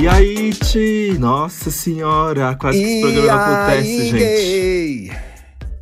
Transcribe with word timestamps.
E 0.00 0.08
aí, 0.08 0.50
Ti? 0.52 1.16
Nossa 1.18 1.70
senhora, 1.70 2.56
quase 2.56 2.78
que 2.78 2.84
esse 2.84 3.00
programa 3.02 3.26
não 3.26 3.54
acontece, 3.54 4.04
gente. 4.06 4.18
Gay. 4.18 5.12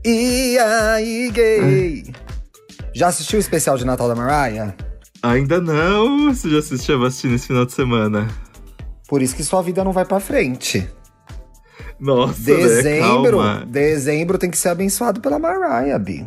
E 0.04 0.58
aí, 0.58 1.30
gay? 1.30 2.04
Já 2.94 3.08
assistiu 3.08 3.38
o 3.38 3.40
especial 3.40 3.76
de 3.76 3.84
Natal 3.84 4.08
da 4.08 4.14
Mariah? 4.16 4.74
Ainda 5.22 5.60
não. 5.60 6.34
Você 6.34 6.50
já 6.50 6.58
assistiu 6.58 6.96
a 6.96 6.98
vacina 6.98 7.36
esse 7.36 7.46
final 7.46 7.64
de 7.64 7.72
semana? 7.72 8.28
Por 9.08 9.22
isso 9.22 9.36
que 9.36 9.44
sua 9.44 9.62
vida 9.62 9.84
não 9.84 9.92
vai 9.92 10.04
pra 10.04 10.18
frente. 10.20 10.88
Nossa, 12.00 12.40
Dezembro, 12.42 13.42
né? 13.42 13.54
Calma. 13.54 13.66
dezembro 13.66 14.38
tem 14.38 14.50
que 14.50 14.58
ser 14.58 14.68
abençoado 14.68 15.20
pela 15.20 15.38
Mariah, 15.38 15.98
Bi. 15.98 16.26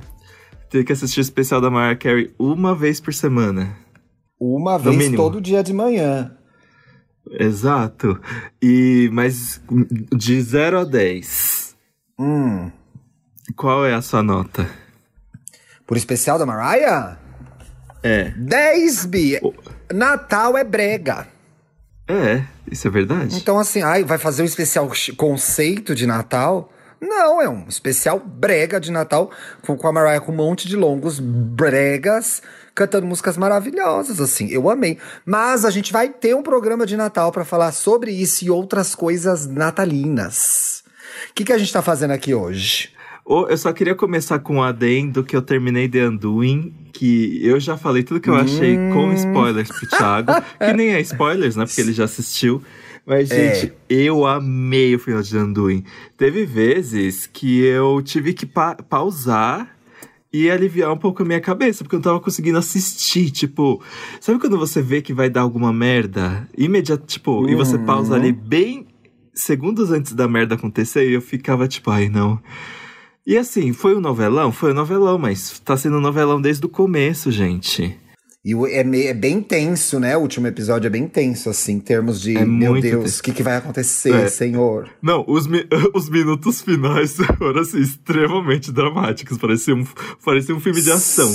Tem 0.70 0.84
que 0.84 0.92
assistir 0.94 1.20
o 1.20 1.22
especial 1.22 1.60
da 1.62 1.70
Mariah 1.70 1.98
Carey 1.98 2.34
uma 2.40 2.74
vez 2.76 3.00
por 3.02 3.14
semana. 3.14 3.76
Uma 4.40 4.74
No 4.78 4.80
vez 4.80 4.98
mínimo. 4.98 5.18
todo 5.18 5.42
dia 5.42 5.62
de 5.64 5.74
manhã. 5.74 6.32
Exato. 7.30 8.20
E 8.62 9.10
mas 9.12 9.62
de 10.14 10.42
0 10.42 10.80
a 10.80 10.84
10, 10.84 11.76
Hum. 12.20 12.72
qual 13.56 13.86
é 13.86 13.94
a 13.94 14.02
sua 14.02 14.22
nota? 14.24 14.68
Por 15.86 15.98
especial 15.98 16.38
da 16.40 16.46
Mariah? 16.46 17.18
É. 18.04 18.30
10, 18.32 19.06
Bi. 19.06 19.40
Natal 19.94 20.58
é 20.58 20.64
brega. 20.64 21.28
É, 22.08 22.44
isso 22.70 22.88
é 22.88 22.92
verdade? 22.92 23.36
Então, 23.38 23.60
assim, 23.60 23.82
ai, 23.82 24.04
vai 24.04 24.18
fazer 24.18 24.42
um 24.42 24.46
especial 24.46 24.90
conceito 25.16 25.94
de 25.96 26.06
Natal? 26.06 26.72
Não, 27.00 27.42
é 27.42 27.50
um 27.50 27.68
especial 27.68 28.20
brega 28.20 28.80
de 28.80 28.92
Natal 28.92 29.32
com, 29.62 29.76
com 29.76 29.88
a 29.88 29.92
Mariah 29.92 30.20
com 30.24 30.32
um 30.32 30.36
monte 30.36 30.68
de 30.68 30.76
longos 30.76 31.20
bregas, 31.20 32.42
cantando 32.74 33.06
músicas 33.08 33.38
maravilhosas, 33.38 34.20
assim. 34.22 34.48
Eu 34.50 34.70
amei. 34.70 34.98
Mas 35.26 35.66
a 35.66 35.70
gente 35.70 35.92
vai 35.92 36.10
ter 36.10 36.36
um 36.36 36.44
programa 36.44 36.86
de 36.86 36.96
Natal 36.98 37.32
pra 37.32 37.44
falar 37.46 37.72
sobre 37.72 38.12
isso 38.12 38.46
e 38.46 38.50
outras 38.50 38.96
coisas 38.96 39.46
natalinas. 39.48 40.84
O 41.30 41.34
que, 41.34 41.44
que 41.44 41.54
a 41.54 41.58
gente 41.58 41.72
tá 41.74 41.82
fazendo 41.82 42.12
aqui 42.12 42.34
hoje? 42.34 42.90
Ô, 43.26 43.48
Eu 43.48 43.58
só 43.58 43.72
queria 43.72 43.94
começar 43.96 44.40
com 44.40 44.56
um 44.58 44.64
adendo 44.64 45.24
que 45.24 45.36
eu 45.36 45.42
terminei 45.42 45.88
The 45.88 46.08
Undoing, 46.08 46.74
que 46.92 47.40
eu 47.46 47.60
já 47.60 47.78
falei 47.78 48.04
tudo 48.04 48.20
que 48.20 48.30
eu 48.30 48.36
achei 48.36 48.76
com 48.94 49.14
spoilers 49.14 49.70
pro 49.70 49.88
Thiago, 49.88 50.32
que 50.58 50.74
nem 50.74 50.94
é 50.94 51.02
spoilers, 51.02 51.56
né? 51.56 51.66
Porque 51.66 51.82
ele 51.82 51.94
já 51.94 52.06
assistiu. 52.06 52.62
Mas, 53.06 53.32
É. 53.32 53.56
gente, 53.56 53.74
eu 53.90 54.26
amei 54.26 54.96
o 54.96 55.00
final 55.00 55.22
de 55.22 55.38
Undoing. 55.38 55.84
Teve 56.18 56.46
vezes 56.46 57.28
que 57.32 57.64
eu 57.64 58.02
tive 58.04 58.34
que 58.34 58.46
pa- 58.46 58.76
pausar 58.76 59.76
e 60.34 60.50
aliviar 60.50 60.92
um 60.92 60.98
pouco 60.98 61.24
a 61.24 61.26
minha 61.26 61.42
cabeça, 61.42 61.84
porque 61.84 61.96
eu 61.96 62.00
não 62.00 62.04
tava 62.04 62.20
conseguindo 62.20 62.58
assistir. 62.58 63.32
Tipo, 63.32 63.82
sabe 64.20 64.40
quando 64.40 64.58
você 64.58 64.82
vê 64.82 65.02
que 65.02 65.14
vai 65.14 65.30
dar 65.30 65.42
alguma 65.42 65.74
merda? 65.74 66.48
Imediato, 66.58 67.06
tipo, 67.06 67.50
e 67.50 67.56
você 67.56 67.78
pausa 67.78 68.16
ali 68.16 68.32
bem 68.32 68.88
segundos 69.34 69.92
antes 69.92 70.14
da 70.14 70.28
merda 70.28 70.56
acontecer 70.56 71.10
e 71.10 71.14
eu 71.14 71.22
ficava 71.22 71.68
tipo, 71.68 71.90
ai 71.90 72.10
não. 72.10 72.40
E 73.26 73.38
assim, 73.38 73.72
foi 73.72 73.96
um 73.96 74.02
novelão? 74.02 74.52
Foi 74.52 74.72
um 74.72 74.76
novelão, 74.76 75.18
mas 75.18 75.60
tá 75.60 75.78
sendo 75.78 75.98
um 75.98 76.02
novelão 76.02 76.42
desde 76.42 76.66
o 76.66 76.70
começo, 76.70 77.32
gente. 77.32 77.98
E 78.44 78.54
é, 78.74 78.84
me- 78.84 79.06
é 79.06 79.14
bem 79.14 79.40
tenso, 79.40 80.00
né? 80.00 80.18
O 80.18 80.22
último 80.22 80.48
episódio 80.48 80.88
é 80.88 80.90
bem 80.90 81.08
tenso, 81.08 81.48
assim, 81.50 81.74
em 81.74 81.80
termos 81.80 82.20
de, 82.20 82.36
É 82.38 82.44
meu 82.46 82.82
Deus, 82.82 83.20
o 83.20 83.24
que, 83.24 83.32
que 83.34 83.44
vai 83.44 83.58
acontecer, 83.58 84.14
É. 84.16 84.28
Senhor? 84.28 84.90
Não, 85.00 85.24
os, 85.28 85.46
mi- 85.46 85.68
os 85.94 86.10
minutos 86.10 86.60
finais 86.62 87.16
foram 87.38 87.62
assim, 87.62 87.80
extremamente 87.80 88.72
dramáticos. 88.72 89.38
Parecia 89.38 89.76
um, 89.76 89.86
parecia 90.26 90.56
um 90.56 90.60
filme 90.60 90.82
de 90.82 90.92
ação. 90.92 91.32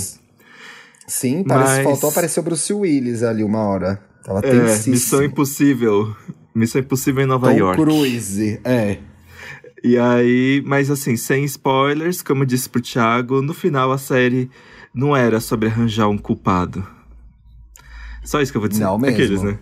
Sim, 1.07 1.45
parece, 1.47 1.75
Mas- 1.77 1.85
faltou 1.85 2.11
aparecer 2.11 2.41
o 2.41 2.43
Bruce 2.43 2.73
Willis 2.73 3.23
ali 3.23 3.45
uma 3.45 3.61
hora. 3.61 4.03
Tava 4.25 4.41
É, 4.41 4.43
tensíssimo. 4.51 4.95
Missão 4.95 5.23
Impossível. 5.23 6.17
Missão 6.53 6.81
Impossível 6.81 7.23
em 7.23 7.27
Nova 7.27 7.51
Tom 7.53 7.57
York. 7.57 7.81
Cruise, 7.81 8.61
é. 8.65 8.99
E 9.85 9.97
aí, 9.97 10.61
mas 10.67 10.91
assim, 10.91 11.17
sem 11.17 11.45
spoilers, 11.45 12.21
como 12.21 12.43
eu 12.43 12.47
disse 12.47 12.69
pro 12.69 12.81
Thiago, 12.83 13.41
no 13.41 13.55
final 13.55 13.93
a 13.93 13.99
série 13.99 14.51
não 14.93 15.15
era 15.15 15.39
sobre 15.39 15.69
arranjar 15.69 16.09
um 16.09 16.19
culpado. 16.19 16.85
Só 18.27 18.43
isso 18.43 18.53
que 18.53 18.59
eu 18.59 18.61
vou 18.61 18.69
dizer. 18.69 18.85
Não 18.85 18.99
mesmo. 18.99 19.15
Aqueles, 19.17 19.43
né? 19.43 19.59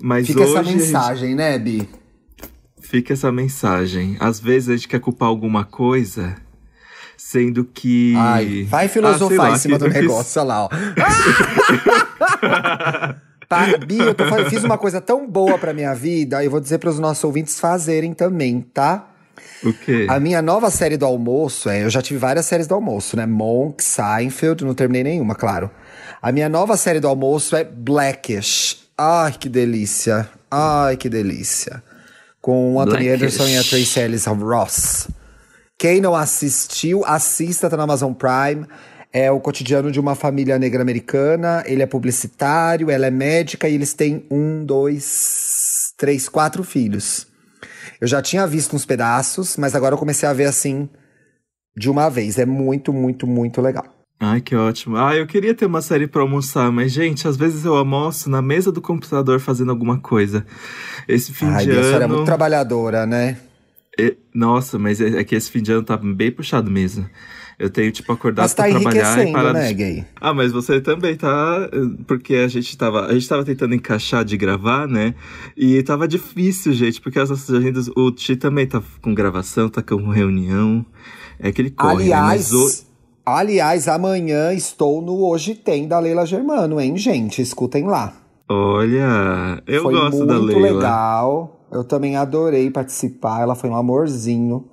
Mas 0.00 0.26
Fica 0.26 0.42
essa 0.44 0.60
a 0.60 0.62
gente- 0.62 0.76
mensagem, 0.82 1.34
né, 1.34 1.58
Bi? 1.58 1.88
fica 2.80 3.12
essa 3.14 3.30
mensagem. 3.32 4.16
Às 4.20 4.38
vezes 4.40 4.68
a 4.68 4.76
gente 4.76 4.88
quer 4.88 5.00
culpar 5.00 5.28
alguma 5.28 5.64
coisa, 5.64 6.36
sendo 7.16 7.64
que. 7.64 8.14
Ai, 8.16 8.64
vai 8.68 8.86
Ah, 8.86 8.88
filosofar 8.88 9.28
sei 9.28 9.38
lá, 9.38 9.50
em 9.52 9.58
cima 9.58 9.78
do 9.78 9.90
que- 9.90 10.00
negócio, 10.00 10.40
olha 10.40 10.48
lá, 10.48 10.64
ó. 10.64 10.68
Tá, 13.48 13.78
Bi, 13.78 13.98
eu 13.98 14.14
tô 14.14 14.26
fa- 14.26 14.44
fiz 14.50 14.62
uma 14.62 14.76
coisa 14.76 15.00
tão 15.00 15.26
boa 15.26 15.56
pra 15.58 15.72
minha 15.72 15.94
vida, 15.94 16.44
eu 16.44 16.50
vou 16.50 16.60
dizer 16.60 16.76
pros 16.78 16.98
nossos 16.98 17.24
ouvintes 17.24 17.58
fazerem 17.58 18.12
também, 18.12 18.60
tá? 18.60 19.08
O 19.62 19.72
quê? 19.72 20.06
A 20.08 20.20
minha 20.20 20.40
nova 20.40 20.70
série 20.70 20.96
do 20.96 21.04
almoço, 21.04 21.68
é, 21.68 21.84
eu 21.84 21.90
já 21.90 22.00
tive 22.00 22.18
várias 22.18 22.46
séries 22.46 22.66
do 22.66 22.74
almoço, 22.74 23.16
né? 23.16 23.26
Monk, 23.26 23.82
Seinfeld, 23.82 24.64
não 24.64 24.74
terminei 24.74 25.02
nenhuma, 25.02 25.34
claro. 25.34 25.70
A 26.22 26.30
minha 26.32 26.48
nova 26.48 26.76
série 26.76 27.00
do 27.00 27.08
almoço 27.08 27.56
é 27.56 27.64
Blackish. 27.64 28.88
Ai, 28.96 29.32
que 29.32 29.48
delícia. 29.48 30.28
Ai, 30.50 30.96
que 30.96 31.08
delícia. 31.08 31.82
Com 32.40 32.74
o 32.74 32.80
Anthony 32.80 33.04
Blackish. 33.04 33.40
Anderson 33.40 33.48
e 33.48 33.56
a 33.56 33.64
Tracy 33.64 34.00
Ellis 34.00 34.26
Ross. 34.26 35.08
Quem 35.78 36.00
não 36.00 36.14
assistiu, 36.14 37.04
assista, 37.04 37.70
tá 37.70 37.76
na 37.76 37.84
Amazon 37.84 38.12
Prime. 38.12 38.66
É 39.12 39.30
o 39.30 39.40
cotidiano 39.40 39.90
de 39.90 40.00
uma 40.00 40.14
família 40.14 40.58
negra 40.58 40.82
americana. 40.82 41.62
Ele 41.66 41.82
é 41.82 41.86
publicitário, 41.86 42.90
ela 42.90 43.06
é 43.06 43.10
médica 43.10 43.68
e 43.68 43.74
eles 43.74 43.94
têm 43.94 44.26
um, 44.30 44.64
dois, 44.64 45.92
três, 45.96 46.28
quatro 46.28 46.64
filhos. 46.64 47.26
Eu 48.00 48.06
já 48.06 48.22
tinha 48.22 48.46
visto 48.46 48.74
uns 48.76 48.84
pedaços, 48.84 49.56
mas 49.56 49.74
agora 49.74 49.94
eu 49.94 49.98
comecei 49.98 50.28
a 50.28 50.32
ver 50.32 50.46
assim 50.46 50.88
de 51.76 51.90
uma 51.90 52.08
vez. 52.08 52.38
É 52.38 52.46
muito, 52.46 52.92
muito, 52.92 53.26
muito 53.26 53.60
legal. 53.60 53.84
Ai, 54.20 54.40
que 54.40 54.54
ótimo. 54.56 54.96
Ah, 54.96 55.14
eu 55.14 55.26
queria 55.26 55.54
ter 55.54 55.66
uma 55.66 55.80
série 55.80 56.08
pra 56.08 56.22
almoçar, 56.22 56.72
mas, 56.72 56.90
gente, 56.90 57.28
às 57.28 57.36
vezes 57.36 57.64
eu 57.64 57.76
almoço 57.76 58.28
na 58.28 58.42
mesa 58.42 58.72
do 58.72 58.80
computador 58.80 59.38
fazendo 59.38 59.70
alguma 59.70 60.00
coisa. 60.00 60.44
Esse 61.06 61.32
fim 61.32 61.46
Ai, 61.46 61.64
de 61.64 61.70
Bia, 61.70 61.80
a 61.80 61.84
senhora 61.84 62.04
é 62.04 62.06
ano. 62.06 62.14
muito 62.14 62.26
trabalhadora, 62.26 63.06
né? 63.06 63.38
É, 63.96 64.16
Nossa, 64.34 64.78
mas 64.78 65.00
é 65.00 65.20
é 65.20 65.24
que 65.24 65.34
esse 65.36 65.50
fim 65.50 65.62
de 65.62 65.70
ano 65.72 65.84
tá 65.84 65.96
bem 65.96 66.32
puxado 66.32 66.68
mesmo. 66.70 67.08
Eu 67.58 67.68
tenho, 67.68 67.90
tipo, 67.90 68.12
acordado 68.12 68.44
Mas 68.44 68.54
tá 68.54 68.62
pra 68.62 68.72
trabalhar 68.72 69.26
e 69.26 69.32
parar 69.32 69.52
né, 69.52 69.68
de... 69.68 69.74
gay? 69.74 70.04
Ah, 70.20 70.32
mas 70.32 70.52
você 70.52 70.80
também 70.80 71.16
tá. 71.16 71.68
Porque 72.06 72.36
a 72.36 72.46
gente 72.46 72.78
tava. 72.78 73.06
A 73.06 73.12
gente 73.12 73.28
tava 73.28 73.44
tentando 73.44 73.74
encaixar 73.74 74.24
de 74.24 74.36
gravar, 74.36 74.86
né? 74.86 75.14
E 75.56 75.82
tava 75.82 76.06
difícil, 76.06 76.72
gente, 76.72 77.00
porque 77.00 77.18
as 77.18 77.30
nossas 77.30 77.52
agendas. 77.52 77.90
O 77.96 78.12
Ti 78.12 78.36
também 78.36 78.64
tá 78.64 78.80
com 79.02 79.12
gravação, 79.12 79.68
tá 79.68 79.82
com 79.82 80.08
reunião. 80.08 80.86
É 81.40 81.50
que 81.50 81.60
ele 81.60 81.70
corre, 81.70 82.12
aliás, 82.12 82.52
né? 82.52 82.58
O... 82.58 82.70
aliás, 83.26 83.88
amanhã 83.88 84.52
estou 84.52 85.02
no 85.02 85.24
Hoje 85.24 85.56
Tem 85.56 85.88
da 85.88 85.98
Leila 85.98 86.24
Germano, 86.24 86.80
hein, 86.80 86.96
gente? 86.96 87.42
Escutem 87.42 87.84
lá. 87.86 88.14
Olha, 88.48 89.60
eu 89.66 89.82
foi 89.82 89.94
gosto 89.94 90.16
muito 90.16 90.26
da 90.26 90.38
Leila. 90.38 90.74
legal. 90.74 91.66
Eu 91.72 91.82
também 91.82 92.14
adorei 92.16 92.70
participar. 92.70 93.42
Ela 93.42 93.56
foi 93.56 93.68
um 93.68 93.76
amorzinho. 93.76 94.64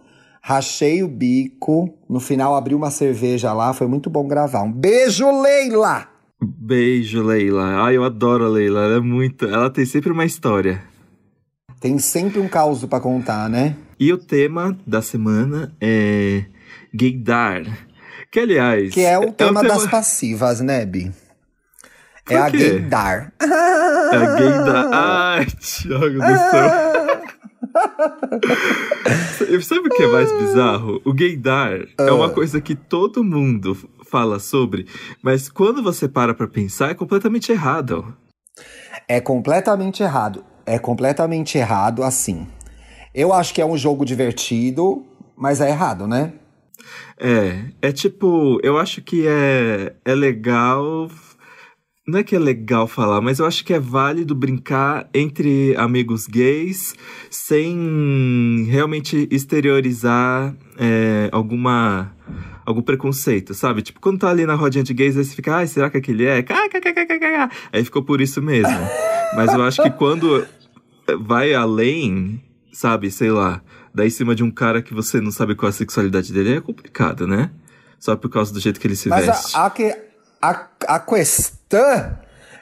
Rachei 0.47 1.01
o 1.01 1.07
bico. 1.07 1.97
No 2.07 2.19
final, 2.19 2.55
abri 2.55 2.75
uma 2.75 2.91
cerveja 2.91 3.51
lá. 3.51 3.73
Foi 3.73 3.87
muito 3.87 4.11
bom 4.11 4.27
gravar. 4.27 4.61
Um 4.61 4.71
beijo, 4.71 5.41
Leila! 5.41 6.07
Beijo, 6.39 7.23
Leila. 7.23 7.83
Ai, 7.83 7.97
eu 7.97 8.03
adoro 8.03 8.45
a 8.45 8.49
Leila. 8.49 8.83
Ela 8.83 8.97
é 8.97 8.99
muito. 8.99 9.47
Ela 9.47 9.71
tem 9.71 9.83
sempre 9.87 10.11
uma 10.11 10.23
história. 10.23 10.83
Tem 11.79 11.97
sempre 11.97 12.39
um 12.39 12.47
caos 12.47 12.85
pra 12.85 12.99
contar, 12.99 13.49
né? 13.49 13.75
E 13.99 14.13
o 14.13 14.19
tema 14.19 14.77
da 14.85 15.01
semana 15.01 15.73
é 15.81 16.45
gaydar. 16.93 17.63
Que, 18.31 18.41
aliás. 18.41 18.93
Que 18.93 19.01
é 19.01 19.17
o 19.17 19.31
tema 19.31 19.61
um 19.61 19.63
das 19.63 19.87
passivas, 19.87 20.61
né, 20.61 20.85
Bi? 20.85 21.11
É 22.29 22.37
a 22.37 22.49
gaydar. 22.51 23.33
É 23.41 24.15
a 24.15 24.35
gaydar. 24.35 24.89
Ai, 24.93 25.45
Thiago 25.57 26.19
do 26.19 26.19
céu. 26.19 27.05
Sabe 29.61 29.87
o 29.87 29.89
que 29.89 30.03
é 30.03 30.07
mais 30.07 30.31
bizarro? 30.31 31.01
O 31.05 31.13
gaydar 31.13 31.81
é 31.97 32.11
uma 32.11 32.29
coisa 32.29 32.61
que 32.61 32.75
todo 32.75 33.23
mundo 33.23 33.77
fala 34.05 34.39
sobre, 34.39 34.87
mas 35.21 35.49
quando 35.49 35.83
você 35.83 36.07
para 36.07 36.33
pra 36.33 36.47
pensar, 36.47 36.91
é 36.91 36.93
completamente 36.93 37.51
errado. 37.51 38.15
É 39.07 39.19
completamente 39.19 40.01
errado. 40.01 40.43
É 40.65 40.79
completamente 40.79 41.57
errado, 41.57 42.03
assim. 42.03 42.47
Eu 43.13 43.31
acho 43.31 43.53
que 43.53 43.61
é 43.61 43.65
um 43.65 43.77
jogo 43.77 44.03
divertido, 44.03 45.05
mas 45.35 45.61
é 45.61 45.69
errado, 45.69 46.07
né? 46.07 46.33
É, 47.17 47.65
é 47.81 47.91
tipo, 47.91 48.59
eu 48.63 48.77
acho 48.77 49.01
que 49.01 49.27
é, 49.27 49.93
é 50.03 50.15
legal. 50.15 51.09
Não 52.07 52.19
é 52.19 52.23
que 52.23 52.35
é 52.35 52.39
legal 52.39 52.87
falar, 52.87 53.19
mas 53.19 53.39
eu 53.39 53.47
acho 53.47 53.65
que 53.65 53.73
é 53.73 53.79
válido 53.79 54.35
brincar 54.35 55.09
entre 55.11 55.75
amigos 55.75 56.27
gays 56.27 56.93
sem 57.31 58.67
realmente 58.69 59.27
exteriorizar 59.31 60.55
é, 60.77 61.29
alguma 61.31 62.11
algum 62.63 62.81
preconceito, 62.81 63.53
sabe? 63.53 63.81
Tipo, 63.81 63.99
quando 63.99 64.19
tá 64.19 64.29
ali 64.29 64.45
na 64.45 64.53
rodinha 64.55 64.83
de 64.83 64.93
gays, 64.93 65.17
aí 65.17 65.23
você 65.23 65.35
fica, 65.35 65.55
ai, 65.55 65.67
será 65.67 65.89
que 65.89 65.97
aquele 65.97 66.25
é? 66.25 66.43
Aí 67.71 67.83
ficou 67.83 68.03
por 68.03 68.21
isso 68.21 68.41
mesmo. 68.41 68.77
Mas 69.35 69.53
eu 69.53 69.61
acho 69.63 69.81
que 69.83 69.89
quando 69.91 70.45
vai 71.21 71.53
além, 71.53 72.41
sabe, 72.71 73.09
sei 73.11 73.29
lá, 73.31 73.61
daí 73.93 74.07
em 74.07 74.11
cima 74.11 74.33
de 74.35 74.43
um 74.43 74.49
cara 74.51 74.81
que 74.81 74.93
você 74.93 75.19
não 75.21 75.31
sabe 75.31 75.53
qual 75.55 75.69
a 75.69 75.73
sexualidade 75.73 76.31
dele, 76.33 76.55
é 76.55 76.61
complicado, 76.61 77.27
né? 77.27 77.51
Só 77.99 78.15
por 78.15 78.29
causa 78.29 78.51
do 78.53 78.59
jeito 78.59 78.79
que 78.79 78.87
ele 78.87 78.95
se 78.95 79.09
Mas 79.09 79.25
veste. 79.25 79.55
a, 79.55 79.65
a, 79.65 79.69
que- 79.69 79.97
a, 80.41 80.67
a 80.87 80.99
questão 80.99 81.54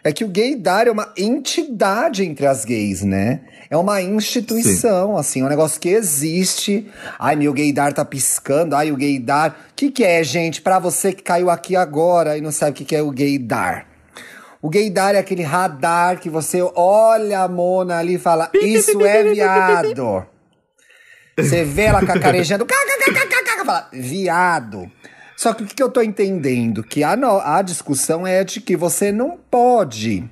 é 0.04 0.12
que 0.12 0.25
o 0.25 0.27
gaydar 0.27 0.88
é 0.88 0.92
uma 0.92 1.13
entidade 1.18 2.24
entre 2.24 2.45
as 2.45 2.65
gays, 2.65 3.01
né? 3.04 3.42
É 3.69 3.77
uma 3.77 4.01
instituição, 4.01 5.18
assim, 5.18 5.42
é 5.42 5.45
um 5.45 5.50
negócio 5.50 5.80
que 5.80 5.89
existe. 5.89 6.92
Ai, 7.18 7.36
meu 7.36 7.54
gaydar 7.54 7.94
tá 7.94 8.04
piscando. 8.04 8.75
Ai, 8.75 8.92
o 8.92 8.98
gaydar. 8.98 9.51
O 9.71 9.74
que, 9.75 9.89
que 9.89 10.04
é, 10.04 10.24
gente? 10.24 10.62
Pra 10.62 10.77
você 10.77 11.13
que 11.13 11.24
caiu 11.24 11.50
aqui 11.50 11.75
agora 11.75 12.38
e 12.38 12.42
não 12.42 12.51
sabe 12.51 12.71
o 12.71 12.74
que, 12.74 12.86
que 12.86 12.95
é 12.95 13.01
o 13.01 13.12
gaydar. 13.12 13.88
O 14.62 14.69
gaydar 14.69 15.15
é 15.15 15.19
aquele 15.19 15.44
radar 15.44 16.19
que 16.19 16.30
você 16.30 16.62
olha 16.75 17.39
a 17.39 17.48
Mona 17.48 17.98
ali 17.98 18.15
e 18.15 18.19
fala: 18.19 18.50
Isso 18.54 19.01
é 19.06 19.24
viado. 19.24 20.27
Você 21.38 21.63
vê 21.63 21.83
ela 21.83 22.06
cacarejando, 22.06 22.65
fala, 23.65 23.89
viado. 23.92 24.92
Só 25.43 25.53
que 25.53 25.63
o 25.63 25.67
que 25.67 25.83
eu 25.83 25.89
tô 25.89 26.01
entendendo? 26.01 26.81
Que 26.81 27.03
a, 27.03 27.17
no- 27.17 27.41
a 27.41 27.61
discussão 27.61 28.25
é 28.25 28.45
de 28.45 28.61
que 28.61 28.77
você 28.77 29.11
não 29.11 29.37
pode 29.51 30.23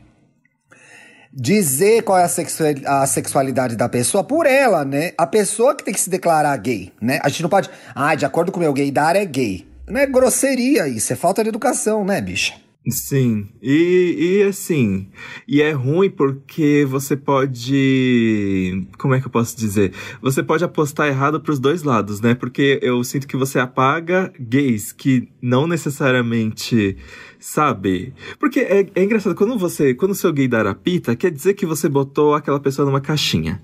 dizer 1.34 2.02
qual 2.04 2.18
é 2.18 2.24
a 2.24 3.06
sexualidade 3.06 3.76
da 3.76 3.90
pessoa 3.90 4.24
por 4.24 4.46
ela, 4.46 4.86
né? 4.86 5.12
A 5.18 5.28
pessoa 5.28 5.76
que 5.76 5.84
tem 5.84 5.94
que 5.94 6.00
se 6.00 6.10
declarar 6.10 6.56
gay, 6.56 6.94
né? 7.02 7.20
A 7.24 7.28
gente 7.28 7.44
não 7.44 7.50
pode. 7.50 7.70
Ah, 7.94 8.16
de 8.16 8.26
acordo 8.26 8.54
com 8.54 8.58
o 8.60 8.64
meu 8.64 8.72
gaydar 8.72 9.18
é 9.18 9.26
gay. 9.26 9.68
Não 9.86 10.00
é 10.00 10.06
grosseria 10.06 10.88
isso, 10.88 11.12
é 11.12 11.16
falta 11.18 11.44
de 11.44 11.50
educação, 11.50 12.06
né, 12.06 12.22
bicha? 12.22 12.54
Sim, 12.90 13.48
e, 13.62 14.40
e 14.40 14.44
assim, 14.44 15.08
e 15.48 15.62
é 15.62 15.72
ruim 15.72 16.10
porque 16.10 16.84
você 16.90 17.16
pode. 17.16 18.88
Como 18.98 19.14
é 19.14 19.22
que 19.22 19.28
eu 19.28 19.32
posso 19.32 19.56
dizer? 19.56 19.94
Você 20.20 20.42
pode 20.42 20.64
apostar 20.64 21.08
errado 21.08 21.40
pros 21.40 21.60
dois 21.60 21.84
lados, 21.84 22.22
né? 22.22 22.34
Porque 22.34 22.80
eu 22.82 23.04
sinto 23.04 23.28
que 23.28 23.38
você 23.38 23.60
apaga 23.60 24.34
gays 24.40 24.92
que 24.92 25.30
não 25.40 25.68
necessariamente. 25.68 26.98
Sabe? 27.40 28.16
Porque 28.40 28.60
é, 28.62 28.88
é 28.96 29.04
engraçado, 29.04 29.36
quando 29.36 29.60
você. 29.60 29.94
Quando 29.94 30.12
o 30.12 30.16
seu 30.16 30.34
gaydar 30.34 30.66
apita, 30.66 31.16
quer 31.16 31.30
dizer 31.30 31.54
que 31.54 31.68
você 31.68 31.88
botou 31.88 32.34
aquela 32.34 32.60
pessoa 32.60 32.86
numa 32.88 33.02
caixinha. 33.02 33.62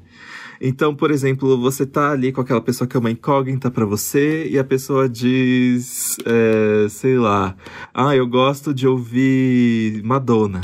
Então, 0.62 0.96
por 0.96 1.12
exemplo, 1.12 1.58
você 1.60 1.86
tá 1.86 2.12
ali 2.12 2.32
com 2.32 2.42
aquela 2.42 2.62
pessoa 2.62 2.88
que 2.88 2.98
é 2.98 3.00
uma 3.00 3.12
incógnita 3.12 3.70
para 3.70 3.86
você 3.86 4.48
e 4.48 4.58
a 4.58 4.64
pessoa 4.64 5.08
diz, 5.08 6.18
é, 6.26 6.88
sei 6.90 7.18
lá, 7.18 7.56
ah, 7.94 8.16
eu 8.16 8.28
gosto 8.28 8.74
de 8.74 8.88
ouvir 8.88 10.02
Madonna. 10.04 10.62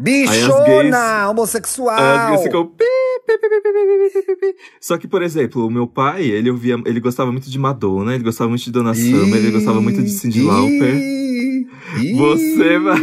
Bichona, 0.00 0.64
gays, 0.64 1.28
homossexual. 1.30 1.98
Aí 1.98 2.34
as 2.34 2.42
pi, 2.42 2.50
pi, 2.50 4.36
pi, 4.36 4.56
Só 4.80 4.96
que, 4.96 5.08
por 5.08 5.22
exemplo, 5.22 5.66
o 5.66 5.70
meu 5.70 5.88
pai, 5.88 6.22
ele 6.22 6.50
ouvia, 6.50 6.80
ele 6.86 7.00
gostava 7.00 7.32
muito 7.32 7.50
de 7.50 7.58
Madonna, 7.58 8.14
ele 8.14 8.22
gostava 8.22 8.48
muito 8.48 8.62
de 8.62 8.70
Dona 8.70 8.94
Summer, 8.94 9.36
ele 9.36 9.50
gostava 9.50 9.80
muito 9.80 10.00
de 10.00 10.10
Cindy 10.10 10.42
Lauper. 10.42 10.94
Você 12.16 12.78
vai 12.78 13.00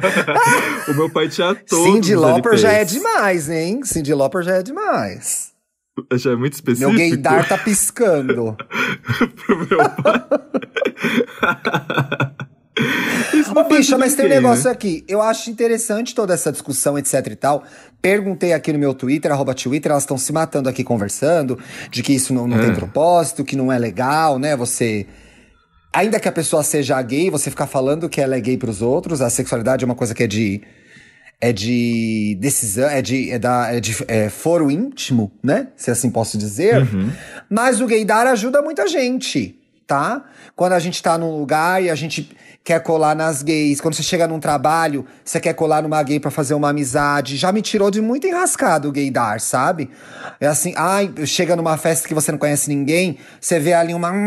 o 0.88 0.94
meu 0.94 1.10
pai 1.10 1.28
tinha 1.28 1.54
todos 1.54 1.84
Cindy 1.84 2.14
Lauper 2.14 2.56
já 2.56 2.72
é 2.72 2.84
demais, 2.84 3.48
hein? 3.48 3.80
Cindy 3.84 4.14
Lauper 4.14 4.42
já 4.42 4.56
é 4.56 4.62
demais. 4.62 5.52
Já 6.14 6.32
é 6.32 6.36
muito 6.36 6.54
específico. 6.54 6.90
Meu 6.90 6.98
gaydar 6.98 7.48
tá 7.48 7.56
piscando. 7.56 8.56
pro 9.46 9.58
meu 9.58 9.78
pai. 9.90 10.24
Ô, 13.54 13.64
bicha, 13.64 13.96
mas 13.96 14.14
tem 14.14 14.24
um 14.24 14.28
ninguém, 14.28 14.42
negócio 14.42 14.64
né? 14.64 14.72
aqui. 14.72 15.04
Eu 15.06 15.22
acho 15.22 15.48
interessante 15.50 16.14
toda 16.14 16.34
essa 16.34 16.50
discussão, 16.50 16.98
etc 16.98 17.24
e 17.30 17.36
tal. 17.36 17.62
Perguntei 18.02 18.52
aqui 18.52 18.72
no 18.72 18.78
meu 18.78 18.92
Twitter, 18.92 19.30
arroba 19.30 19.54
Twitter, 19.54 19.92
elas 19.92 20.02
estão 20.02 20.18
se 20.18 20.32
matando 20.32 20.68
aqui 20.68 20.82
conversando, 20.82 21.58
de 21.90 22.02
que 22.02 22.12
isso 22.12 22.34
não, 22.34 22.46
não 22.48 22.58
É. 22.58 22.66
tem 22.66 22.74
propósito, 22.74 23.44
que 23.44 23.56
não 23.56 23.72
é 23.72 23.78
legal, 23.78 24.38
né? 24.38 24.56
Você. 24.56 25.06
Ainda 25.94 26.18
que 26.18 26.28
a 26.28 26.32
pessoa 26.32 26.64
seja 26.64 27.00
gay, 27.00 27.30
você 27.30 27.50
ficar 27.50 27.68
falando 27.68 28.08
que 28.08 28.20
ela 28.20 28.34
é 28.34 28.40
gay 28.40 28.58
pros 28.58 28.82
outros, 28.82 29.20
a 29.20 29.30
sexualidade 29.30 29.84
é 29.84 29.86
uma 29.86 29.94
coisa 29.94 30.12
que 30.14 30.24
é 30.24 30.26
de. 30.26 30.60
É 31.40 31.52
de 31.52 32.38
decisão, 32.40 32.88
é 32.88 33.02
de, 33.02 33.30
é 33.30 33.38
da, 33.38 33.74
é 33.74 33.78
de 33.78 33.94
é, 34.08 34.30
foro 34.30 34.70
íntimo, 34.70 35.30
né? 35.42 35.68
Se 35.76 35.90
assim 35.90 36.10
posso 36.10 36.38
dizer. 36.38 36.82
Uhum. 36.82 37.10
Mas 37.50 37.80
o 37.80 37.86
gaydar 37.86 38.26
ajuda 38.26 38.62
muita 38.62 38.88
gente, 38.88 39.58
tá? 39.86 40.24
Quando 40.56 40.72
a 40.72 40.78
gente 40.78 41.02
tá 41.02 41.16
num 41.18 41.38
lugar 41.38 41.82
e 41.82 41.90
a 41.90 41.94
gente 41.94 42.36
quer 42.62 42.80
colar 42.80 43.14
nas 43.14 43.42
gays, 43.42 43.80
quando 43.80 43.94
você 43.94 44.02
chega 44.02 44.26
num 44.26 44.40
trabalho, 44.40 45.04
você 45.22 45.38
quer 45.38 45.52
colar 45.52 45.82
numa 45.82 46.02
gay 46.02 46.18
pra 46.18 46.30
fazer 46.30 46.54
uma 46.54 46.70
amizade, 46.70 47.36
já 47.36 47.52
me 47.52 47.60
tirou 47.60 47.90
de 47.90 48.00
muito 48.00 48.26
enrascado 48.26 48.88
o 48.88 48.92
gaydar, 48.92 49.38
sabe? 49.38 49.90
É 50.40 50.46
assim, 50.46 50.72
ai, 50.76 51.12
chega 51.26 51.54
numa 51.54 51.76
festa 51.76 52.08
que 52.08 52.14
você 52.14 52.32
não 52.32 52.38
conhece 52.38 52.68
ninguém, 52.68 53.18
você 53.40 53.60
vê 53.60 53.74
ali 53.74 53.92
uma. 53.94 54.12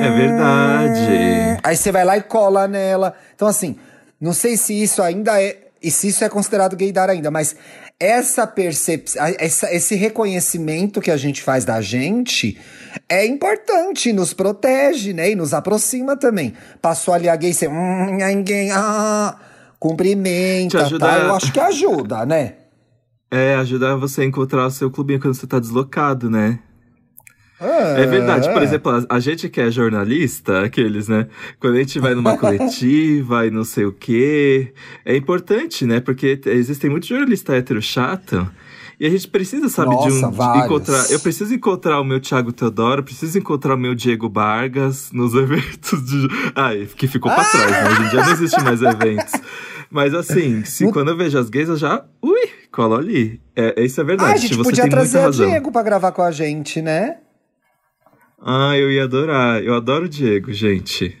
É 0.00 0.10
verdade. 0.10 1.60
Aí 1.62 1.76
você 1.76 1.90
vai 1.90 2.04
lá 2.04 2.16
e 2.16 2.22
cola 2.22 2.68
nela. 2.68 3.14
Então, 3.34 3.48
assim, 3.48 3.76
não 4.20 4.32
sei 4.32 4.56
se 4.56 4.80
isso 4.80 5.02
ainda 5.02 5.40
é. 5.42 5.67
E 5.82 5.90
se 5.90 6.08
isso 6.08 6.24
é 6.24 6.28
considerado 6.28 6.76
gaydar 6.76 7.08
ainda, 7.08 7.30
mas 7.30 7.54
essa 8.00 8.46
percepção, 8.46 9.24
essa, 9.38 9.72
esse 9.72 9.94
reconhecimento 9.94 11.00
que 11.00 11.10
a 11.10 11.16
gente 11.16 11.42
faz 11.42 11.64
da 11.64 11.80
gente 11.80 12.58
é 13.08 13.26
importante, 13.26 14.12
nos 14.12 14.32
protege, 14.32 15.12
né? 15.12 15.30
E 15.30 15.34
nos 15.34 15.54
aproxima 15.54 16.16
também. 16.16 16.54
Passou 16.82 17.14
ali 17.14 17.28
a 17.28 17.36
gay, 17.36 17.52
você. 17.52 17.68
Hum, 17.68 18.18
gay, 18.44 18.70
ah, 18.72 19.38
cumprimenta, 19.78 20.82
ajuda 20.82 21.06
tá? 21.06 21.18
Eu 21.18 21.34
acho 21.34 21.52
que 21.52 21.60
ajuda, 21.60 22.26
né? 22.26 22.54
É, 23.30 23.54
ajudar 23.56 23.94
você 23.96 24.22
a 24.22 24.24
encontrar 24.24 24.66
o 24.66 24.70
seu 24.70 24.90
clubinho 24.90 25.20
quando 25.20 25.34
você 25.34 25.46
tá 25.46 25.58
deslocado, 25.58 26.30
né? 26.30 26.60
É 27.60 28.06
verdade, 28.06 28.52
por 28.52 28.62
exemplo, 28.62 28.92
a, 28.92 29.16
a 29.16 29.20
gente 29.20 29.48
que 29.48 29.60
é 29.60 29.70
jornalista, 29.70 30.62
aqueles, 30.62 31.08
né? 31.08 31.26
Quando 31.58 31.74
a 31.74 31.78
gente 31.78 31.98
vai 31.98 32.14
numa 32.14 32.36
coletiva 32.38 33.46
e 33.46 33.50
não 33.50 33.64
sei 33.64 33.84
o 33.84 33.92
quê, 33.92 34.72
é 35.04 35.16
importante, 35.16 35.84
né? 35.84 36.00
Porque 36.00 36.40
existem 36.46 36.88
muitos 36.88 37.08
jornalistas 37.08 37.56
hétero 37.56 37.82
chato. 37.82 38.48
E 39.00 39.06
a 39.06 39.10
gente 39.10 39.28
precisa, 39.28 39.68
sabe, 39.68 39.90
de 39.90 39.94
Nossa, 39.96 40.26
um. 40.26 40.30
de 40.30 40.36
vários. 40.36 40.64
encontrar. 40.64 41.10
Eu 41.10 41.20
preciso 41.20 41.54
encontrar 41.54 42.00
o 42.00 42.04
meu 42.04 42.20
Thiago 42.20 42.52
Teodoro, 42.52 43.04
preciso 43.04 43.38
encontrar 43.38 43.74
o 43.74 43.78
meu 43.78 43.94
Diego 43.94 44.28
Vargas 44.28 45.10
nos 45.12 45.34
eventos 45.38 46.04
de. 46.04 46.28
Ai, 46.54 46.88
que 46.96 47.06
ficou 47.06 47.30
pra 47.32 47.44
trás, 47.44 47.70
né? 47.70 47.88
Hoje 47.90 48.02
em 48.02 48.08
dia 48.08 48.24
não 48.24 48.32
existe 48.32 48.60
mais 48.62 48.82
eventos. 48.82 49.32
Mas 49.90 50.14
assim, 50.14 50.64
se 50.64 50.90
quando 50.90 51.08
eu 51.08 51.16
vejo 51.16 51.38
as 51.38 51.48
gays, 51.48 51.68
eu 51.68 51.76
já. 51.76 52.04
Ui, 52.20 52.48
colo 52.72 52.96
ali. 52.96 53.40
É, 53.54 53.82
isso 53.84 54.00
é 54.00 54.04
verdade. 54.04 54.30
Ah, 54.30 54.34
a 54.34 54.36
gente 54.36 54.54
você 54.56 54.64
podia 54.70 54.82
tem 54.82 54.90
trazer 54.90 55.20
razão. 55.20 55.46
Diego 55.46 55.70
pra 55.70 55.82
gravar 55.82 56.12
com 56.12 56.22
a 56.22 56.30
gente, 56.32 56.82
né? 56.82 57.18
Ah, 58.40 58.76
eu 58.76 58.90
ia 58.90 59.04
adorar. 59.04 59.62
Eu 59.62 59.74
adoro 59.74 60.06
o 60.06 60.08
Diego, 60.08 60.52
gente. 60.52 61.16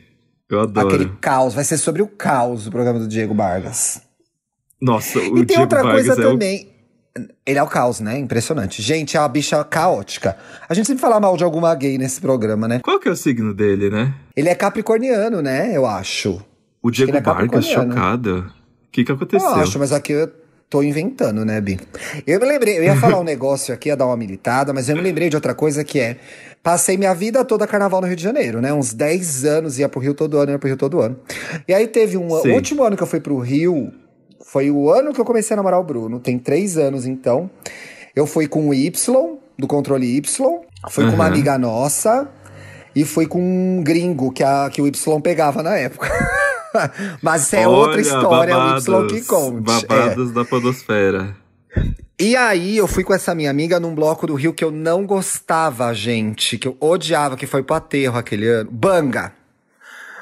Eu 0.48 0.60
adoro. 0.60 0.88
Aquele 0.88 1.10
caos. 1.20 1.54
Vai 1.54 1.64
ser 1.64 1.76
sobre 1.76 2.02
o 2.02 2.06
caos 2.06 2.66
o 2.66 2.70
programa 2.70 2.98
do 2.98 3.08
Diego 3.08 3.34
Vargas. 3.34 4.00
Nossa, 4.80 5.18
o 5.18 5.38
e 5.38 5.46
tem 5.46 5.46
Diego 5.46 5.62
outra 5.62 5.82
Vargas 5.82 6.06
coisa 6.06 6.22
é 6.22 6.26
o 6.26 6.30
também. 6.30 6.72
Ele 7.44 7.58
é 7.58 7.62
o 7.62 7.66
caos, 7.66 7.98
né? 7.98 8.16
Impressionante. 8.18 8.80
Gente, 8.80 9.16
é 9.16 9.20
uma 9.20 9.28
bicha 9.28 9.62
caótica. 9.64 10.36
A 10.68 10.74
gente 10.74 10.86
sempre 10.86 11.00
fala 11.00 11.18
mal 11.18 11.36
de 11.36 11.42
alguma 11.42 11.74
gay 11.74 11.98
nesse 11.98 12.20
programa, 12.20 12.68
né? 12.68 12.78
Qual 12.78 13.00
que 13.00 13.08
é 13.08 13.10
o 13.10 13.16
signo 13.16 13.52
dele, 13.52 13.90
né? 13.90 14.14
Ele 14.36 14.48
é 14.48 14.54
capricorniano, 14.54 15.42
né? 15.42 15.76
Eu 15.76 15.84
acho. 15.84 16.40
O 16.80 16.90
Diego 16.90 17.10
ele 17.10 17.18
é 17.18 17.20
Vargas, 17.20 17.66
chocado. 17.66 18.52
O 18.86 18.90
que 18.92 19.04
que 19.04 19.10
aconteceu? 19.10 19.48
Eu 19.48 19.54
acho, 19.56 19.78
mas 19.80 19.92
aqui 19.92 20.12
eu 20.12 20.30
tô 20.68 20.82
inventando, 20.82 21.44
né, 21.44 21.60
Bi? 21.60 21.78
Eu 22.26 22.40
me 22.40 22.46
lembrei, 22.46 22.78
eu 22.78 22.84
ia 22.84 22.96
falar 23.00 23.18
um 23.18 23.24
negócio 23.24 23.72
aqui, 23.72 23.88
ia 23.88 23.96
dar 23.96 24.06
uma 24.06 24.16
militada, 24.16 24.72
mas 24.72 24.88
eu 24.88 24.96
me 24.96 25.02
lembrei 25.02 25.28
de 25.28 25.36
outra 25.36 25.54
coisa 25.54 25.82
que 25.82 25.98
é. 25.98 26.16
Passei 26.62 26.96
minha 26.96 27.14
vida 27.14 27.44
toda 27.44 27.66
carnaval 27.66 28.00
no 28.00 28.06
Rio 28.06 28.16
de 28.16 28.22
Janeiro, 28.22 28.60
né? 28.60 28.72
Uns 28.72 28.92
10 28.92 29.44
anos, 29.44 29.78
ia 29.78 29.88
pro 29.88 30.00
Rio 30.00 30.12
todo 30.12 30.38
ano, 30.38 30.52
ia 30.52 30.58
pro 30.58 30.68
Rio 30.68 30.76
todo 30.76 31.00
ano. 31.00 31.18
E 31.66 31.72
aí 31.72 31.86
teve 31.86 32.16
um. 32.16 32.28
Sim. 32.40 32.50
O 32.50 32.54
último 32.54 32.82
ano 32.82 32.96
que 32.96 33.02
eu 33.02 33.06
fui 33.06 33.20
pro 33.20 33.38
Rio 33.38 33.92
foi 34.44 34.70
o 34.70 34.90
ano 34.90 35.12
que 35.12 35.20
eu 35.20 35.24
comecei 35.24 35.54
a 35.54 35.56
namorar 35.56 35.80
o 35.80 35.84
Bruno. 35.84 36.18
Tem 36.18 36.38
três 36.38 36.76
anos, 36.76 37.06
então. 37.06 37.50
Eu 38.14 38.26
fui 38.26 38.48
com 38.48 38.68
o 38.68 38.74
Y, 38.74 39.38
do 39.56 39.66
controle 39.66 40.16
Y. 40.16 40.60
Fui 40.90 41.04
com 41.04 41.12
uma 41.12 41.24
Aham. 41.24 41.32
amiga 41.32 41.56
nossa. 41.58 42.28
E 42.94 43.04
fui 43.04 43.26
com 43.26 43.40
um 43.40 43.82
gringo 43.82 44.32
que, 44.32 44.42
a, 44.42 44.68
que 44.70 44.82
o 44.82 44.86
Y 44.86 45.20
pegava 45.20 45.62
na 45.62 45.76
época. 45.76 46.08
Mas 47.22 47.42
isso 47.42 47.56
é 47.56 47.66
outra 47.68 47.92
Olha, 47.92 48.00
história, 48.00 48.54
babados, 48.54 48.88
o 48.88 49.04
Y 49.04 49.06
que 49.08 49.26
conte. 49.26 49.84
É. 49.84 49.86
Babados 49.86 50.32
da 50.32 50.44
podosfera. 50.44 51.36
E 52.20 52.34
aí, 52.34 52.76
eu 52.76 52.88
fui 52.88 53.04
com 53.04 53.14
essa 53.14 53.34
minha 53.34 53.50
amiga 53.50 53.78
num 53.78 53.94
bloco 53.94 54.26
do 54.26 54.34
Rio 54.34 54.52
que 54.52 54.64
eu 54.64 54.72
não 54.72 55.06
gostava, 55.06 55.94
gente, 55.94 56.58
que 56.58 56.66
eu 56.66 56.76
odiava, 56.80 57.36
que 57.36 57.46
foi 57.46 57.62
pro 57.62 57.76
aterro 57.76 58.18
aquele 58.18 58.48
ano. 58.48 58.70
Banga. 58.70 59.32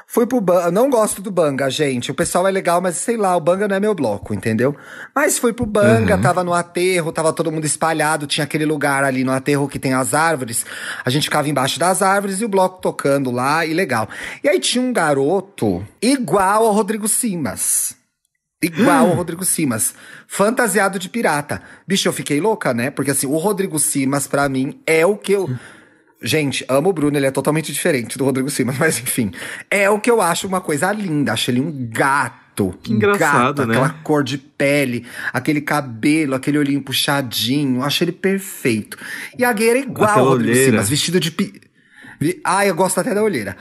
Fui 0.09 0.25
pro 0.25 0.39
Banga. 0.39 0.71
Não 0.71 0.89
gosto 0.89 1.21
do 1.21 1.29
Banga, 1.29 1.69
gente. 1.69 2.09
O 2.11 2.13
pessoal 2.15 2.47
é 2.47 2.51
legal, 2.51 2.79
mas 2.79 2.95
sei 2.95 3.17
lá, 3.17 3.35
o 3.35 3.41
Banga 3.41 3.67
não 3.67 3.75
é 3.75 3.79
meu 3.79 3.93
bloco, 3.93 4.33
entendeu? 4.33 4.73
Mas 5.13 5.37
fui 5.37 5.51
pro 5.51 5.65
Banga, 5.65 6.15
Uhum. 6.15 6.21
tava 6.21 6.45
no 6.45 6.53
aterro, 6.53 7.11
tava 7.11 7.33
todo 7.33 7.51
mundo 7.51 7.65
espalhado, 7.65 8.25
tinha 8.25 8.45
aquele 8.45 8.63
lugar 8.65 9.03
ali 9.03 9.25
no 9.25 9.33
aterro 9.33 9.67
que 9.67 9.77
tem 9.77 9.93
as 9.93 10.13
árvores. 10.13 10.65
A 11.03 11.09
gente 11.09 11.25
ficava 11.25 11.49
embaixo 11.49 11.77
das 11.77 12.01
árvores 12.01 12.39
e 12.39 12.45
o 12.45 12.49
bloco 12.49 12.81
tocando 12.81 13.31
lá, 13.31 13.65
e 13.65 13.73
legal. 13.73 14.07
E 14.41 14.47
aí 14.47 14.61
tinha 14.61 14.81
um 14.81 14.93
garoto 14.93 15.85
igual 16.01 16.65
ao 16.65 16.71
Rodrigo 16.71 17.07
Simas. 17.09 17.93
Igual 18.63 19.09
o 19.09 19.13
Rodrigo 19.13 19.43
Simas. 19.45 19.93
Fantasiado 20.25 20.97
de 20.97 21.09
pirata. 21.09 21.61
Bicho, 21.85 22.07
eu 22.07 22.13
fiquei 22.13 22.39
louca, 22.39 22.73
né? 22.73 22.89
Porque 22.89 23.11
assim, 23.11 23.27
o 23.27 23.37
Rodrigo 23.37 23.77
Simas, 23.77 24.25
pra 24.25 24.47
mim, 24.47 24.79
é 24.87 25.05
o 25.05 25.15
que 25.17 25.33
eu. 25.33 25.49
Gente, 26.21 26.65
amo 26.67 26.89
o 26.89 26.93
Bruno, 26.93 27.15
ele 27.17 27.27
é 27.27 27.31
totalmente 27.31 27.71
diferente 27.71 28.17
do 28.17 28.25
Rodrigo 28.25 28.49
Simas, 28.49 28.77
mas 28.79 28.97
enfim. 28.99 29.31
É 29.69 29.89
o 29.89 29.99
que 29.99 30.09
eu 30.09 30.21
acho 30.21 30.47
uma 30.47 30.59
coisa 30.61 30.91
linda. 30.91 31.33
Acho 31.33 31.51
ele 31.51 31.61
um 31.61 31.87
gato. 31.91 32.75
Que 32.81 32.91
engraçado, 32.91 33.57
gato, 33.57 33.67
né? 33.67 33.75
Aquela 33.75 33.89
cor 34.01 34.23
de 34.23 34.35
pele, 34.39 35.05
aquele 35.31 35.61
cabelo, 35.61 36.33
aquele 36.33 36.57
olhinho 36.57 36.81
puxadinho. 36.81 37.83
Acho 37.83 38.03
ele 38.03 38.11
perfeito. 38.11 38.97
E 39.37 39.45
a 39.45 39.53
gay 39.53 39.69
era 39.69 39.79
igual 39.79 40.09
Aquela 40.09 40.25
ao 40.25 40.31
Rodrigo 40.31 40.51
olheira. 40.53 40.71
Simas, 40.71 40.89
vestido 40.89 41.19
de. 41.19 41.29
Pi... 41.29 41.61
vi- 42.19 42.41
Ah, 42.43 42.65
eu 42.65 42.73
gosto 42.73 42.99
até 42.99 43.13
da 43.13 43.21
olheira. 43.21 43.55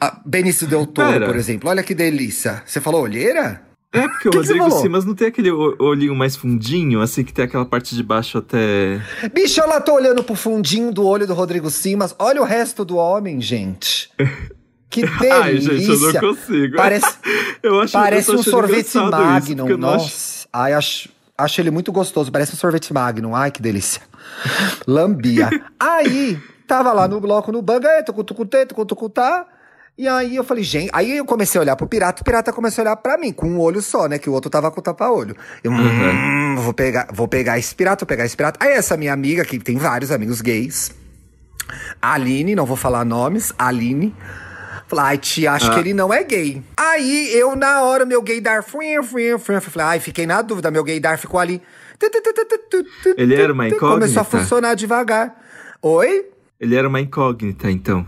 Ah, 0.00 0.20
Benício 0.24 0.64
Del 0.68 0.86
Toro, 0.86 1.10
Pera. 1.12 1.26
por 1.26 1.34
exemplo. 1.34 1.68
Olha 1.68 1.82
que 1.82 1.92
delícia. 1.94 2.62
Você 2.64 2.80
falou 2.80 3.02
olheira? 3.02 3.62
É 3.92 4.06
porque 4.08 4.28
o 4.28 4.30
Que 4.32 4.38
você 4.38 4.58
Rodrigo? 4.58 4.80
Simas 4.82 5.04
não 5.04 5.14
tem 5.14 5.28
aquele 5.28 5.50
o- 5.50 5.74
olhinho 5.78 6.14
mais 6.14 6.36
fundinho, 6.36 7.00
assim, 7.00 7.24
que 7.24 7.32
tem 7.32 7.44
aquela 7.44 7.64
parte 7.64 7.94
de 7.94 8.02
baixo 8.02 8.38
até. 8.38 9.00
Bicho, 9.32 9.60
eu 9.60 9.68
lá 9.68 9.80
tô 9.80 9.94
olhando 9.94 10.22
pro 10.22 10.34
fundinho 10.34 10.92
do 10.92 11.06
olho 11.06 11.26
do 11.26 11.32
Rodrigo 11.34 11.70
Simas. 11.70 12.14
Olha 12.18 12.42
o 12.42 12.44
resto 12.44 12.84
do 12.84 12.96
homem, 12.96 13.40
gente. 13.40 14.10
Que 14.88 15.02
delícia. 15.02 15.34
Ai, 15.42 15.56
gente, 15.58 15.88
eu 15.90 15.98
não 15.98 16.20
consigo. 16.20 16.76
Parece, 16.76 17.18
Eu 17.62 17.80
acho 17.80 17.92
parece 17.92 18.30
eu 18.30 18.36
um 18.36 18.42
sorvete 18.42 18.86
isso, 18.86 19.04
Magnum. 19.10 19.68
eu 19.68 19.76
não 19.76 19.90
acho- 19.90 20.04
Nossa. 20.04 20.48
Ai, 20.52 20.72
acho, 20.72 21.08
acho 21.36 21.60
ele 21.60 21.70
muito 21.72 21.90
gostoso. 21.92 22.30
Parece 22.32 22.54
um 22.54 22.56
sorvete 22.56 22.94
Magnum. 22.94 23.34
Ai, 23.34 23.50
que 23.50 23.60
delícia. 23.60 24.00
Lambia. 24.86 25.50
aí, 25.78 26.38
tava 26.66 26.92
lá 26.92 27.06
no 27.08 27.20
bloco 27.20 27.50
no 27.52 27.60
banga, 27.60 28.02
tucutucutê, 28.04 28.64
tucutucutá. 28.64 29.46
E 29.98 30.06
aí 30.06 30.36
eu 30.36 30.44
falei, 30.44 30.62
gente, 30.62 30.90
aí 30.92 31.16
eu 31.16 31.24
comecei 31.24 31.58
a 31.58 31.62
olhar 31.62 31.74
pro 31.74 31.86
pirata, 31.86 32.20
o 32.20 32.24
pirata 32.24 32.52
começou 32.52 32.82
a 32.82 32.84
olhar 32.84 32.96
pra 32.96 33.16
mim, 33.16 33.32
com 33.32 33.48
um 33.48 33.58
olho 33.58 33.80
só, 33.80 34.06
né? 34.06 34.18
Que 34.18 34.28
o 34.28 34.32
outro 34.34 34.50
tava 34.50 34.70
com 34.70 34.78
o 34.78 34.82
tapa-olho. 34.82 35.34
Eu, 35.64 35.72
hum, 35.72 36.54
vou 36.58 36.74
pegar, 36.74 37.08
vou 37.12 37.26
pegar 37.26 37.58
esse 37.58 37.74
pirata, 37.74 38.04
vou 38.04 38.06
pegar 38.08 38.26
esse 38.26 38.36
pirata. 38.36 38.58
Aí 38.62 38.72
essa 38.72 38.94
minha 38.96 39.12
amiga, 39.14 39.42
que 39.44 39.58
tem 39.58 39.78
vários 39.78 40.10
amigos 40.10 40.42
gays, 40.42 40.94
Aline, 42.00 42.54
não 42.54 42.66
vou 42.66 42.76
falar 42.76 43.04
nomes, 43.06 43.52
Aline. 43.58 44.14
Falei, 44.86 45.04
ai, 45.06 45.18
tia, 45.18 45.52
acho 45.52 45.70
Ah. 45.70 45.74
que 45.74 45.80
ele 45.80 45.94
não 45.94 46.12
é 46.12 46.22
gay. 46.22 46.62
Aí 46.76 47.32
eu, 47.34 47.56
na 47.56 47.82
hora, 47.82 48.04
meu 48.04 48.20
gaydar, 48.22 48.62
fui, 48.62 49.02
fui, 49.02 49.36
fui, 49.38 49.60
falei, 49.60 49.88
ai, 49.88 50.00
fiquei 50.00 50.26
na 50.26 50.42
dúvida, 50.42 50.70
meu 50.70 50.84
gaydar 50.84 51.18
ficou 51.18 51.40
ali. 51.40 51.60
Ele 53.16 53.34
era 53.34 53.52
uma 53.52 53.68
tu, 53.68 53.76
Começou 53.76 53.96
a 53.96 54.08
incógnita? 54.10 54.24
funcionar 54.24 54.74
devagar. 54.74 55.34
Oi? 55.80 56.26
Ele 56.60 56.74
era 56.76 56.86
uma 56.86 57.00
incógnita, 57.00 57.70
então. 57.70 58.06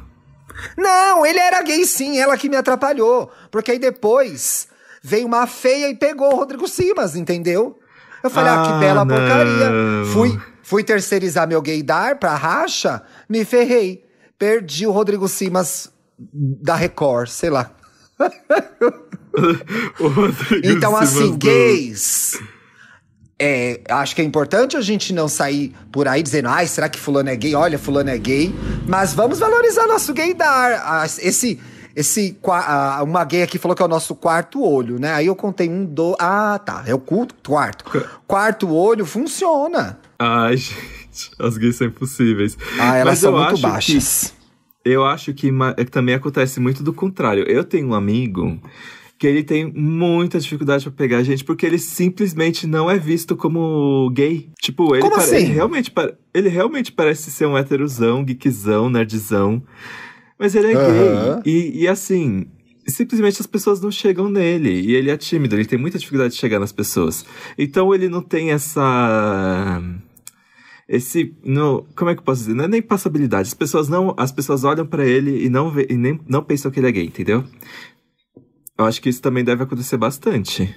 Não, 0.76 1.24
ele 1.24 1.38
era 1.38 1.62
gay 1.62 1.84
sim, 1.84 2.18
ela 2.18 2.36
que 2.36 2.48
me 2.48 2.56
atrapalhou. 2.56 3.30
Porque 3.50 3.70
aí 3.72 3.78
depois 3.78 4.68
veio 5.02 5.26
uma 5.26 5.46
feia 5.46 5.88
e 5.88 5.94
pegou 5.96 6.32
o 6.32 6.36
Rodrigo 6.36 6.66
Simas, 6.68 7.14
entendeu? 7.16 7.78
Eu 8.22 8.30
falei, 8.30 8.50
ah, 8.50 8.62
Ah, 8.62 8.66
que 8.72 8.78
bela 8.80 9.04
não. 9.04 9.14
porcaria. 9.16 9.70
Fui, 10.12 10.40
fui 10.62 10.82
terceirizar 10.84 11.46
meu 11.46 11.62
gaydar 11.62 12.18
pra 12.18 12.34
racha, 12.34 13.02
me 13.28 13.44
ferrei. 13.44 14.04
Perdi 14.38 14.86
o 14.86 14.90
Rodrigo 14.90 15.28
Simas 15.28 15.90
da 16.18 16.74
Record, 16.74 17.28
sei 17.28 17.50
lá. 17.50 17.70
Então, 20.64 20.96
assim, 20.96 21.36
gays. 21.36 22.40
É, 23.40 23.80
acho 23.88 24.16
que 24.16 24.20
é 24.20 24.24
importante 24.24 24.76
a 24.76 24.80
gente 24.80 25.12
não 25.12 25.28
sair 25.28 25.72
por 25.92 26.08
aí 26.08 26.22
dizendo, 26.22 26.48
ai, 26.48 26.66
será 26.66 26.88
que 26.88 26.98
fulano 26.98 27.28
é 27.28 27.36
gay? 27.36 27.54
Olha, 27.54 27.78
fulano 27.78 28.10
é 28.10 28.18
gay. 28.18 28.52
Mas 28.86 29.14
vamos 29.14 29.38
valorizar 29.38 29.86
nosso 29.86 30.12
gaydar. 30.12 31.04
Esse, 31.20 31.60
esse, 31.94 32.36
uma 33.02 33.24
gay 33.24 33.42
aqui 33.42 33.56
falou 33.58 33.76
que 33.76 33.82
é 33.82 33.84
o 33.84 33.88
nosso 33.88 34.16
quarto 34.16 34.64
olho, 34.64 34.98
né? 34.98 35.12
Aí 35.12 35.26
eu 35.26 35.36
contei 35.36 35.68
um, 35.68 35.84
do... 35.84 36.16
Ah, 36.18 36.58
tá, 36.58 36.82
é 36.86 36.94
o 36.94 36.98
culto, 36.98 37.36
quarto. 37.46 37.84
Quarto 38.26 38.74
olho 38.74 39.06
funciona. 39.06 39.98
Ai, 40.18 40.56
gente, 40.58 41.30
as 41.38 41.56
gays 41.56 41.76
são 41.76 41.86
impossíveis. 41.86 42.58
Ah, 42.78 42.96
elas 42.96 43.12
Mas 43.12 43.18
são 43.20 43.32
eu 43.32 43.38
muito 43.38 43.54
acho 43.54 43.62
baixas. 43.62 44.34
Que, 44.82 44.90
eu 44.90 45.06
acho 45.06 45.30
é 45.30 45.34
que 45.84 45.90
também 45.90 46.14
acontece 46.14 46.58
muito 46.58 46.82
do 46.82 46.92
contrário. 46.92 47.44
Eu 47.44 47.62
tenho 47.62 47.88
um 47.88 47.94
amigo 47.94 48.60
que 49.18 49.26
ele 49.26 49.42
tem 49.42 49.72
muita 49.72 50.38
dificuldade 50.38 50.84
pra 50.84 50.92
pegar 50.92 51.22
gente 51.24 51.42
porque 51.44 51.66
ele 51.66 51.78
simplesmente 51.78 52.66
não 52.66 52.88
é 52.90 52.96
visto 52.96 53.36
como 53.36 54.08
gay. 54.14 54.48
Tipo, 54.62 54.94
ele, 54.94 55.02
Como 55.02 55.16
pare- 55.16 55.24
assim? 55.34 55.36
ele 55.44 55.52
realmente 55.54 55.92
ele 56.32 56.48
realmente 56.48 56.92
parece 56.92 57.30
ser 57.30 57.46
um 57.46 57.58
heterozão, 57.58 58.24
geekzão, 58.24 58.88
nerdzão. 58.88 59.60
Mas 60.38 60.54
ele 60.54 60.68
é 60.72 60.74
Aham. 60.76 61.40
gay. 61.42 61.52
E, 61.52 61.82
e 61.82 61.88
assim, 61.88 62.46
simplesmente 62.86 63.40
as 63.40 63.46
pessoas 63.46 63.80
não 63.80 63.90
chegam 63.90 64.30
nele. 64.30 64.70
E 64.70 64.94
ele 64.94 65.10
é 65.10 65.16
tímido, 65.16 65.56
ele 65.56 65.64
tem 65.64 65.78
muita 65.78 65.98
dificuldade 65.98 66.34
de 66.34 66.38
chegar 66.40 66.60
nas 66.60 66.70
pessoas. 66.70 67.26
Então 67.58 67.92
ele 67.92 68.08
não 68.08 68.22
tem 68.22 68.52
essa. 68.52 69.82
Esse. 70.88 71.34
No, 71.44 71.84
como 71.96 72.10
é 72.10 72.14
que 72.14 72.20
eu 72.20 72.24
posso 72.24 72.42
dizer? 72.42 72.54
Não 72.54 72.64
é 72.64 72.68
nem 72.68 72.80
passabilidade. 72.80 73.48
As 73.48 73.54
pessoas 73.54 73.88
não. 73.88 74.14
As 74.16 74.32
pessoas 74.32 74.64
olham 74.64 74.86
pra 74.86 75.04
ele 75.04 75.44
e 75.44 75.48
não, 75.50 75.70
vê, 75.70 75.86
e 75.90 75.96
nem, 75.96 76.18
não 76.28 76.42
pensam 76.42 76.70
que 76.70 76.80
ele 76.80 76.86
é 76.88 76.92
gay, 76.92 77.04
entendeu? 77.04 77.44
Eu 78.78 78.84
acho 78.84 79.00
que 79.02 79.08
isso 79.08 79.20
também 79.20 79.42
deve 79.44 79.62
acontecer 79.64 79.96
bastante. 79.96 80.74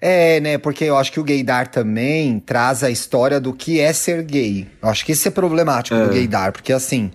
É, 0.00 0.38
né? 0.40 0.58
Porque 0.58 0.84
eu 0.84 0.96
acho 0.98 1.10
que 1.10 1.18
o 1.18 1.24
gaydar 1.24 1.68
também 1.68 2.38
traz 2.40 2.84
a 2.84 2.90
história 2.90 3.40
do 3.40 3.54
que 3.54 3.80
é 3.80 3.92
ser 3.92 4.22
gay. 4.22 4.68
Eu 4.82 4.88
acho 4.90 5.04
que 5.04 5.12
isso 5.12 5.26
é 5.26 5.30
problemático 5.30 5.96
do 5.96 6.10
gaydar, 6.12 6.52
porque 6.52 6.72
assim, 6.72 7.10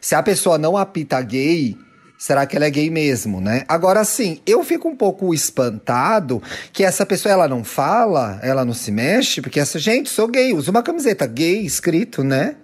se 0.00 0.14
a 0.14 0.22
pessoa 0.22 0.58
não 0.58 0.76
apita 0.76 1.18
gay, 1.22 1.74
será 2.18 2.44
que 2.44 2.54
ela 2.54 2.66
é 2.66 2.70
gay 2.70 2.90
mesmo, 2.90 3.40
né? 3.40 3.64
Agora, 3.66 4.00
assim, 4.00 4.40
eu 4.46 4.62
fico 4.62 4.86
um 4.88 4.94
pouco 4.96 5.32
espantado 5.32 6.42
que 6.70 6.84
essa 6.84 7.06
pessoa, 7.06 7.32
ela 7.32 7.48
não 7.48 7.64
fala, 7.64 8.38
ela 8.42 8.62
não 8.62 8.74
se 8.74 8.92
mexe, 8.92 9.40
porque 9.40 9.58
essa, 9.58 9.78
gente, 9.78 10.10
sou 10.10 10.28
gay, 10.28 10.52
usa 10.52 10.70
uma 10.70 10.82
camiseta 10.82 11.26
gay 11.26 11.64
escrito, 11.64 12.22
né? 12.22 12.56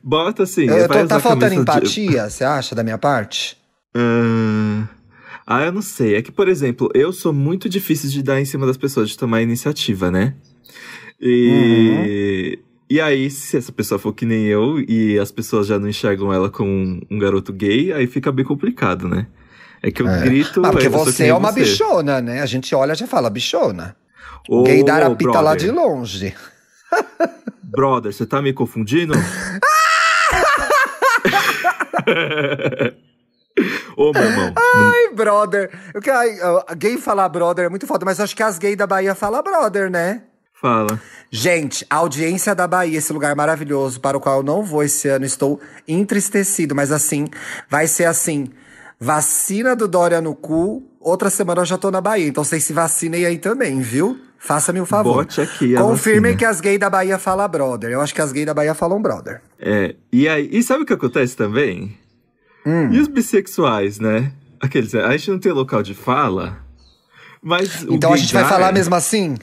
Bota 0.00 0.44
assim. 0.44 0.68
Eu, 0.68 0.86
tô- 0.86 1.06
tá 1.08 1.18
faltando 1.18 1.40
camisa 1.40 1.64
de- 1.64 1.78
empatia, 1.98 2.30
você 2.30 2.44
acha, 2.44 2.72
da 2.76 2.84
minha 2.84 2.98
parte? 2.98 3.56
Ah, 3.96 4.86
Ah, 5.46 5.64
eu 5.64 5.72
não 5.72 5.82
sei. 5.82 6.14
É 6.14 6.22
que, 6.22 6.30
por 6.32 6.48
exemplo, 6.48 6.88
eu 6.94 7.12
sou 7.12 7.32
muito 7.32 7.68
difícil 7.68 8.08
de 8.10 8.22
dar 8.22 8.40
em 8.40 8.44
cima 8.44 8.66
das 8.66 8.76
pessoas, 8.76 9.10
de 9.10 9.18
tomar 9.18 9.42
iniciativa, 9.42 10.10
né? 10.10 10.34
E. 11.20 12.58
E 12.90 13.00
aí, 13.00 13.30
se 13.30 13.56
essa 13.56 13.72
pessoa 13.72 13.98
for 13.98 14.12
que 14.12 14.26
nem 14.26 14.44
eu 14.44 14.78
e 14.78 15.18
as 15.18 15.32
pessoas 15.32 15.66
já 15.66 15.78
não 15.78 15.88
enxergam 15.88 16.30
ela 16.30 16.50
como 16.50 16.68
um, 16.70 17.00
um 17.10 17.18
garoto 17.18 17.50
gay, 17.50 17.90
aí 17.90 18.06
fica 18.06 18.30
bem 18.30 18.44
complicado, 18.44 19.08
né? 19.08 19.26
É 19.82 19.90
que 19.90 20.02
eu 20.02 20.08
É. 20.08 20.20
grito. 20.22 20.62
Ah, 20.64 20.70
porque 20.70 20.90
você 20.90 21.28
é 21.28 21.34
uma 21.34 21.50
você. 21.50 21.60
bichona, 21.60 22.20
né? 22.20 22.42
A 22.42 22.46
gente 22.46 22.74
olha 22.74 22.92
e 22.92 22.94
já 22.94 23.06
fala 23.06 23.30
bichona. 23.30 23.96
Ô, 24.46 24.62
gaydar 24.62 25.02
apita 25.04 25.40
lá 25.40 25.56
de 25.56 25.68
brother, 25.68 25.88
longe. 25.88 26.34
Brother, 27.62 28.12
você 28.12 28.26
tá 28.26 28.42
me 28.42 28.52
confundindo? 28.52 29.14
Ô, 33.96 34.12
meu 34.12 34.22
irmão. 34.22 34.52
Ai, 34.56 35.14
brother. 35.14 35.70
Eu, 35.94 36.00
ai, 36.14 36.36
gay 36.76 36.96
falar 36.96 37.28
brother 37.28 37.66
é 37.66 37.68
muito 37.68 37.86
foda, 37.86 38.04
mas 38.04 38.20
acho 38.20 38.34
que 38.34 38.42
as 38.42 38.58
gays 38.58 38.76
da 38.76 38.86
Bahia 38.86 39.14
falam 39.14 39.42
brother, 39.42 39.90
né? 39.90 40.22
Fala. 40.62 41.00
Gente, 41.28 41.84
a 41.90 41.96
audiência 41.96 42.54
da 42.54 42.68
Bahia, 42.68 42.98
esse 42.98 43.12
lugar 43.12 43.34
maravilhoso 43.34 44.00
para 44.00 44.16
o 44.16 44.20
qual 44.20 44.38
eu 44.38 44.42
não 44.44 44.62
vou 44.62 44.84
esse 44.84 45.08
ano, 45.08 45.24
estou 45.24 45.60
entristecido, 45.88 46.72
mas 46.72 46.92
assim, 46.92 47.26
vai 47.68 47.88
ser 47.88 48.04
assim: 48.04 48.48
vacina 49.00 49.74
do 49.74 49.88
Dória 49.88 50.20
no 50.20 50.36
cu, 50.36 50.84
outra 51.00 51.30
semana 51.30 51.62
eu 51.62 51.64
já 51.64 51.76
tô 51.76 51.90
na 51.90 52.00
Bahia, 52.00 52.28
então 52.28 52.44
vocês 52.44 52.62
se 52.62 52.72
vacinem 52.72 53.26
aí 53.26 53.38
também, 53.38 53.80
viu? 53.80 54.16
Faça-me 54.38 54.80
um 54.80 54.86
favor. 54.86 55.14
Bote 55.14 55.40
aqui 55.40 55.74
Confirmem 55.74 56.36
que 56.36 56.44
as 56.44 56.60
gays 56.60 56.78
da 56.78 56.90
Bahia 56.90 57.16
falam 57.16 57.48
brother. 57.48 57.90
Eu 57.90 58.00
acho 58.00 58.12
que 58.12 58.20
as 58.20 58.32
gays 58.32 58.46
da 58.46 58.52
Bahia 58.52 58.74
falam 58.74 59.00
brother. 59.00 59.40
É, 59.58 59.94
e 60.12 60.28
aí, 60.28 60.48
e 60.50 60.62
sabe 60.64 60.82
o 60.82 60.86
que 60.86 60.92
acontece 60.92 61.36
também? 61.36 61.96
Hum. 62.64 62.92
E 62.92 62.98
os 63.00 63.08
bissexuais, 63.08 63.98
né? 63.98 64.32
Aqueles, 64.60 64.94
a 64.94 65.10
gente 65.16 65.30
não 65.30 65.38
tem 65.38 65.50
local 65.52 65.82
de 65.82 65.94
fala, 65.94 66.58
mas 67.42 67.82
o 67.82 67.94
Então 67.94 68.12
a 68.12 68.16
gente 68.16 68.32
vai 68.32 68.44
falar 68.44 68.72
mesmo 68.72 68.94
assim? 68.94 69.36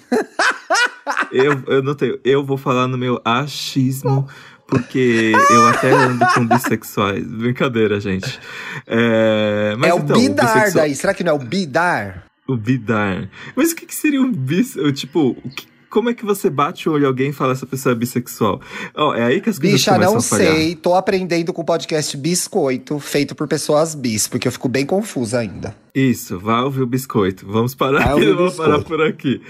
Eu, 1.31 1.61
eu 1.67 1.83
não 1.83 1.93
tenho, 1.95 2.19
eu 2.23 2.43
vou 2.43 2.57
falar 2.57 2.87
no 2.87 2.97
meu 2.97 3.19
achismo, 3.25 4.27
porque 4.67 5.31
eu 5.51 5.67
até 5.67 5.91
ando 5.91 6.25
com 6.33 6.45
bissexuais. 6.47 7.25
Brincadeira, 7.27 7.99
gente. 7.99 8.39
É, 8.87 9.75
mas 9.77 9.91
é 9.91 9.93
o 9.93 9.97
então, 9.99 10.17
bidar 10.19 10.45
bissexual- 10.53 10.83
daí. 10.85 10.95
Será 10.95 11.13
que 11.13 11.23
não 11.23 11.33
é 11.33 11.35
o 11.35 11.39
bidar? 11.39 12.25
O 12.47 12.55
bidar. 12.55 13.29
Mas 13.55 13.71
o 13.71 13.75
que, 13.75 13.85
que 13.85 13.93
seria 13.95 14.21
um 14.21 14.31
bis... 14.31 14.75
o 14.75 14.91
Tipo, 14.91 15.37
o 15.43 15.49
que- 15.49 15.67
como 15.89 16.09
é 16.09 16.13
que 16.13 16.23
você 16.23 16.49
bate 16.49 16.87
o 16.87 16.93
olho 16.93 17.03
em 17.03 17.07
alguém 17.07 17.29
e 17.29 17.33
fala 17.33 17.53
essa 17.53 17.65
pessoa 17.65 17.93
é 17.93 17.95
bissexual? 17.95 18.61
Ó, 18.95 19.15
é 19.15 19.23
aí 19.23 19.41
que 19.41 19.49
as 19.49 19.57
coisas 19.57 19.79
Bicha, 19.79 19.91
começam 19.93 20.13
não 20.13 20.19
a 20.19 20.23
falhar. 20.23 20.53
sei. 20.55 20.75
Tô 20.75 20.93
aprendendo 20.95 21.51
com 21.51 21.61
o 21.61 21.65
podcast 21.65 22.15
Biscoito, 22.15 22.99
feito 22.99 23.33
por 23.35 23.47
pessoas 23.47 23.95
bis, 23.95 24.27
porque 24.27 24.47
eu 24.47 24.51
fico 24.51 24.67
bem 24.69 24.85
confusa 24.85 25.39
ainda. 25.39 25.75
Isso, 25.93 26.39
vá 26.39 26.61
ouvir 26.61 26.81
o 26.83 26.85
biscoito. 26.87 27.45
Vamos 27.47 27.73
parar 27.73 28.13
Vai 28.13 28.23
aqui, 28.23 28.31
vamos 28.33 28.55
parar 28.55 28.79
por 28.83 29.01
aqui. 29.01 29.41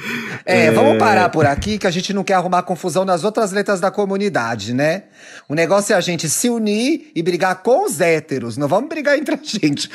É, 0.46 0.72
vamos 0.72 0.98
parar 0.98 1.30
por 1.30 1.46
aqui 1.46 1.78
que 1.78 1.86
a 1.86 1.92
gente 1.92 2.14
não 2.14 2.24
quer 2.24 2.36
arrumar 2.36 2.64
confusão 2.64 3.04
nas 3.04 3.24
outras 3.24 3.52
letras 3.52 3.80
da 3.82 3.92
comunidade, 3.92 4.74
né? 4.74 5.04
O 5.50 5.54
negócio 5.54 5.94
é 5.94 5.96
a 5.98 6.02
gente 6.02 6.30
se 6.30 6.50
unir 6.50 7.12
e 7.14 7.22
brigar 7.22 7.62
com 7.62 7.86
os 7.86 8.00
héteros. 8.00 8.56
Não 8.58 8.68
vamos 8.68 8.88
brigar 8.90 9.18
entre 9.18 9.36
a 9.36 9.40
gente. 9.44 9.90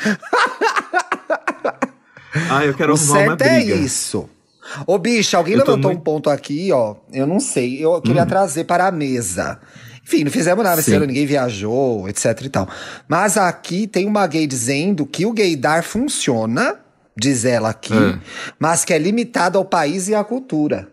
Ah, 2.49 2.65
eu 2.65 2.73
quero 2.73 2.93
o 2.93 2.95
arrumar 2.95 3.13
uma 3.19 3.27
certo 3.27 3.41
é 3.41 3.55
briga. 3.59 3.75
isso. 3.75 4.29
Ô, 4.87 4.97
bicho, 4.97 5.35
alguém 5.37 5.53
Eu 5.53 5.59
levantou 5.59 5.91
muito- 5.91 5.99
um 5.99 6.03
ponto 6.03 6.29
aqui, 6.29 6.71
ó. 6.71 6.95
Eu 7.13 7.25
não 7.27 7.39
sei. 7.39 7.83
Eu 7.83 8.01
queria 8.01 8.25
trazer 8.25 8.63
para 8.65 8.87
a 8.87 8.91
mesa. 8.91 9.59
Enfim, 10.03 10.23
não 10.23 10.31
fizemos 10.31 10.63
nada 10.63 10.81
esse 10.81 10.93
ano, 10.93 11.05
ninguém 11.05 11.25
viajou, 11.25 12.07
etc 12.07 12.39
e 12.43 12.49
tal. 12.49 12.69
Mas 13.07 13.37
aqui 13.37 13.87
tem 13.87 14.05
uma 14.05 14.25
gay 14.27 14.45
dizendo 14.45 15.05
que 15.05 15.25
o 15.25 15.33
gaydar 15.33 15.83
funciona, 15.83 16.79
diz 17.17 17.43
ela 17.45 17.69
aqui, 17.69 17.93
É. 17.93 18.19
mas 18.59 18.85
que 18.85 18.93
é 18.93 18.97
limitado 18.99 19.57
ao 19.57 19.65
país 19.65 20.07
e 20.07 20.13
à 20.15 20.23
cultura. 20.23 20.87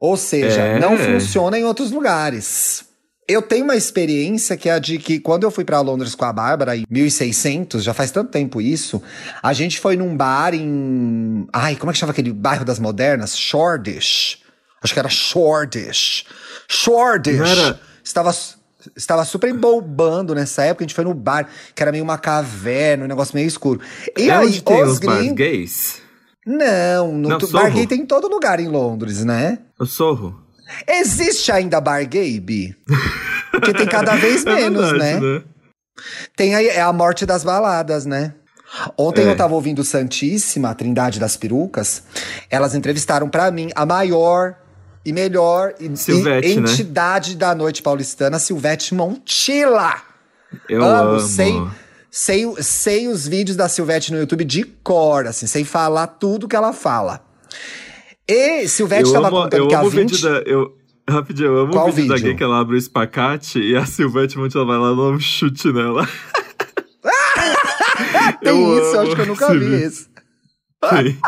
Ou 0.00 0.16
seja, 0.16 0.60
É. 0.60 0.78
não 0.80 0.96
funciona 0.96 1.58
em 1.58 1.64
outros 1.64 1.90
lugares. 1.92 2.84
Eu 3.28 3.42
tenho 3.42 3.64
uma 3.64 3.76
experiência 3.76 4.56
que 4.56 4.68
é 4.70 4.72
a 4.72 4.78
de 4.78 4.98
que 4.98 5.20
quando 5.20 5.44
eu 5.44 5.50
fui 5.50 5.62
pra 5.64 5.80
Londres 5.80 6.14
com 6.14 6.24
a 6.24 6.32
Bárbara 6.32 6.74
em 6.76 6.84
1600, 6.88 7.84
já 7.84 7.92
faz 7.92 8.10
tanto 8.10 8.30
tempo 8.30 8.58
isso, 8.60 9.02
a 9.42 9.52
gente 9.52 9.78
foi 9.78 9.96
num 9.96 10.16
bar 10.16 10.54
em. 10.54 11.46
Ai, 11.52 11.76
como 11.76 11.90
é 11.90 11.92
que 11.92 11.98
chama 11.98 12.12
aquele 12.12 12.32
bairro 12.32 12.64
das 12.64 12.78
modernas? 12.78 13.36
Shoreditch. 13.38 14.36
Acho 14.82 14.94
que 14.94 14.98
era 14.98 15.08
Shoreditch. 15.10 16.24
Shoreditch. 16.68 17.40
Era- 17.40 17.80
Estava, 18.02 18.34
estava 18.96 19.22
super 19.26 19.50
embobando 19.50 20.34
nessa 20.34 20.62
época. 20.62 20.82
A 20.82 20.86
gente 20.86 20.94
foi 20.94 21.04
no 21.04 21.12
bar, 21.12 21.46
que 21.74 21.82
era 21.82 21.92
meio 21.92 22.02
uma 22.02 22.16
caverna, 22.16 23.04
um 23.04 23.08
negócio 23.08 23.34
meio 23.34 23.46
escuro. 23.46 23.80
E 24.16 24.30
é 24.30 24.34
aí, 24.34 24.46
onde 24.46 24.62
tem 24.62 24.82
os 24.82 24.98
gringos. 24.98 25.34
gays? 25.34 26.00
Não, 26.46 27.12
no 27.12 27.28
Não, 27.28 27.38
tu- 27.38 27.48
bar 27.48 27.70
gay 27.70 27.86
tem 27.86 28.00
em 28.00 28.06
todo 28.06 28.26
lugar 28.26 28.58
em 28.58 28.68
Londres, 28.68 29.22
né? 29.22 29.58
O 29.78 29.84
Sorro? 29.84 30.42
Existe 30.86 31.50
ainda 31.52 31.80
bar 31.80 32.04
gay, 32.06 32.38
Bi? 32.40 32.76
Porque 33.50 33.72
tem 33.72 33.86
cada 33.86 34.14
vez 34.16 34.44
É 34.46 34.54
menos, 34.54 34.90
verdade, 34.90 35.20
né? 35.20 35.42
Tem 36.36 36.54
aí, 36.54 36.68
é 36.68 36.80
a 36.80 36.92
morte 36.92 37.24
das 37.26 37.42
baladas, 37.42 38.06
né? 38.06 38.34
Ontem 38.96 39.22
É. 39.26 39.30
eu 39.30 39.36
tava 39.36 39.54
ouvindo 39.54 39.82
Santíssima, 39.82 40.70
a 40.70 40.74
Trindade 40.74 41.18
das 41.18 41.36
Perucas. 41.36 42.02
Elas 42.50 42.74
entrevistaram 42.74 43.28
pra 43.28 43.50
mim 43.50 43.70
a 43.74 43.86
maior 43.86 44.56
e 45.04 45.12
melhor 45.12 45.74
e- 45.80 45.96
Silvete, 45.96 46.48
e 46.48 46.60
né? 46.60 46.70
entidade 46.70 47.34
da 47.34 47.54
noite 47.54 47.82
paulistana, 47.82 48.38
Silvete 48.38 48.94
Montilla. 48.94 49.94
Eu 50.68 50.84
amo, 50.84 51.10
amo. 51.12 51.20
Sei, 51.20 51.54
sei, 52.10 52.54
sei 52.60 53.08
os 53.08 53.26
vídeos 53.26 53.56
da 53.56 53.68
Silvete 53.68 54.12
no 54.12 54.18
YouTube 54.18 54.44
de 54.44 54.64
cor, 54.64 55.26
assim, 55.26 55.46
sei 55.46 55.64
falar 55.64 56.06
tudo 56.06 56.46
que 56.46 56.54
ela 56.56 56.72
fala. 56.74 57.24
E 58.28 58.68
Silvete 58.68 59.04
eu 59.08 59.12
tava 59.14 59.28
amo, 59.28 59.36
contando 59.42 59.60
eu 59.62 59.68
que 59.68 59.74
amo 59.74 59.86
o 59.86 59.90
20... 59.90 60.10
vídeo 60.10 60.22
da. 60.30 60.38
Eu, 60.50 60.76
rapidinho, 61.08 61.46
eu 61.48 61.58
amo 61.60 61.72
Qual 61.72 61.88
o 61.88 61.92
vídeo, 61.92 62.08
da 62.08 62.14
vídeo? 62.16 62.28
gay 62.28 62.36
que 62.36 62.42
ela 62.44 62.60
abre 62.60 62.74
o 62.76 62.78
espacate 62.78 63.58
e 63.58 63.74
a 63.74 63.86
Silvete 63.86 64.36
Montilla 64.38 64.64
vai 64.66 64.76
lá 64.78 64.92
e 64.92 64.96
dá 64.96 65.02
um 65.02 65.18
chute 65.20 65.72
nela. 65.72 66.06
Tem 68.42 68.52
eu 68.52 68.78
isso, 68.78 68.94
eu 68.96 69.00
acho 69.00 69.14
que 69.16 69.20
eu 69.22 69.26
nunca 69.26 69.52
vi 69.52 69.58
vídeo. 69.60 69.86
isso. 69.88 70.08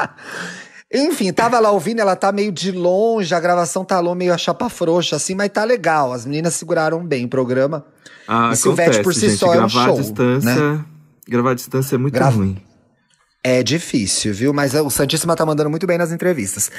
Enfim, 0.92 1.32
tava 1.32 1.58
lá 1.60 1.70
ouvindo, 1.70 2.00
ela 2.00 2.16
tá 2.16 2.32
meio 2.32 2.50
de 2.50 2.72
longe, 2.72 3.32
a 3.34 3.38
gravação 3.40 3.84
tá 3.84 4.00
lá 4.00 4.12
meio 4.14 4.34
a 4.34 4.38
chapa 4.38 4.68
frouxa, 4.68 5.14
assim, 5.16 5.34
mas 5.36 5.48
tá 5.50 5.62
legal. 5.64 6.12
As 6.12 6.26
meninas 6.26 6.54
seguraram 6.54 7.04
bem 7.06 7.24
o 7.26 7.28
programa. 7.28 7.84
Ah, 8.26 8.50
E 8.52 8.56
Silvete 8.56 8.88
acontece, 8.98 9.02
por 9.04 9.14
si 9.14 9.28
gente, 9.28 9.38
só 9.38 9.54
é 9.54 9.64
um 9.64 9.68
show, 9.68 9.94
distância. 9.96 10.84
Gravar 11.28 11.52
à 11.52 11.54
distância 11.54 11.94
é 11.94 11.98
muito 11.98 12.14
Grava- 12.14 12.36
ruim. 12.36 12.56
É 13.42 13.62
difícil, 13.62 14.34
viu? 14.34 14.52
Mas 14.52 14.74
o 14.74 14.90
Santíssima 14.90 15.34
tá 15.34 15.46
mandando 15.46 15.70
muito 15.70 15.86
bem 15.86 15.96
nas 15.96 16.12
entrevistas. 16.12 16.70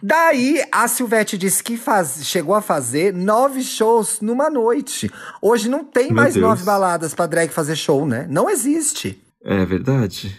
Daí, 0.00 0.62
a 0.70 0.86
Silvete 0.86 1.36
disse 1.36 1.62
que 1.62 1.76
faz, 1.76 2.24
chegou 2.24 2.54
a 2.54 2.62
fazer 2.62 3.12
nove 3.12 3.62
shows 3.62 4.20
numa 4.20 4.48
noite. 4.48 5.10
Hoje 5.42 5.68
não 5.68 5.84
tem 5.84 6.06
Meu 6.06 6.14
mais 6.14 6.34
Deus. 6.34 6.46
nove 6.46 6.62
baladas 6.64 7.14
pra 7.14 7.26
drag 7.26 7.50
fazer 7.50 7.74
show, 7.74 8.06
né? 8.06 8.26
Não 8.30 8.48
existe. 8.48 9.20
É 9.44 9.64
verdade. 9.66 10.36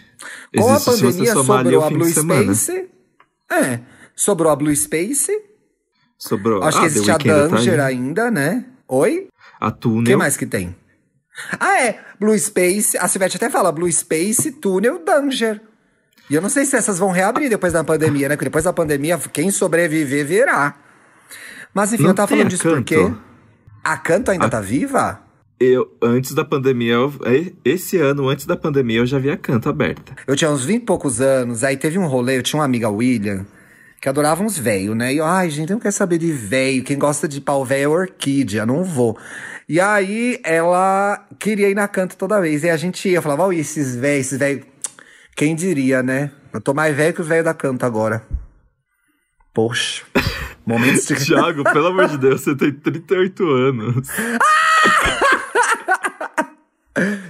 Com 0.56 0.66
a 0.72 0.76
Existe 0.76 0.90
você 0.90 1.02
pandemia 1.02 1.32
sobrou 1.34 1.80
o 1.80 1.84
a 1.84 1.90
Blue. 1.90 2.08
Space. 2.10 2.88
É, 3.52 3.80
sobrou 4.14 4.50
a 4.52 4.56
Blue 4.56 4.74
Space. 4.74 5.30
Sobrou. 6.18 6.62
Acho 6.62 6.78
ah, 6.78 6.80
que 6.80 6.86
existe 6.86 7.10
a 7.10 7.18
tá 7.18 7.46
Danger 7.48 7.80
aí. 7.80 7.94
ainda, 7.94 8.30
né? 8.30 8.64
Oi? 8.88 9.28
A 9.60 9.68
O 9.68 9.72
Túnel. 9.72 10.04
que 10.04 10.16
mais 10.16 10.38
que 10.38 10.46
tem? 10.46 10.74
Ah, 11.60 11.82
é. 11.82 12.00
Blue 12.18 12.36
Space. 12.38 12.96
A 12.96 13.06
Silvete 13.06 13.36
até 13.36 13.50
fala 13.50 13.70
Blue 13.70 13.92
Space, 13.92 14.52
Túnel, 14.52 15.04
Danger. 15.04 15.60
E 16.28 16.34
eu 16.34 16.42
não 16.42 16.48
sei 16.48 16.64
se 16.64 16.76
essas 16.76 16.98
vão 16.98 17.10
reabrir 17.10 17.48
depois 17.48 17.72
da 17.72 17.84
pandemia, 17.84 18.28
né? 18.28 18.36
Porque 18.36 18.46
depois 18.46 18.64
da 18.64 18.72
pandemia, 18.72 19.18
quem 19.32 19.50
sobreviver 19.50 20.26
verá. 20.26 20.74
Mas 21.72 21.92
enfim, 21.92 22.02
Não 22.04 22.10
eu 22.10 22.14
tava 22.14 22.28
falando 22.28 22.48
disso 22.48 22.62
Canto? 22.62 22.76
porque. 22.76 23.12
A 23.84 23.96
Canto 23.96 24.30
ainda 24.30 24.46
A- 24.46 24.50
tá 24.50 24.60
viva? 24.60 25.20
Eu, 25.58 25.90
antes 26.02 26.34
da 26.34 26.44
pandemia, 26.44 26.94
eu- 26.94 27.14
e- 27.26 27.54
esse 27.64 27.96
ano, 27.98 28.28
antes 28.28 28.44
da 28.44 28.56
pandemia, 28.56 28.98
eu 28.98 29.06
já 29.06 29.18
vi 29.18 29.30
a 29.30 29.36
canto 29.38 29.70
aberta. 29.70 30.14
Eu 30.26 30.36
tinha 30.36 30.50
uns 30.50 30.64
20 30.66 30.82
e 30.82 30.84
poucos 30.84 31.20
anos, 31.20 31.64
aí 31.64 31.78
teve 31.78 31.98
um 31.98 32.06
rolê, 32.06 32.36
eu 32.36 32.42
tinha 32.42 32.58
uma 32.58 32.64
amiga 32.66 32.90
William, 32.90 33.46
que 33.98 34.06
adorava 34.06 34.42
uns 34.42 34.58
velho, 34.58 34.94
né? 34.94 35.14
E 35.14 35.16
eu, 35.16 35.24
ai, 35.24 35.48
gente, 35.48 35.70
eu 35.70 35.74
não 35.76 35.80
quero 35.80 35.94
saber 35.94 36.18
de 36.18 36.30
velho. 36.30 36.84
Quem 36.84 36.98
gosta 36.98 37.26
de 37.26 37.40
pau 37.40 37.64
velho 37.64 37.84
é 37.84 37.88
orquídea, 37.88 38.66
não 38.66 38.84
vou. 38.84 39.16
E 39.66 39.80
aí 39.80 40.38
ela 40.44 41.26
queria 41.38 41.70
ir 41.70 41.74
na 41.74 41.88
canto 41.88 42.16
toda 42.18 42.38
vez. 42.40 42.62
E 42.62 42.68
a 42.68 42.76
gente 42.76 43.08
ia, 43.08 43.16
eu 43.16 43.22
falava, 43.22 43.44
olha, 43.44 43.56
esses 43.58 43.96
velhos, 43.96 44.26
esses 44.26 44.38
velhos. 44.38 44.64
Quem 45.36 45.54
diria, 45.54 46.02
né? 46.02 46.32
Eu 46.52 46.60
tô 46.60 46.72
mais 46.74 46.96
velho 46.96 47.12
que 47.14 47.20
os 47.20 47.28
velhos 47.28 47.44
da 47.44 47.52
canto 47.54 47.84
agora. 47.84 48.22
Poxa. 49.54 50.02
Momentos 50.64 51.06
de. 51.06 51.14
Thiago, 51.24 51.62
pelo 51.64 51.88
amor 51.88 52.08
de 52.08 52.16
Deus, 52.18 52.40
você 52.40 52.56
tem 52.56 52.72
38 52.72 53.44
anos. 53.46 54.08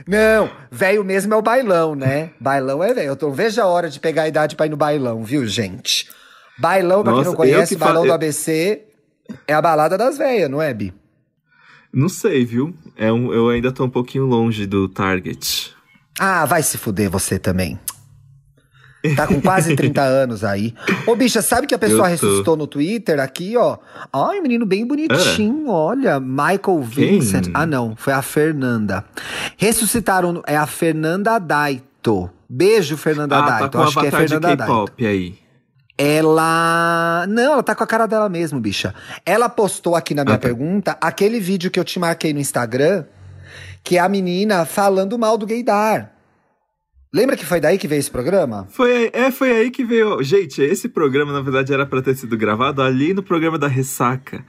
Não, 0.06 0.48
velho 0.70 1.02
mesmo 1.04 1.34
é 1.34 1.36
o 1.36 1.42
bailão, 1.42 1.96
né? 1.96 2.30
Bailão 2.38 2.82
é 2.84 2.94
velho. 2.94 3.08
Eu 3.08 3.16
tô, 3.16 3.32
veja 3.32 3.64
a 3.64 3.66
hora 3.66 3.90
de 3.90 3.98
pegar 3.98 4.22
a 4.22 4.28
idade 4.28 4.54
pra 4.54 4.66
ir 4.66 4.68
no 4.68 4.76
bailão, 4.76 5.24
viu, 5.24 5.44
gente? 5.44 6.08
Bailão, 6.56 7.02
pra 7.02 7.10
quem 7.12 7.18
Nossa, 7.18 7.30
não 7.30 7.36
conhece, 7.36 7.74
que 7.74 7.78
fa- 7.78 7.86
bailão 7.86 8.02
do 8.04 8.08
eu- 8.10 8.14
ABC 8.14 8.84
é 9.48 9.52
a 9.52 9.60
balada 9.60 9.98
das 9.98 10.16
velhas, 10.16 10.48
não 10.48 10.62
é, 10.62 10.72
Bi? 10.72 10.94
Não 11.92 12.08
sei, 12.08 12.44
viu? 12.44 12.72
É 12.96 13.12
um, 13.12 13.32
eu 13.32 13.48
ainda 13.48 13.72
tô 13.72 13.84
um 13.84 13.90
pouquinho 13.90 14.24
longe 14.24 14.66
do 14.66 14.88
target. 14.88 15.74
Ah, 16.18 16.44
vai 16.46 16.62
se 16.62 16.78
fuder 16.78 17.10
você 17.10 17.36
também. 17.38 17.78
Tá 19.14 19.26
com 19.26 19.40
quase 19.40 19.76
30 19.76 20.00
anos 20.02 20.42
aí. 20.42 20.74
Ô, 21.06 21.14
bicha, 21.14 21.40
sabe 21.40 21.66
que 21.66 21.74
a 21.74 21.78
pessoa 21.78 22.08
ressuscitou 22.08 22.56
no 22.56 22.66
Twitter 22.66 23.20
aqui, 23.20 23.56
ó? 23.56 23.78
Ai, 24.12 24.40
menino 24.40 24.66
bem 24.66 24.84
bonitinho, 24.86 25.68
olha. 25.68 26.18
Michael 26.18 26.60
Quem? 26.92 27.20
Vincent. 27.20 27.48
Ah, 27.54 27.64
não, 27.66 27.94
foi 27.94 28.12
a 28.12 28.22
Fernanda. 28.22 29.04
Ressuscitaram, 29.56 30.42
é 30.46 30.56
a 30.56 30.66
Fernanda 30.66 31.38
Daito. 31.38 32.28
Beijo, 32.48 32.96
Fernanda 32.96 33.38
ah, 33.38 33.42
tá 33.42 33.58
Daito. 33.60 33.78
com 33.78 33.84
Acho 33.84 34.00
que 34.00 34.06
é 34.06 34.10
Fernanda 34.10 34.56
Daito. 34.56 34.92
Aí. 34.98 35.38
Ela. 35.98 37.24
Não, 37.28 37.54
ela 37.54 37.62
tá 37.62 37.74
com 37.74 37.84
a 37.84 37.86
cara 37.86 38.06
dela 38.06 38.28
mesmo, 38.28 38.60
bicha. 38.60 38.94
Ela 39.24 39.48
postou 39.48 39.94
aqui 39.94 40.14
na 40.14 40.24
minha 40.24 40.34
Ah, 40.34 40.38
tá. 40.38 40.46
pergunta 40.48 40.96
aquele 41.00 41.40
vídeo 41.40 41.70
que 41.70 41.78
eu 41.80 41.84
te 41.84 41.98
marquei 41.98 42.32
no 42.34 42.40
Instagram, 42.40 43.04
que 43.82 43.96
é 43.96 44.00
a 44.00 44.08
menina 44.08 44.64
falando 44.64 45.18
mal 45.18 45.38
do 45.38 45.46
gaydar. 45.46 46.12
Lembra 47.12 47.36
que 47.36 47.46
foi 47.46 47.60
daí 47.60 47.78
que 47.78 47.86
veio 47.88 48.00
esse 48.00 48.10
programa? 48.10 48.66
Foi, 48.70 48.90
aí- 48.94 49.10
é, 49.12 49.30
foi 49.30 49.50
aí 49.52 49.70
que 49.70 49.84
veio. 49.84 50.22
Gente, 50.22 50.60
esse 50.60 50.88
programa, 50.88 51.32
na 51.32 51.40
verdade, 51.40 51.72
era 51.72 51.86
pra 51.86 52.02
ter 52.02 52.14
sido 52.16 52.36
gravado 52.36 52.82
ali 52.82 53.14
no 53.14 53.22
programa 53.22 53.58
da 53.58 53.68
Ressaca. 53.68 54.44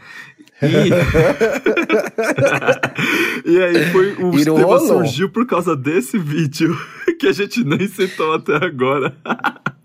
E, 0.62 0.66
e 3.52 3.64
aí 3.64 3.86
foi 3.92 4.14
o 4.16 4.38
E 4.38 4.44
tema 4.44 4.80
surgiu 4.80 5.30
por 5.30 5.46
causa 5.46 5.76
desse 5.76 6.18
vídeo 6.18 6.76
que 7.20 7.28
a 7.28 7.32
gente 7.32 7.64
nem 7.64 7.88
citou 7.88 8.34
até 8.34 8.56
agora. 8.56 9.16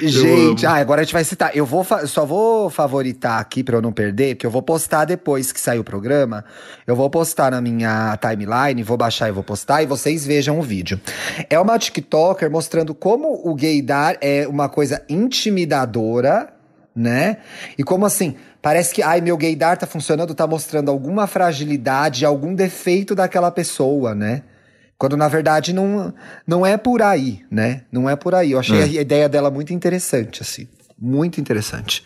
Gente, 0.00 0.66
ah, 0.66 0.74
agora 0.74 1.00
a 1.00 1.04
gente 1.04 1.12
vai 1.12 1.24
citar. 1.24 1.56
Eu 1.56 1.64
vou 1.64 1.86
só 2.06 2.24
vou 2.24 2.70
favoritar 2.70 3.40
aqui 3.40 3.62
pra 3.62 3.76
eu 3.76 3.82
não 3.82 3.92
perder, 3.92 4.34
porque 4.34 4.46
eu 4.46 4.50
vou 4.50 4.62
postar 4.62 5.04
depois 5.04 5.52
que 5.52 5.60
sair 5.60 5.78
o 5.78 5.84
programa. 5.84 6.44
Eu 6.86 6.96
vou 6.96 7.08
postar 7.08 7.50
na 7.50 7.60
minha 7.60 8.16
timeline, 8.18 8.82
vou 8.82 8.96
baixar 8.96 9.28
e 9.28 9.32
vou 9.32 9.44
postar 9.44 9.82
e 9.82 9.86
vocês 9.86 10.26
vejam 10.26 10.58
o 10.58 10.62
vídeo. 10.62 11.00
É 11.48 11.58
uma 11.58 11.78
TikToker 11.78 12.50
mostrando 12.50 12.94
como 12.94 13.40
o 13.44 13.54
gaydar 13.54 14.16
é 14.20 14.46
uma 14.48 14.68
coisa 14.68 15.02
intimidadora, 15.08 16.52
né? 16.94 17.38
E 17.76 17.82
como 17.82 18.06
assim, 18.06 18.36
parece 18.62 18.94
que, 18.94 19.02
ai, 19.02 19.20
meu 19.20 19.36
gaydar 19.36 19.76
tá 19.76 19.86
funcionando, 19.86 20.34
tá 20.34 20.46
mostrando 20.46 20.90
alguma 20.90 21.26
fragilidade, 21.26 22.24
algum 22.24 22.54
defeito 22.54 23.14
daquela 23.14 23.50
pessoa, 23.50 24.14
né? 24.14 24.42
Quando 24.98 25.16
na 25.16 25.28
verdade 25.28 25.72
não, 25.72 26.14
não 26.46 26.64
é 26.64 26.76
por 26.76 27.02
aí, 27.02 27.40
né? 27.50 27.82
Não 27.90 28.08
é 28.08 28.16
por 28.16 28.34
aí. 28.34 28.52
Eu 28.52 28.58
achei 28.58 28.78
É. 28.78 28.82
a 28.84 28.86
ideia 29.02 29.28
dela 29.28 29.50
muito 29.50 29.72
interessante, 29.72 30.42
assim. 30.42 30.68
Muito 30.98 31.40
interessante. 31.40 32.04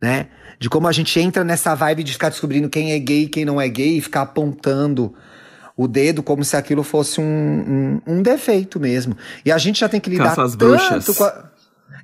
Né? 0.00 0.26
De 0.58 0.68
como 0.68 0.88
a 0.88 0.92
gente 0.92 1.18
entra 1.20 1.44
nessa 1.44 1.74
vibe 1.74 2.02
de 2.02 2.12
ficar 2.12 2.28
descobrindo 2.30 2.68
quem 2.68 2.92
é 2.92 2.98
gay 2.98 3.24
e 3.24 3.28
quem 3.28 3.44
não 3.44 3.60
é 3.60 3.68
gay 3.68 3.98
e 3.98 4.00
ficar 4.00 4.22
apontando 4.22 5.14
o 5.76 5.86
dedo 5.86 6.22
como 6.22 6.42
se 6.42 6.56
aquilo 6.56 6.82
fosse 6.82 7.20
um, 7.20 8.00
um, 8.06 8.14
um 8.14 8.22
defeito 8.22 8.80
mesmo. 8.80 9.16
E 9.44 9.52
a 9.52 9.58
gente 9.58 9.80
já 9.80 9.88
tem 9.88 10.00
que 10.00 10.08
lidar 10.08 10.34
tanto 10.34 10.56
bruxas. 10.56 11.16
com 11.16 11.24
a... 11.24 11.50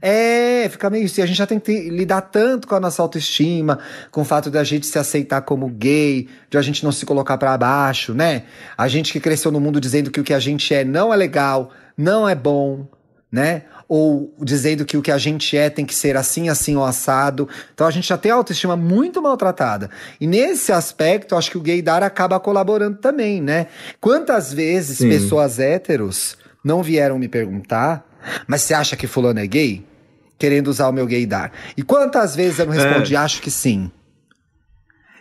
É, 0.04 0.68
fica 0.68 0.90
meio 0.90 1.04
assim. 1.04 1.22
A 1.22 1.26
gente 1.26 1.36
já 1.36 1.46
tem 1.46 1.60
que 1.60 1.88
lidar 1.88 2.22
tanto 2.22 2.66
com 2.66 2.74
a 2.74 2.80
nossa 2.80 3.00
autoestima, 3.00 3.78
com 4.10 4.22
o 4.22 4.24
fato 4.24 4.50
da 4.50 4.64
gente 4.64 4.84
se 4.84 4.98
aceitar 4.98 5.42
como 5.42 5.68
gay, 5.68 6.28
de 6.50 6.58
a 6.58 6.62
gente 6.62 6.82
não 6.82 6.90
se 6.90 7.06
colocar 7.06 7.38
pra 7.38 7.56
baixo, 7.56 8.12
né? 8.12 8.42
A 8.76 8.88
gente 8.88 9.12
que 9.12 9.20
cresceu 9.20 9.52
no 9.52 9.60
mundo 9.60 9.80
dizendo 9.80 10.10
que 10.10 10.20
o 10.20 10.24
que 10.24 10.34
a 10.34 10.40
gente 10.40 10.74
é 10.74 10.84
não 10.84 11.14
é 11.14 11.16
legal, 11.16 11.70
não 11.96 12.28
é 12.28 12.34
bom, 12.34 12.88
né? 13.30 13.62
Ou 13.88 14.34
dizendo 14.40 14.84
que 14.84 14.96
o 14.96 15.02
que 15.02 15.12
a 15.12 15.18
gente 15.18 15.56
é 15.56 15.70
tem 15.70 15.86
que 15.86 15.94
ser 15.94 16.16
assim, 16.16 16.48
assim 16.48 16.74
ou 16.74 16.84
assado. 16.84 17.48
Então 17.72 17.86
a 17.86 17.90
gente 17.92 18.08
já 18.08 18.18
tem 18.18 18.32
a 18.32 18.34
autoestima 18.34 18.76
muito 18.76 19.22
maltratada. 19.22 19.88
E 20.20 20.26
nesse 20.26 20.72
aspecto, 20.72 21.36
acho 21.36 21.48
que 21.48 21.58
o 21.58 21.62
gaydar 21.62 22.02
acaba 22.02 22.40
colaborando 22.40 22.98
também, 22.98 23.40
né? 23.40 23.68
Quantas 24.00 24.52
vezes 24.52 24.98
Sim. 24.98 25.08
pessoas 25.08 25.60
héteros 25.60 26.36
não 26.64 26.82
vieram 26.82 27.20
me 27.20 27.28
perguntar, 27.28 28.04
mas 28.48 28.62
você 28.62 28.74
acha 28.74 28.96
que 28.96 29.06
fulano 29.06 29.38
é 29.38 29.46
gay? 29.46 29.91
Querendo 30.38 30.68
usar 30.68 30.88
o 30.88 30.92
meu 30.92 31.06
gaydar. 31.06 31.52
E 31.76 31.82
quantas 31.82 32.34
vezes 32.34 32.58
eu 32.58 32.66
não 32.66 32.72
respondi, 32.72 33.14
acho 33.14 33.40
que 33.40 33.50
sim. 33.50 33.90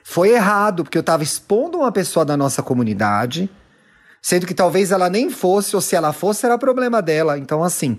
Foi 0.04 0.30
errado, 0.32 0.84
porque 0.84 0.98
eu 0.98 1.04
tava 1.04 1.24
expondo 1.24 1.78
uma 1.78 1.92
pessoa 1.92 2.26
da 2.26 2.36
nossa 2.36 2.64
comunidade, 2.64 3.50
sendo 4.22 4.48
que 4.48 4.54
talvez 4.54 4.92
ela 4.92 5.10
nem 5.10 5.30
fosse, 5.30 5.76
ou 5.76 5.82
se 5.82 5.96
ela 5.96 6.12
fosse, 6.12 6.46
era 6.46 6.58
problema 6.58 7.02
dela. 7.02 7.38
Então, 7.38 7.64
assim, 7.64 7.98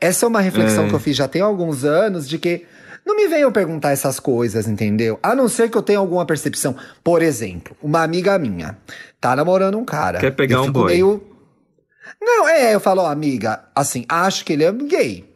essa 0.00 0.24
é 0.24 0.28
uma 0.28 0.40
reflexão 0.40 0.84
É. 0.84 0.88
que 0.88 0.94
eu 0.94 1.00
fiz 1.00 1.16
já 1.16 1.26
tem 1.26 1.42
alguns 1.42 1.84
anos 1.84 2.28
de 2.28 2.38
que 2.38 2.66
não 3.04 3.16
me 3.16 3.26
venham 3.26 3.50
perguntar 3.50 3.90
essas 3.90 4.20
coisas, 4.20 4.68
entendeu? 4.68 5.18
A 5.22 5.34
não 5.34 5.48
ser 5.48 5.70
que 5.70 5.76
eu 5.76 5.82
tenha 5.82 5.98
alguma 5.98 6.24
percepção. 6.24 6.76
Por 7.02 7.22
exemplo, 7.22 7.76
uma 7.82 8.02
amiga 8.02 8.38
minha 8.38 8.76
tá 9.20 9.34
namorando 9.34 9.78
um 9.78 9.84
cara. 9.84 10.18
Quer 10.18 10.32
pegar 10.32 10.62
um 10.62 10.70
boy. 10.70 10.92
Meio... 10.92 11.22
Não, 12.20 12.48
é, 12.48 12.74
eu 12.74 12.80
falo, 12.80 13.02
ó, 13.02 13.10
amiga, 13.10 13.64
assim, 13.74 14.04
acho 14.08 14.44
que 14.44 14.52
ele 14.52 14.64
é 14.64 14.72
gay. 14.72 15.29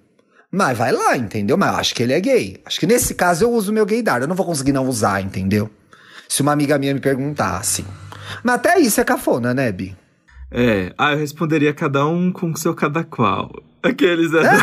Mas 0.54 0.78
vai 0.78 0.92
lá, 0.92 1.16
entendeu? 1.16 1.56
Mas 1.56 1.72
eu 1.72 1.78
acho 1.80 1.94
que 1.94 2.02
ele 2.02 2.12
é 2.12 2.20
gay. 2.20 2.60
Acho 2.64 2.78
que 2.78 2.86
nesse 2.86 3.14
caso 3.14 3.44
eu 3.44 3.50
uso 3.50 3.72
o 3.72 3.74
meu 3.74 3.84
gaydar. 3.84 4.20
Eu 4.22 4.28
não 4.28 4.36
vou 4.36 4.46
conseguir 4.46 4.72
não 4.72 4.86
usar, 4.88 5.20
entendeu? 5.20 5.68
Se 6.28 6.42
uma 6.42 6.52
amiga 6.52 6.78
minha 6.78 6.94
me 6.94 7.00
perguntasse. 7.00 7.84
Mas 8.42 8.54
até 8.54 8.78
isso 8.78 9.00
é 9.00 9.04
cafona, 9.04 9.52
né, 9.52 9.72
Bi? 9.72 9.96
É, 10.52 10.92
ah, 10.96 11.12
eu 11.12 11.18
responderia 11.18 11.74
cada 11.74 12.06
um 12.06 12.30
com 12.30 12.52
o 12.52 12.56
seu 12.56 12.72
cada 12.72 13.02
qual. 13.02 13.50
Aqueles, 13.82 14.30
né? 14.30 14.42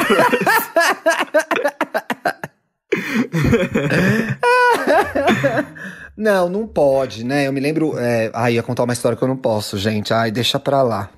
Não, 6.17 6.49
não 6.49 6.67
pode, 6.67 7.23
né? 7.23 7.47
Eu 7.47 7.53
me 7.53 7.59
lembro. 7.59 7.97
É... 7.97 8.29
Ai, 8.33 8.53
ia 8.55 8.63
contar 8.63 8.83
uma 8.83 8.93
história 8.93 9.17
que 9.17 9.23
eu 9.23 9.27
não 9.27 9.37
posso, 9.37 9.77
gente. 9.77 10.13
Ai, 10.13 10.29
deixa 10.29 10.59
pra 10.59 10.83
lá. 10.83 11.09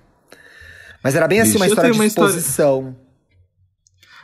Mas 1.03 1.15
era 1.15 1.27
bem 1.27 1.41
assim, 1.41 1.57
uma 1.57 1.67
história 1.67 1.91
de 1.91 1.97
uma 1.97 2.05
história- 2.05 2.29
exposição. 2.29 2.95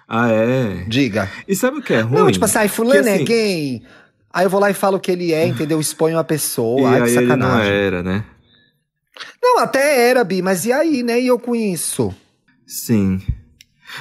Ah, 0.10 0.30
é? 0.32 0.84
Diga. 0.88 1.30
E 1.48 1.56
sabe 1.56 1.78
o 1.78 1.82
que 1.82 1.94
é 1.94 2.02
ruim? 2.02 2.20
Não, 2.20 2.32
tipo 2.32 2.44
assim, 2.46 2.58
ai, 2.58 2.68
fulano 2.68 3.04
Que, 3.04 3.10
é 3.10 3.14
assim, 3.14 3.26
gay. 3.26 3.82
Aí 4.34 4.46
eu 4.46 4.50
vou 4.50 4.60
lá 4.60 4.70
e 4.70 4.74
falo 4.74 5.00
que 5.00 5.12
ele 5.12 5.32
é, 5.34 5.46
entendeu? 5.48 5.80
Exponho 5.80 6.18
a 6.18 6.22
E 6.22 6.24
pessoa. 6.24 6.90
Ai, 6.90 7.04
que 7.04 7.18
aí 7.18 7.24
ele 7.26 7.36
não 7.36 7.60
era, 7.60 8.04
né? 8.04 8.24
Não, 9.42 9.60
até 9.60 10.10
era, 10.10 10.24
Bi, 10.24 10.42
mas 10.42 10.66
e 10.66 10.72
aí, 10.72 11.04
né? 11.04 11.20
E 11.22 11.28
eu 11.28 11.40
isso? 11.56 12.14
Sim. 12.66 13.22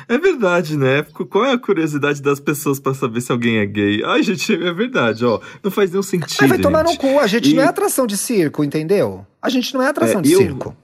É 0.06 0.18
verdade, 0.18 0.76
né? 0.76 1.02
Qual 1.30 1.44
é 1.46 1.52
a 1.52 1.58
curiosidade 1.58 2.20
das 2.20 2.38
pessoas 2.38 2.78
pra 2.78 2.92
saber 2.92 3.20
se 3.22 3.32
alguém 3.32 3.56
é 3.58 3.64
gay? 3.66 4.02
Ai, 4.04 4.22
gente, 4.22 4.52
é 4.52 4.72
verdade, 4.72 5.24
ó. 5.24 5.40
Não 5.62 5.70
faz 5.70 5.90
nenhum 5.90 6.02
sentido. 6.02 6.36
Ai, 6.42 6.48
vai 6.48 6.58
tomar 6.58 6.82
no 6.84 6.90
gente. 6.90 7.00
cu. 7.00 7.18
A 7.18 7.26
gente 7.26 7.50
E- 7.50 7.54
não 7.54 7.62
é 7.62 7.66
atração 7.66 8.06
de 8.06 8.16
circo, 8.16 8.62
entendeu? 8.62 9.26
A 9.40 9.48
gente 9.48 9.72
não 9.72 9.82
é 9.82 9.88
atração 9.88 10.20
É, 10.20 10.22
de 10.22 10.32
eu- 10.32 10.38
circo. 10.40 10.76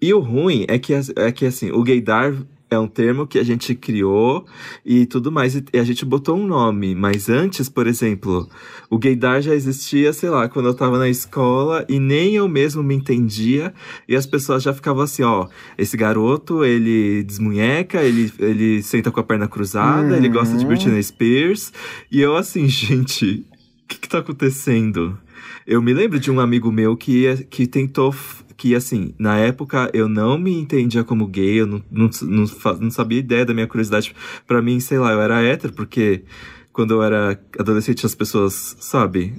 E 0.00 0.12
o 0.12 0.20
ruim 0.20 0.64
é 0.68 0.78
que, 0.78 0.92
é 0.94 1.32
que 1.32 1.46
assim, 1.46 1.70
o 1.72 1.82
gaydar 1.82 2.34
é 2.70 2.78
um 2.78 2.86
termo 2.86 3.26
que 3.26 3.38
a 3.38 3.44
gente 3.44 3.74
criou 3.74 4.44
e 4.84 5.06
tudo 5.06 5.32
mais, 5.32 5.54
e 5.54 5.78
a 5.78 5.84
gente 5.84 6.04
botou 6.04 6.36
um 6.36 6.46
nome. 6.46 6.94
Mas 6.94 7.28
antes, 7.28 7.68
por 7.68 7.86
exemplo, 7.86 8.48
o 8.90 8.98
gaydar 8.98 9.40
já 9.40 9.54
existia, 9.54 10.12
sei 10.12 10.28
lá, 10.30 10.48
quando 10.48 10.66
eu 10.66 10.74
tava 10.74 10.98
na 10.98 11.08
escola 11.08 11.84
e 11.88 11.98
nem 11.98 12.34
eu 12.34 12.48
mesmo 12.48 12.82
me 12.82 12.94
entendia. 12.94 13.72
E 14.06 14.14
as 14.14 14.26
pessoas 14.26 14.62
já 14.62 14.74
ficavam 14.74 15.02
assim, 15.02 15.22
ó, 15.22 15.48
esse 15.76 15.96
garoto, 15.96 16.64
ele 16.64 17.22
desmunheca, 17.22 18.02
ele, 18.02 18.32
ele 18.38 18.82
senta 18.82 19.10
com 19.10 19.20
a 19.20 19.24
perna 19.24 19.48
cruzada, 19.48 20.16
ele 20.16 20.28
gosta 20.28 20.56
de 20.56 20.64
Uhum. 20.64 20.68
Britney 20.68 21.02
Spears. 21.02 21.72
E 22.10 22.20
eu 22.20 22.36
assim, 22.36 22.66
gente, 22.68 23.46
o 23.84 23.88
que 23.88 23.98
que 23.98 24.08
tá 24.08 24.18
acontecendo? 24.18 25.18
Eu 25.66 25.80
me 25.82 25.92
lembro 25.92 26.18
de 26.18 26.30
um 26.30 26.40
amigo 26.40 26.70
meu 26.72 26.96
que, 26.96 27.46
que 27.50 27.66
tentou. 27.66 28.14
Que, 28.58 28.74
assim, 28.74 29.14
na 29.18 29.38
época 29.38 29.88
eu 29.94 30.08
não 30.08 30.36
me 30.36 30.52
entendia 30.52 31.04
como 31.04 31.28
gay, 31.28 31.60
eu 31.60 31.66
não, 31.66 31.82
não, 31.90 32.10
não, 32.22 32.44
não 32.80 32.90
sabia 32.90 33.20
ideia 33.20 33.46
da 33.46 33.54
minha 33.54 33.68
curiosidade. 33.68 34.12
Pra 34.48 34.60
mim, 34.60 34.80
sei 34.80 34.98
lá, 34.98 35.12
eu 35.12 35.22
era 35.22 35.40
hétero, 35.40 35.72
porque 35.72 36.24
quando 36.72 36.94
eu 36.94 37.02
era 37.02 37.40
adolescente 37.58 38.04
as 38.04 38.16
pessoas, 38.16 38.76
sabe? 38.80 39.32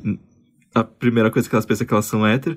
A 0.74 0.84
primeira 0.84 1.30
coisa 1.30 1.50
que 1.50 1.56
elas 1.56 1.66
pensam 1.66 1.84
é 1.84 1.88
que 1.88 1.94
elas 1.94 2.06
são 2.06 2.26
hétero. 2.26 2.56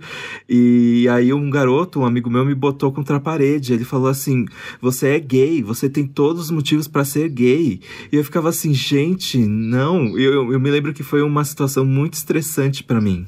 E 0.48 1.08
aí 1.10 1.32
um 1.32 1.50
garoto, 1.50 2.00
um 2.00 2.06
amigo 2.06 2.30
meu, 2.30 2.44
me 2.44 2.54
botou 2.54 2.92
contra 2.92 3.16
a 3.16 3.20
parede. 3.20 3.72
Ele 3.72 3.84
falou 3.84 4.08
assim: 4.08 4.44
Você 4.80 5.08
é 5.08 5.18
gay, 5.18 5.62
você 5.62 5.88
tem 5.88 6.06
todos 6.06 6.42
os 6.42 6.50
motivos 6.52 6.86
pra 6.86 7.04
ser 7.04 7.28
gay. 7.28 7.80
E 8.12 8.16
eu 8.16 8.22
ficava 8.22 8.50
assim, 8.50 8.72
gente, 8.72 9.38
não. 9.38 10.16
Eu, 10.18 10.32
eu, 10.32 10.52
eu 10.52 10.60
me 10.60 10.70
lembro 10.70 10.92
que 10.92 11.02
foi 11.02 11.22
uma 11.22 11.44
situação 11.44 11.84
muito 11.84 12.14
estressante 12.14 12.84
pra 12.84 13.00
mim. 13.00 13.26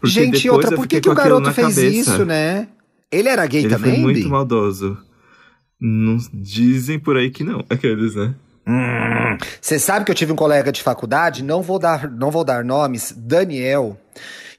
Porque 0.00 0.12
gente, 0.12 0.48
outra, 0.50 0.74
por 0.74 0.86
que, 0.86 1.00
que 1.00 1.08
o 1.08 1.14
garoto 1.14 1.52
fez 1.52 1.74
cabeça. 1.74 2.10
isso, 2.10 2.24
né? 2.24 2.68
Ele 3.10 3.28
era 3.28 3.46
gay 3.46 3.64
Ele 3.64 3.68
também, 3.68 3.92
foi 3.92 4.00
muito 4.00 4.28
maldoso. 4.28 4.98
Não, 5.80 6.16
dizem 6.32 6.98
por 6.98 7.16
aí 7.16 7.30
que 7.30 7.44
não, 7.44 7.64
aqueles, 7.68 8.14
né? 8.14 8.34
Hum. 8.66 9.36
Você 9.60 9.78
sabe 9.78 10.04
que 10.04 10.10
eu 10.10 10.14
tive 10.14 10.32
um 10.32 10.36
colega 10.36 10.72
de 10.72 10.82
faculdade, 10.82 11.42
não 11.42 11.62
vou 11.62 11.78
dar, 11.78 12.10
não 12.10 12.30
vou 12.30 12.44
dar 12.44 12.64
nomes, 12.64 13.12
Daniel, 13.16 13.98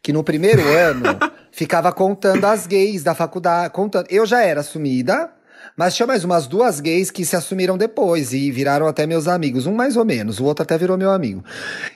que 0.01 0.13
no 0.13 0.23
primeiro 0.23 0.61
ano 0.69 1.17
ficava 1.51 1.91
contando 1.91 2.45
as 2.45 2.67
gays 2.67 3.03
da 3.03 3.15
faculdade, 3.15 3.73
contando. 3.73 4.05
Eu 4.09 4.25
já 4.25 4.41
era 4.41 4.59
assumida, 4.59 5.31
mas 5.75 5.95
tinha 5.95 6.07
mais 6.07 6.23
umas 6.23 6.47
duas 6.47 6.79
gays 6.79 7.11
que 7.11 7.25
se 7.25 7.35
assumiram 7.35 7.77
depois 7.77 8.33
e 8.33 8.51
viraram 8.51 8.87
até 8.87 9.05
meus 9.05 9.27
amigos, 9.27 9.65
um 9.65 9.73
mais 9.73 9.97
ou 9.97 10.05
menos, 10.05 10.39
o 10.39 10.45
outro 10.45 10.63
até 10.63 10.77
virou 10.77 10.97
meu 10.97 11.11
amigo. 11.11 11.43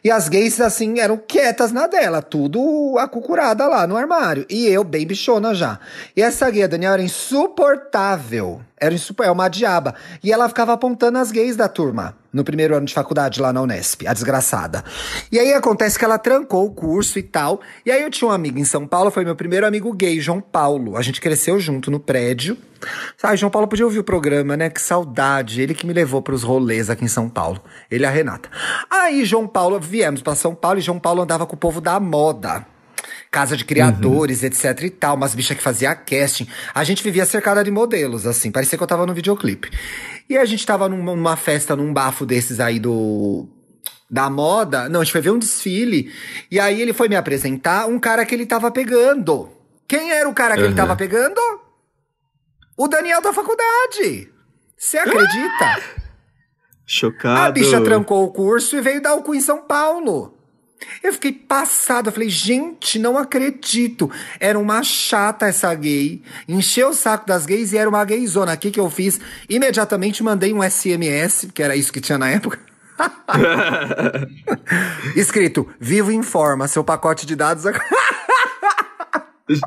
E 0.04 0.12
as 0.12 0.28
gays 0.28 0.60
assim 0.60 1.00
eram 1.00 1.18
quietas 1.18 1.72
na 1.72 1.88
dela, 1.88 2.22
tudo 2.22 2.98
acucurada 2.98 3.68
lá 3.68 3.88
no 3.88 3.96
armário, 3.96 4.46
e 4.50 4.68
eu 4.68 4.84
bem 4.84 5.08
bichona 5.08 5.54
já. 5.54 5.80
E 6.16 6.22
essa 6.22 6.50
gay, 6.50 6.64
a 6.64 6.68
Daniel, 6.68 6.94
era 6.94 7.02
insuportável. 7.04 8.62
Era 8.80 8.94
insuper... 8.94 9.28
é 9.28 9.32
uma 9.32 9.48
diaba. 9.48 9.96
E 10.24 10.32
ela 10.32 10.48
ficava 10.48 10.74
apontando 10.74 11.18
as 11.18 11.32
gays 11.32 11.56
da 11.56 11.68
turma. 11.68 12.16
No 12.32 12.44
primeiro 12.44 12.76
ano 12.76 12.86
de 12.86 12.94
faculdade 12.94 13.42
lá 13.42 13.52
na 13.52 13.60
Unesp, 13.62 14.06
a 14.06 14.14
desgraçada. 14.14 14.84
E 15.32 15.40
aí 15.40 15.52
acontece 15.54 15.98
que 15.98 16.06
ela 16.06 16.20
trancou 16.20 16.68
o 16.68 16.72
curso 16.72 17.18
e 17.18 17.24
tal. 17.24 17.60
E 17.84 17.92
aí 17.92 18.04
eu 18.04 18.10
tinha 18.12 18.30
um 18.30 18.32
amigo 18.32 18.60
em 18.60 18.64
São 18.64 18.86
Paulo, 18.86 19.10
foi 19.10 19.26
meu 19.26 19.36
primeiro 19.36 19.66
amigo 19.66 19.92
gay, 19.92 20.20
João 20.20 20.40
Paulo. 20.40 20.96
A 20.96 21.02
gente 21.02 21.20
cresceu 21.20 21.60
junto 21.60 21.90
no 21.90 22.00
prédio. 22.00 22.56
Sabe, 23.18 23.36
João 23.36 23.50
Paulo 23.50 23.68
podia 23.68 23.84
ouvir 23.84 24.00
o 24.00 24.04
programa, 24.04 24.56
né? 24.56 24.70
Que 24.70 24.80
saudade. 24.80 25.60
Ele 25.60 25.74
que 25.74 25.88
me 25.88 25.94
levou 25.94 26.22
pros 26.22 26.44
rolês 26.44 26.90
aqui 26.90 27.04
em 27.04 27.10
São 27.10 27.28
Paulo. 27.28 27.60
Ele 27.90 28.04
e 28.04 28.08
a 28.08 28.12
Renata. 28.12 28.48
Aí 28.92 29.26
João 29.26 29.48
Paulo, 29.48 29.80
viemos 29.80 30.22
pra 30.22 30.36
São 30.36 30.54
Paulo 30.54 30.78
e 30.78 30.82
João 30.82 31.00
Paulo 31.00 31.24
andava 31.24 31.48
com 31.48 31.56
o 31.56 31.60
povo 31.60 31.82
da 31.82 32.00
moda 32.00 32.66
casa 33.32 33.56
de 33.56 33.64
criadores, 33.66 34.44
etc 34.44 34.84
e 34.84 34.90
tal, 34.90 35.16
umas 35.16 35.36
bichas 35.36 35.56
que 35.58 35.64
fazia 35.64 35.94
casting. 35.96 36.48
A 36.74 36.84
gente 36.84 37.04
vivia 37.04 37.26
cercada 37.26 37.64
de 37.64 37.70
modelos, 37.72 38.26
assim, 38.26 38.52
parecia 38.52 38.78
que 38.78 38.84
eu 38.84 38.88
tava 38.88 39.06
no 39.06 39.14
videoclipe. 39.14 39.70
E 40.30 40.38
a 40.38 40.46
gente 40.46 40.66
tava 40.66 40.88
numa, 40.90 41.16
numa 41.16 41.36
festa, 41.36 41.76
num 41.76 41.92
bafo 41.94 42.26
desses 42.26 42.60
aí 42.60 42.80
do. 42.80 43.48
Da 44.12 44.28
moda. 44.30 44.90
Não, 44.90 45.02
a 45.02 45.04
gente 45.04 45.12
foi 45.12 45.22
ver 45.22 45.30
um 45.30 45.38
desfile. 45.38 46.12
E 46.50 46.60
aí 46.60 46.82
ele 46.82 46.94
foi 46.94 47.08
me 47.08 47.16
apresentar 47.16 47.88
um 47.88 48.00
cara 48.00 48.26
que 48.26 48.34
ele 48.34 48.46
tava 48.46 48.72
pegando. 48.72 49.50
Quem 49.88 50.12
era 50.12 50.28
o 50.28 50.34
cara 50.34 50.56
que 50.56 50.62
ele 50.62 50.70
Uhum. 50.70 50.76
tava 50.76 50.96
pegando? 50.96 51.40
O 52.76 52.88
Daniel 52.88 53.22
da 53.22 53.32
faculdade. 53.34 54.32
Você 54.78 54.98
acredita? 54.98 55.82
Chocado. 56.86 57.40
A 57.42 57.52
bicha 57.52 57.82
trancou 57.82 58.24
o 58.24 58.32
curso 58.32 58.76
e 58.78 58.82
veio 58.82 59.02
dar 59.02 59.14
o 59.14 59.22
cu 59.22 59.36
em 59.36 59.42
São 59.42 59.62
Paulo. 59.68 60.39
Eu 61.04 61.14
fiquei 61.14 61.32
passada, 61.32 62.12
falei, 62.12 62.30
gente, 62.30 63.00
não 63.00 63.18
acredito. 63.18 64.10
Era 64.40 64.58
uma 64.58 64.84
chata 64.84 65.48
essa 65.48 65.74
gay, 65.74 66.22
encheu 66.48 66.90
o 66.90 66.94
saco 66.94 67.28
das 67.28 67.46
gays 67.46 67.74
e 67.74 67.78
era 67.78 67.90
uma 67.90 68.04
gayzona. 68.04 68.54
O 68.54 68.58
que 68.58 68.72
que 68.72 68.80
eu 68.80 68.90
fiz? 68.90 69.20
Imediatamente 69.50 70.24
mandei 70.24 70.54
um 70.54 70.64
SMS, 70.64 71.50
que 71.54 71.62
era 71.62 71.76
isso 71.76 71.92
que 71.92 72.02
tinha 72.02 72.18
na 72.18 72.30
época. 72.30 72.60
Escrito, 75.16 75.68
vivo 75.80 76.12
informa, 76.12 76.68
seu 76.68 76.84
pacote 76.84 77.26
de 77.26 77.36
dados... 77.36 77.66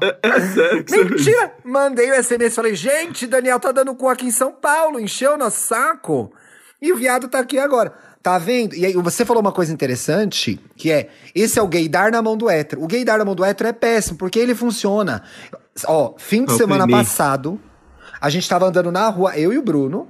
É, 0.00 0.18
é 0.22 0.40
sério 0.40 0.84
que 0.84 0.92
você 0.92 1.08
fez? 1.08 1.10
Mentira! 1.10 1.54
Mandei 1.64 2.10
o 2.10 2.22
SMS, 2.22 2.54
falei, 2.54 2.74
gente, 2.74 3.26
Daniel 3.26 3.58
tá 3.58 3.72
dando 3.72 3.94
cu 3.94 4.08
aqui 4.08 4.26
em 4.26 4.30
São 4.30 4.52
Paulo, 4.52 5.00
encheu 5.00 5.36
nosso 5.36 5.60
saco. 5.60 6.32
E 6.80 6.92
o 6.92 6.96
viado 6.96 7.28
tá 7.28 7.40
aqui 7.40 7.58
agora. 7.58 7.92
Tá 8.22 8.38
vendo? 8.38 8.76
E 8.76 8.86
aí 8.86 8.92
você 8.92 9.24
falou 9.24 9.40
uma 9.40 9.50
coisa 9.50 9.72
interessante, 9.72 10.60
que 10.76 10.92
é, 10.92 11.08
esse 11.34 11.58
é 11.58 11.62
o 11.62 11.66
gaydar 11.66 12.12
na 12.12 12.22
mão 12.22 12.36
do 12.36 12.48
hétero. 12.48 12.84
O 12.84 12.86
gaydar 12.86 13.18
na 13.18 13.24
mão 13.24 13.34
do 13.34 13.44
hétero 13.44 13.68
é 13.68 13.72
péssimo, 13.72 14.16
porque 14.16 14.38
ele 14.38 14.54
funciona. 14.54 15.22
Ó, 15.86 16.14
fim 16.18 16.44
de 16.44 16.52
semana 16.52 16.86
passado, 16.86 17.60
a 18.20 18.30
gente 18.30 18.48
tava 18.48 18.66
andando 18.66 18.92
na 18.92 19.08
rua, 19.08 19.36
eu 19.36 19.52
e 19.52 19.58
o 19.58 19.62
Bruno, 19.62 20.06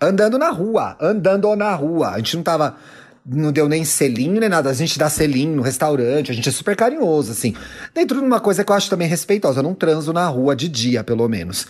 andando 0.00 0.38
na 0.38 0.48
rua, 0.48 0.96
andando 0.98 1.54
na 1.54 1.74
rua. 1.74 2.10
A 2.10 2.16
gente 2.16 2.36
não 2.36 2.42
tava. 2.42 2.76
Não 3.24 3.52
deu 3.52 3.68
nem 3.68 3.84
selinho 3.84 4.40
nem 4.40 4.48
nada. 4.48 4.70
A 4.70 4.72
gente 4.72 4.98
dá 4.98 5.10
selinho 5.10 5.54
no 5.54 5.62
restaurante, 5.62 6.32
a 6.32 6.34
gente 6.34 6.48
é 6.48 6.52
super 6.52 6.74
carinhoso, 6.74 7.30
assim. 7.30 7.54
Dentro 7.94 8.18
de 8.18 8.24
uma 8.24 8.40
coisa 8.40 8.64
que 8.64 8.72
eu 8.72 8.74
acho 8.74 8.88
também 8.88 9.06
respeitosa. 9.06 9.60
Eu 9.60 9.62
não 9.62 9.74
transo 9.74 10.12
na 10.12 10.26
rua 10.26 10.56
de 10.56 10.68
dia, 10.68 11.04
pelo 11.04 11.28
menos. 11.28 11.66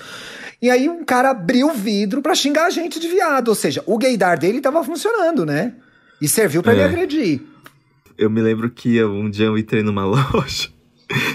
E 0.62 0.70
aí 0.70 0.88
um 0.88 1.04
cara 1.04 1.30
abriu 1.30 1.66
o 1.66 1.74
vidro 1.74 2.22
pra 2.22 2.36
xingar 2.36 2.66
a 2.66 2.70
gente 2.70 3.00
de 3.00 3.08
viado. 3.08 3.48
Ou 3.48 3.54
seja, 3.54 3.82
o 3.84 3.98
gaydar 3.98 4.38
dele 4.38 4.60
tava 4.60 4.84
funcionando, 4.84 5.44
né? 5.44 5.74
E 6.20 6.28
serviu 6.28 6.62
para 6.62 6.72
é. 6.72 6.76
ele 6.76 6.84
agredir. 6.84 7.40
Eu 8.16 8.30
me 8.30 8.40
lembro 8.40 8.70
que 8.70 9.02
um 9.02 9.28
dia 9.28 9.46
eu 9.46 9.58
entrei 9.58 9.82
numa 9.82 10.04
loja. 10.06 10.68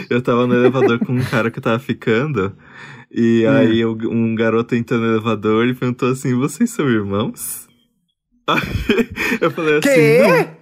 Eu 0.09 0.21
tava 0.21 0.47
no 0.47 0.55
elevador 0.55 0.97
com 0.99 1.11
um 1.11 1.23
cara 1.23 1.51
que 1.51 1.59
tava 1.59 1.77
ficando. 1.77 2.55
E 3.11 3.45
hum. 3.45 3.51
aí 3.51 3.85
um 3.85 4.33
garoto 4.33 4.75
entrou 4.75 4.99
no 4.99 5.07
elevador 5.07 5.67
e 5.67 5.73
perguntou 5.73 6.09
assim: 6.09 6.33
Vocês 6.33 6.69
são 6.69 6.87
irmãos? 6.87 7.67
Eu 9.41 9.51
falei 9.51 9.79
assim. 9.79 9.89
Quê? 9.89 10.56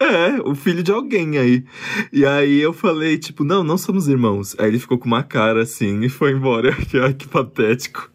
É, 0.00 0.40
o 0.48 0.54
filho 0.54 0.82
de 0.82 0.90
alguém 0.90 1.36
aí. 1.36 1.62
E 2.10 2.24
aí 2.24 2.58
eu 2.58 2.72
falei, 2.72 3.18
tipo, 3.18 3.44
não, 3.44 3.62
não 3.62 3.76
somos 3.76 4.08
irmãos. 4.08 4.56
Aí 4.58 4.68
ele 4.68 4.78
ficou 4.78 4.98
com 4.98 5.06
uma 5.06 5.22
cara 5.22 5.62
assim 5.62 6.00
e 6.00 6.08
foi 6.08 6.32
embora. 6.32 6.74
Ai, 7.04 7.12
que 7.12 7.28
patético. 7.28 8.10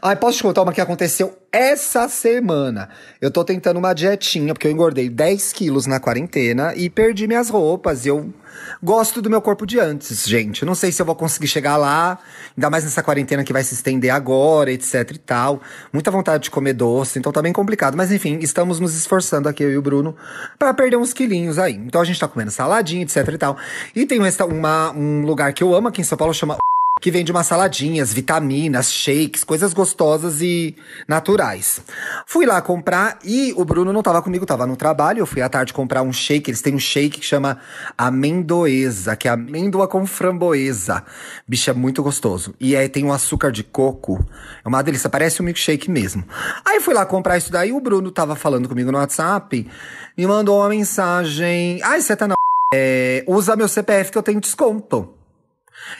Ai, 0.00 0.14
posso 0.14 0.38
te 0.38 0.42
contar 0.44 0.62
uma 0.62 0.72
que 0.72 0.80
aconteceu 0.80 1.36
essa 1.50 2.08
semana? 2.08 2.88
Eu 3.20 3.30
tô 3.30 3.44
tentando 3.44 3.78
uma 3.78 3.92
dietinha, 3.92 4.54
porque 4.54 4.68
eu 4.68 4.70
engordei 4.70 5.08
10 5.08 5.52
quilos 5.52 5.86
na 5.86 5.98
quarentena 5.98 6.72
e 6.76 6.88
perdi 6.88 7.26
minhas 7.26 7.50
roupas. 7.50 8.06
Eu 8.06 8.32
gosto 8.80 9.20
do 9.20 9.28
meu 9.28 9.42
corpo 9.42 9.66
de 9.66 9.80
antes, 9.80 10.24
gente. 10.24 10.64
Não 10.64 10.74
sei 10.74 10.92
se 10.92 11.02
eu 11.02 11.06
vou 11.06 11.16
conseguir 11.16 11.48
chegar 11.48 11.76
lá, 11.76 12.18
ainda 12.56 12.70
mais 12.70 12.84
nessa 12.84 13.02
quarentena 13.02 13.42
que 13.42 13.52
vai 13.52 13.64
se 13.64 13.74
estender 13.74 14.10
agora, 14.10 14.70
etc 14.70 15.10
e 15.10 15.18
tal. 15.18 15.60
Muita 15.92 16.12
vontade 16.12 16.44
de 16.44 16.50
comer 16.50 16.72
doce, 16.72 17.18
então 17.18 17.32
tá 17.32 17.42
bem 17.42 17.52
complicado. 17.52 17.96
Mas 17.96 18.12
enfim, 18.12 18.38
estamos 18.40 18.78
nos 18.78 18.94
esforçando 18.94 19.48
aqui, 19.48 19.64
eu 19.64 19.72
e 19.72 19.76
o 19.76 19.82
Bruno, 19.82 20.14
para 20.58 20.72
perder 20.72 20.96
uns 20.96 21.12
quilinhos 21.12 21.58
aí. 21.58 21.74
Então 21.74 22.00
a 22.00 22.04
gente 22.04 22.20
tá 22.20 22.28
comendo 22.28 22.52
saladinha, 22.52 23.02
etc 23.02 23.16
e 23.28 23.38
tal. 23.38 23.56
E 23.96 24.06
tem 24.06 24.20
uma, 24.20 24.92
um 24.92 25.22
lugar 25.22 25.52
que 25.52 25.62
eu 25.62 25.74
amo 25.74 25.88
aqui 25.88 26.00
em 26.00 26.04
São 26.04 26.16
Paulo, 26.16 26.32
chama 26.32 26.56
que 26.98 27.10
vende 27.10 27.30
umas 27.30 27.46
saladinhas, 27.46 28.12
vitaminas, 28.12 28.90
shakes, 28.90 29.44
coisas 29.44 29.74
gostosas 29.74 30.40
e 30.40 30.74
naturais. 31.06 31.80
Fui 32.26 32.46
lá 32.46 32.60
comprar 32.62 33.18
e 33.22 33.52
o 33.54 33.66
Bruno 33.66 33.92
não 33.92 34.02
tava 34.02 34.22
comigo, 34.22 34.46
tava 34.46 34.66
no 34.66 34.76
trabalho. 34.76 35.18
Eu 35.18 35.26
fui 35.26 35.42
à 35.42 35.48
tarde 35.48 35.74
comprar 35.74 36.00
um 36.02 36.12
shake. 36.12 36.50
Eles 36.50 36.62
têm 36.62 36.74
um 36.74 36.78
shake 36.78 37.20
que 37.20 37.24
chama 37.24 37.60
amendoesa, 37.98 39.14
que 39.14 39.28
é 39.28 39.30
amêndoa 39.30 39.86
com 39.86 40.06
framboesa. 40.06 41.04
Bicho, 41.46 41.68
é 41.68 41.74
muito 41.74 42.02
gostoso. 42.02 42.54
E 42.58 42.74
aí 42.74 42.88
tem 42.88 43.04
um 43.04 43.12
açúcar 43.12 43.52
de 43.52 43.62
coco. 43.62 44.24
É 44.64 44.68
uma 44.68 44.82
delícia, 44.82 45.10
parece 45.10 45.42
um 45.42 45.44
milkshake 45.44 45.90
mesmo. 45.90 46.24
Aí 46.64 46.80
fui 46.80 46.94
lá 46.94 47.04
comprar 47.04 47.36
isso 47.36 47.52
daí. 47.52 47.72
O 47.72 47.80
Bruno 47.80 48.10
tava 48.10 48.34
falando 48.34 48.68
comigo 48.68 48.90
no 48.90 48.98
WhatsApp, 48.98 49.68
me 50.16 50.26
mandou 50.26 50.60
uma 50.60 50.70
mensagem. 50.70 51.78
Ai, 51.84 52.00
você 52.00 52.16
tá 52.16 52.26
na. 52.26 52.34
É, 52.74 53.22
usa 53.28 53.54
meu 53.54 53.68
CPF 53.68 54.10
que 54.10 54.18
eu 54.18 54.22
tenho 54.22 54.40
desconto. 54.40 55.14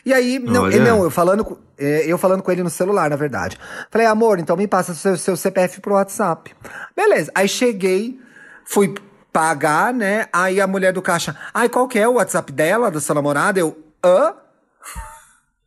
E 0.04 0.12
aí, 0.12 0.38
não, 0.38 0.68
não 0.68 1.04
eu, 1.04 1.10
falando, 1.10 1.58
é, 1.78 2.04
eu 2.06 2.18
falando 2.18 2.42
com 2.42 2.50
ele 2.50 2.62
no 2.62 2.70
celular, 2.70 3.10
na 3.10 3.16
verdade. 3.16 3.58
Falei, 3.90 4.06
amor, 4.06 4.38
então 4.38 4.56
me 4.56 4.66
passa 4.66 4.94
seu, 4.94 5.16
seu 5.16 5.36
CPF 5.36 5.80
pro 5.80 5.94
WhatsApp. 5.94 6.54
Beleza. 6.94 7.30
Aí 7.34 7.48
cheguei, 7.48 8.20
fui 8.64 8.94
pagar, 9.32 9.92
né? 9.92 10.26
Aí 10.32 10.60
a 10.60 10.66
mulher 10.66 10.92
do 10.92 11.02
caixa, 11.02 11.36
ai, 11.52 11.68
qual 11.68 11.86
que 11.86 11.98
é 11.98 12.08
o 12.08 12.14
WhatsApp 12.14 12.50
dela, 12.52 12.90
da 12.90 13.00
sua 13.00 13.14
namorada? 13.14 13.60
Eu, 13.60 13.76
hã? 14.04 14.34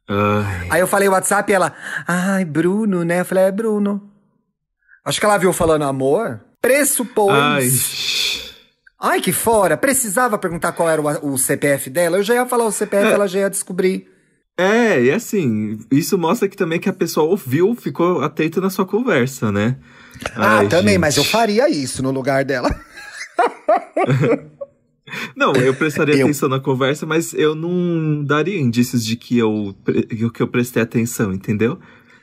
Ai. 0.08 0.68
Aí 0.72 0.80
eu 0.82 0.88
falei 0.88 1.08
o 1.08 1.12
WhatsApp 1.12 1.52
e 1.52 1.56
ela, 1.56 1.74
ai, 2.08 2.44
Bruno, 2.44 3.04
né? 3.04 3.22
Eu 3.22 3.26
falei, 3.26 3.44
é 3.44 3.52
Bruno. 3.52 4.12
Acho 5.06 5.20
que 5.20 5.26
ela 5.26 5.38
viu 5.38 5.54
falando 5.54 5.84
amor. 5.84 6.42
Pressupôs. 6.62 8.39
Ai. 9.00 9.22
Que 9.22 9.32
fora! 9.32 9.78
Precisava 9.78 10.38
perguntar 10.38 10.74
qual 10.74 10.90
era 10.90 11.02
o, 11.02 11.34
o 11.34 11.38
CPF 11.38 11.90
dela. 11.90 12.18
Eu 12.18 12.24
já 12.24 12.34
ia 12.34 12.46
falar 12.46 12.66
o 12.66 12.72
CPF, 12.72 13.08
é. 13.08 13.12
ela 13.12 13.28
já 13.28 13.40
ia 13.40 13.50
descobrir. 13.50 14.08
É, 14.60 15.04
e 15.04 15.12
assim, 15.12 15.80
isso 15.90 16.18
mostra 16.18 16.50
que 16.50 16.58
também 16.58 16.82
que 16.82 16.90
a 16.90 16.94
pessoa 16.94 17.30
ouviu, 17.30 17.74
ficou 17.76 18.22
atenta 18.22 18.60
na 18.60 18.70
sua 18.70 18.86
conversa, 18.86 19.54
né? 19.54 19.78
Ah, 20.36 20.58
Ai, 20.58 20.68
também, 20.68 20.96
gente. 20.96 21.02
mas 21.02 21.16
eu 21.16 21.24
faria 21.24 21.70
isso 21.70 22.04
no 22.04 22.12
lugar 22.12 22.44
dela. 22.44 22.70
não, 25.34 25.54
eu 25.54 25.74
prestaria 25.74 26.16
eu... 26.16 26.26
atenção 26.26 26.50
na 26.50 26.60
conversa, 26.60 27.06
mas 27.06 27.34
eu 27.34 27.56
não 27.56 28.22
daria 28.26 28.60
indícios 28.60 29.06
de 29.06 29.16
que 29.16 29.38
eu, 29.38 29.74
que 30.34 30.42
eu 30.42 30.48
prestei 30.50 30.84
atenção, 30.84 31.32
entendeu? 31.32 31.80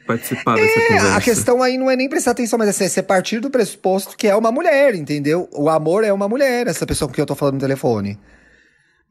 Participar 0.07 0.59
é, 0.59 0.63
dessa 0.63 0.81
conversa. 0.81 1.17
A 1.17 1.21
questão 1.21 1.63
aí 1.63 1.77
não 1.77 1.91
é 1.91 1.97
nem 1.97 2.09
prestar 2.09 2.31
atenção, 2.31 2.59
mas 2.59 2.81
é, 2.81 3.01
é 3.01 3.03
partir 3.03 3.41
do 3.41 3.51
pressuposto 3.51 4.17
que 4.17 4.27
é 4.27 4.37
uma 4.37 4.53
mulher, 4.53 4.95
entendeu? 4.95 5.49
O 5.53 5.69
amor 5.69 6.05
é 6.05 6.13
uma 6.13 6.29
mulher, 6.29 6.67
essa 6.67 6.87
pessoa 6.87 7.09
com 7.09 7.15
quem 7.15 7.23
eu 7.23 7.27
tô 7.27 7.35
falando 7.35 7.55
no 7.55 7.61
telefone. 7.61 8.19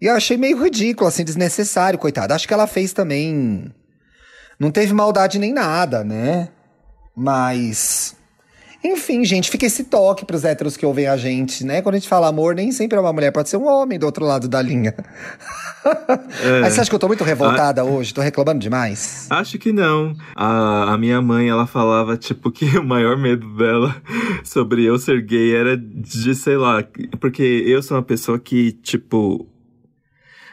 E 0.02 0.08
eu 0.08 0.16
achei 0.16 0.38
meio 0.38 0.62
ridículo, 0.62 1.08
assim, 1.08 1.24
desnecessário, 1.24 2.00
coitada. 2.00 2.36
Acho 2.36 2.48
que 2.48 2.54
ela 2.54 2.68
fez 2.68 2.92
também. 2.94 3.74
Não 4.60 4.72
teve 4.72 4.94
maldade 4.94 5.40
nem 5.40 5.54
nada, 5.54 6.04
né? 6.04 6.50
Mas. 7.16 8.16
Enfim, 8.86 9.26
gente, 9.26 9.50
fica 9.50 9.65
esse 9.65 9.86
toque 9.86 10.24
pros 10.24 10.43
héteros 10.43 10.78
que 10.78 10.86
ouvem 10.86 11.08
a 11.08 11.17
gente, 11.17 11.65
né? 11.65 11.82
Quando 11.82 11.95
a 11.95 11.98
gente 11.98 12.08
fala 12.08 12.28
amor, 12.28 12.54
nem 12.54 12.71
sempre 12.71 12.98
é 12.98 13.02
uma 13.02 13.12
mulher, 13.12 13.32
pode 13.32 13.50
ser 13.50 13.58
um 13.58 13.67
homem 13.67 13.98
do 13.98 14.06
outro 14.06 14.24
lado 14.24 14.48
da 14.48 14.62
linha. 14.62 14.93
É. 16.43 16.62
Mas 16.62 16.74
você 16.74 16.82
acha 16.82 16.89
que 16.89 16.95
eu 16.95 17.00
tô 17.00 17.08
muito 17.08 17.24
revoltada 17.24 17.82
a... 17.82 17.84
hoje? 17.84 18.13
Tô 18.13 18.21
reclamando 18.21 18.60
demais? 18.60 19.28
Acho 19.30 19.58
que 19.58 19.71
não. 19.71 20.15
A, 20.36 20.93
a 20.93 20.98
minha 20.98 21.21
mãe, 21.21 21.48
ela 21.48 21.65
falava, 21.65 22.17
tipo, 22.17 22.52
que 22.52 22.65
o 22.78 22.84
maior 22.84 23.17
medo 23.17 23.48
dela 23.56 23.95
sobre 24.43 24.84
eu 24.84 25.00
ser 25.00 25.21
gay 25.21 25.56
era 25.56 25.76
de, 25.78 26.36
sei 26.36 26.58
lá, 26.58 26.84
porque 27.19 27.63
eu 27.65 27.82
sou 27.82 27.98
uma 27.98 28.04
pessoa 28.04 28.38
que, 28.38 28.71
tipo. 28.71 29.48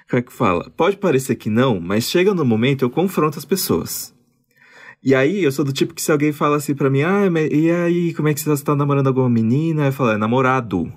Como 0.09 0.21
é 0.21 0.23
que 0.23 0.33
fala? 0.33 0.71
Pode 0.77 0.97
parecer 0.99 1.37
que 1.37 1.49
não, 1.49 1.81
mas 1.81 2.05
chega 2.05 2.35
no 2.35 2.45
momento 2.45 2.83
eu 2.83 2.91
confronto 2.91 3.39
as 3.39 3.45
pessoas. 3.45 4.15
E 5.05 5.15
aí, 5.15 5.43
eu 5.43 5.51
sou 5.51 5.65
do 5.65 5.73
tipo 5.73 5.95
que 5.95 6.03
se 6.03 6.13
alguém 6.13 6.33
fala 6.33 6.57
assim 6.57 6.75
pra 6.75 6.89
mim, 6.89 7.03
ah, 7.03 7.29
mas 7.29 7.51
e 7.51 7.71
aí, 7.71 8.15
como 8.15 8.29
é 8.29 8.35
que 8.35 8.41
você 8.41 8.65
tá 8.65 8.77
namorando 8.77 9.09
alguma 9.09 9.29
menina? 9.29 9.87
Eu 9.87 9.93
falo, 9.93 10.11
é 10.11 10.17
namorado. 10.17 10.93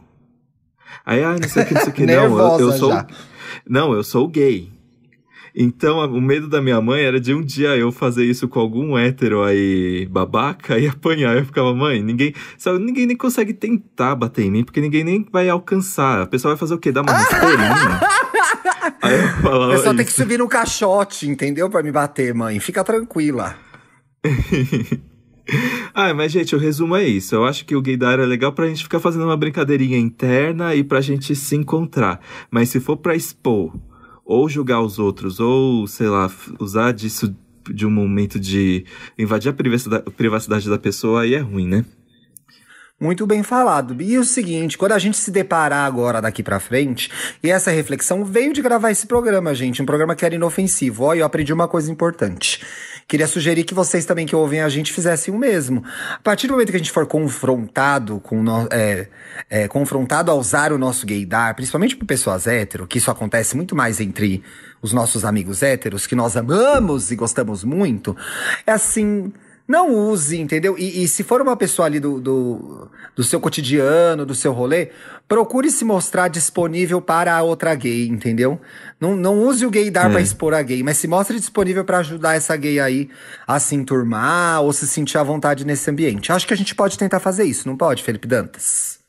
Aí, 1.04 1.24
ah, 1.24 1.36
não 1.42 1.50
sei 1.50 1.64
o 1.64 1.66
que, 1.66 1.74
não 1.74 1.82
sei 1.82 1.90
o 1.90 1.94
que, 1.94 2.06
não. 2.08 2.14
Eu, 2.14 2.60
eu 2.60 2.72
sou. 2.74 2.92
Já. 2.92 3.08
Não, 3.68 3.94
eu 3.94 4.04
sou 4.04 4.28
gay. 4.28 4.76
Então, 5.58 6.00
o 6.12 6.22
medo 6.22 6.50
da 6.50 6.62
minha 6.62 6.82
mãe 6.82 7.02
era 7.02 7.18
de 7.18 7.34
um 7.34 7.42
dia 7.42 7.78
eu 7.78 7.90
fazer 7.90 8.26
isso 8.26 8.46
com 8.46 8.60
algum 8.60 8.98
hétero 8.98 9.42
aí 9.42 10.06
babaca 10.06 10.78
e 10.78 10.86
apanhar. 10.90 11.36
Eu 11.38 11.46
ficava, 11.46 11.74
mãe, 11.74 12.04
ninguém. 12.04 12.34
Sabe, 12.58 12.78
ninguém 12.80 13.06
nem 13.06 13.16
consegue 13.16 13.54
tentar 13.54 14.16
bater 14.16 14.44
em 14.44 14.52
mim, 14.52 14.64
porque 14.66 14.82
ninguém 14.82 15.04
nem 15.04 15.26
vai 15.32 15.48
alcançar. 15.48 16.22
A 16.22 16.28
pessoa 16.28 16.54
vai 16.54 16.60
fazer 16.60 16.74
o 16.76 16.78
quê? 16.78 16.92
Dar 16.92 17.02
uma 17.02 17.14
rasteirinha. 17.14 18.02
aí 19.02 19.14
eu 19.16 19.28
falava. 19.42 19.74
A 19.74 19.78
pessoa 19.78 19.96
tem 19.96 20.06
que 20.06 20.14
subir 20.14 20.38
no 20.38 20.48
caixote, 20.48 21.28
entendeu? 21.28 21.70
Pra 21.70 21.82
me 21.82 21.92
bater, 21.92 22.34
mãe. 22.36 22.60
Fica 22.60 22.84
tranquila. 22.84 23.56
ah, 25.94 26.14
mas 26.14 26.32
gente, 26.32 26.56
o 26.56 26.60
resumo 26.60 26.96
é 26.96 27.08
isso. 27.08 27.36
Eu 27.36 27.46
acho 27.46 27.66
que 27.66 27.76
o 27.76 27.82
gaydar 27.82 28.20
é 28.20 28.26
legal 28.26 28.52
pra 28.52 28.68
gente 28.68 28.84
ficar 28.84 29.00
fazendo 29.00 29.26
uma 29.26 29.38
brincadeirinha 29.38 29.98
interna 29.98 30.76
e 30.76 30.84
pra 30.84 31.02
gente 31.02 31.36
se 31.36 31.56
encontrar. 31.56 32.20
Mas 32.50 32.70
se 32.70 32.80
for 32.80 32.98
pra 32.98 33.16
expor, 33.16 33.74
ou 34.26 34.50
julgar 34.50 34.82
os 34.82 34.98
outros, 34.98 35.40
ou, 35.40 35.86
sei 35.88 36.10
lá, 36.10 36.30
usar 36.60 36.92
disso 36.92 37.36
de 37.72 37.86
um 37.86 37.92
momento 37.92 38.40
de 38.40 38.86
invadir 39.18 39.50
a 39.50 39.54
privacidade, 40.12 40.70
da 40.70 40.78
pessoa, 40.78 41.22
aí 41.22 41.34
é 41.34 41.40
ruim, 41.40 41.68
né? 41.68 41.86
Muito 43.00 43.28
bem 43.28 43.44
falado. 43.44 44.02
E 44.02 44.18
o 44.18 44.24
seguinte, 44.24 44.78
quando 44.78 44.94
a 44.94 45.00
gente 45.00 45.18
se 45.18 45.30
deparar 45.30 45.86
agora 45.86 46.22
daqui 46.22 46.42
para 46.42 46.62
frente, 46.62 47.12
e 47.44 47.52
essa 47.52 47.70
reflexão 47.70 48.24
veio 48.24 48.54
de 48.54 48.62
gravar 48.62 48.90
esse 48.90 49.06
programa, 49.06 49.54
gente, 49.54 49.82
um 49.82 49.86
programa 49.86 50.16
que 50.16 50.24
era 50.24 50.34
inofensivo. 50.34 51.04
Ó, 51.04 51.14
eu 51.14 51.26
aprendi 51.26 51.52
uma 51.52 51.68
coisa 51.68 51.92
importante. 51.92 52.62
Queria 53.06 53.28
sugerir 53.28 53.66
que 53.66 53.74
vocês 53.74 54.06
também 54.06 54.26
que 54.26 54.36
ouvem 54.36 54.62
a 54.62 54.70
gente 54.70 54.94
fizessem 54.94 55.34
o 55.34 55.38
mesmo. 55.38 55.84
A 56.14 56.20
partir 56.20 56.48
do 56.48 56.54
momento 56.54 56.70
que 56.70 56.78
a 56.78 56.80
gente 56.80 56.92
for 56.92 57.06
confrontado 57.06 58.22
com 58.22 58.42
no, 58.42 58.66
é, 58.72 59.10
é, 59.50 59.68
confrontado 59.68 60.32
a 60.32 60.34
usar 60.34 60.72
o 60.72 60.78
nosso 60.78 61.06
gaydar, 61.06 61.54
principalmente 61.54 61.98
por 61.98 62.06
pessoas 62.06 62.48
hétero, 62.48 62.88
que 62.88 62.98
isso 62.98 63.12
acontece 63.12 63.58
muito 63.58 63.76
mais 63.76 64.00
entre 64.00 64.42
os 64.82 64.94
nossos 64.94 65.26
amigos 65.26 65.62
héteros, 65.62 66.08
que 66.08 66.16
nós 66.16 66.38
amamos 66.38 67.12
e 67.12 67.16
gostamos 67.18 67.64
muito, 67.66 68.16
é 68.66 68.72
assim 68.72 69.34
não 69.68 69.94
use, 69.94 70.40
entendeu? 70.40 70.78
E, 70.78 71.04
e, 71.04 71.08
se 71.08 71.24
for 71.24 71.42
uma 71.42 71.58
pessoa 71.58 71.88
ali 71.88 72.00
do, 72.00 72.22
do, 72.22 72.88
do, 73.16 73.24
seu 73.24 73.40
cotidiano, 73.40 74.26
do 74.26 74.36
seu 74.36 74.54
rolê, 74.54 74.90
procure 75.28 75.72
se 75.72 75.84
mostrar 75.84 76.28
disponível 76.28 77.02
para 77.02 77.36
a 77.36 77.42
outra 77.42 77.74
gay, 77.74 78.08
entendeu? 78.08 78.62
Não, 79.00 79.16
não 79.16 79.40
use 79.44 79.66
o 79.66 79.72
gaydar 79.72 80.08
é. 80.08 80.10
para 80.12 80.22
expor 80.22 80.54
a 80.54 80.62
gay, 80.62 80.84
mas 80.84 80.98
se 80.98 81.08
mostre 81.08 81.40
disponível 81.40 81.84
para 81.84 81.98
ajudar 82.00 82.36
essa 82.36 82.56
gay 82.56 82.80
aí 82.80 83.10
a 83.48 83.60
se 83.60 83.76
enturmar 83.76 84.62
ou 84.62 84.72
se 84.72 84.86
sentir 84.86 85.18
à 85.18 85.24
vontade 85.24 85.66
nesse 85.66 85.90
ambiente. 85.90 86.32
Acho 86.32 86.48
que 86.48 86.54
a 86.54 86.58
gente 86.58 86.76
pode 86.76 86.98
tentar 86.98 87.20
fazer 87.20 87.44
isso, 87.44 87.68
não 87.68 87.76
pode, 87.76 88.04
Felipe 88.04 88.28
Dantas? 88.28 89.00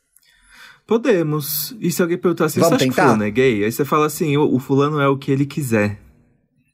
Podemos. 0.87 1.75
E 1.79 1.91
se 1.91 2.01
alguém 2.01 2.17
perguntar 2.17 2.45
assim, 2.45 2.61
Vamos 2.61 2.69
você 2.79 2.85
acha 2.85 2.85
tentar? 2.85 3.01
que 3.01 3.07
fulano 3.09 3.23
é 3.25 3.29
gay? 3.29 3.63
Aí 3.63 3.71
você 3.71 3.85
fala 3.85 4.07
assim, 4.07 4.37
o, 4.37 4.55
o 4.55 4.57
fulano 4.57 4.99
é 4.99 5.07
o 5.07 5.17
que 5.17 5.31
ele 5.31 5.45
quiser. 5.45 5.99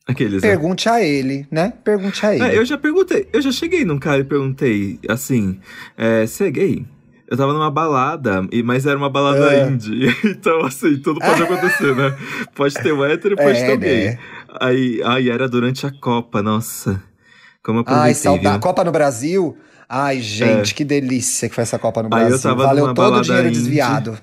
Aqueles, 0.06 0.42
né? 0.42 0.50
Pergunte 0.50 0.88
né? 0.88 0.92
a 0.92 1.02
ele, 1.02 1.48
né? 1.50 1.74
Pergunte 1.84 2.26
a 2.26 2.36
ele. 2.36 2.44
É, 2.44 2.58
eu 2.58 2.66
já 2.66 2.78
perguntei, 2.78 3.28
eu 3.32 3.42
já 3.42 3.52
cheguei 3.52 3.86
num 3.86 3.98
cara 3.98 4.20
e 4.20 4.24
perguntei 4.24 5.00
assim: 5.08 5.60
é, 5.98 6.26
você 6.26 6.48
é 6.48 6.52
gay? 6.52 6.86
Eu 7.26 7.38
tava 7.38 7.54
numa 7.54 7.72
balada, 7.72 8.46
mas 8.64 8.86
era 8.86 8.98
uma 8.98 9.10
balada 9.10 9.56
é. 9.56 9.68
indie. 9.68 10.14
Então, 10.26 10.64
assim, 10.66 10.98
tudo 10.98 11.20
pode 11.20 11.42
acontecer, 11.48 11.96
né? 11.96 12.16
Pode 12.54 12.76
ter 12.76 12.92
o 12.92 13.04
hétero, 13.04 13.36
pode 13.36 13.58
é, 13.58 13.66
ter 13.66 13.74
o 13.74 13.80
gay. 13.80 14.08
Né? 14.10 14.20
Aí, 14.60 15.02
aí 15.04 15.30
era 15.30 15.48
durante 15.48 15.88
a 15.88 15.92
Copa, 15.92 16.44
nossa. 16.44 17.02
Como 17.64 17.80
eu 17.80 17.84
Ai, 17.88 18.14
saudade. 18.14 18.60
Copa 18.60 18.84
no 18.84 18.92
Brasil? 18.92 19.58
Ai, 19.88 20.20
gente, 20.20 20.76
que 20.76 20.84
delícia 20.84 21.48
que 21.48 21.56
foi 21.56 21.62
essa 21.62 21.80
Copa 21.80 22.04
no 22.04 22.14
Aí 22.14 22.24
eu 22.24 22.28
Brasil. 22.28 22.50
tava 22.50 22.66
Valeu 22.66 22.86
numa 22.86 22.94
todo 22.94 23.18
o 23.18 23.22
dinheiro 23.22 23.48
indie. 23.48 23.58
desviado. 23.58 24.18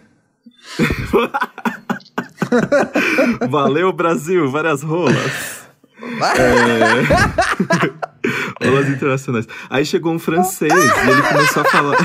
Valeu, 3.49 3.93
Brasil! 3.93 4.51
Várias 4.51 4.83
rolas. 4.83 5.60
É... 6.37 8.31
rolas 8.65 8.89
internacionais. 8.89 9.47
Aí 9.69 9.85
chegou 9.85 10.13
um 10.13 10.19
francês 10.19 10.73
e 10.73 11.11
ele 11.11 11.23
começou 11.23 11.63
a 11.63 11.65
falar. 11.65 11.97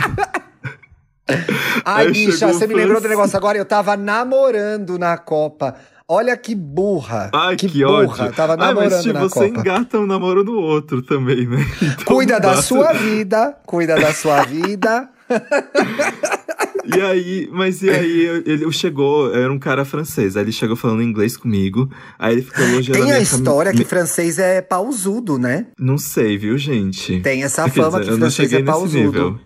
Ai, 1.84 2.12
bicha, 2.12 2.48
você 2.48 2.66
o 2.66 2.68
me 2.68 2.76
lembrou 2.76 3.02
do 3.02 3.08
negócio 3.08 3.38
agora. 3.38 3.58
Eu 3.58 3.66
tava 3.66 3.98
namorando 3.98 4.98
na 4.98 5.18
Copa. 5.18 5.76
Olha 6.08 6.38
que 6.38 6.54
burra. 6.54 7.32
Ai, 7.34 7.56
que, 7.56 7.68
burra. 7.68 7.92
ódio. 7.92 8.32
Tava 8.34 8.54
Ai, 8.54 8.60
namorando 8.60 8.92
mas 8.92 9.02
tipo, 9.02 9.14
na 9.16 9.20
você 9.22 9.50
Copa. 9.50 9.60
engata 9.60 10.00
um 10.00 10.06
namoro 10.06 10.44
no 10.44 10.60
outro 10.60 11.02
também, 11.02 11.48
né? 11.48 11.58
Então 11.82 12.06
Cuida 12.06 12.40
da 12.40 12.62
sua 12.62 12.94
vida. 12.94 13.58
Cuida 13.66 13.96
da 13.96 14.14
sua 14.14 14.44
vida. 14.44 15.10
E 16.88 17.02
aí, 17.02 17.50
mas 17.52 17.82
e 17.82 17.90
aí, 17.90 18.44
ele 18.46 18.72
chegou, 18.72 19.34
era 19.34 19.52
um 19.52 19.58
cara 19.58 19.84
francês, 19.84 20.38
aí 20.38 20.44
ele 20.44 20.52
chegou 20.52 20.76
falando 20.76 21.02
inglês 21.02 21.36
comigo, 21.36 21.90
aí 22.18 22.34
ele 22.34 22.42
ficou 22.44 22.64
elogiando 22.64 22.94
Tem 22.94 23.02
a 23.02 23.06
minha 23.06 23.20
história 23.20 23.72
cami- 23.72 23.84
que 23.84 23.90
francês 23.90 24.38
é 24.38 24.62
pausudo, 24.62 25.40
né? 25.40 25.66
Não 25.80 25.98
sei, 25.98 26.38
viu, 26.38 26.56
gente? 26.60 27.20
Tem 27.22 27.44
essa 27.44 27.64
Quer 27.64 27.72
fama 27.72 28.00
dizer, 28.00 28.12
que 28.12 28.18
francês 28.20 28.54
é 28.54 28.62
pausudo. 28.62 29.40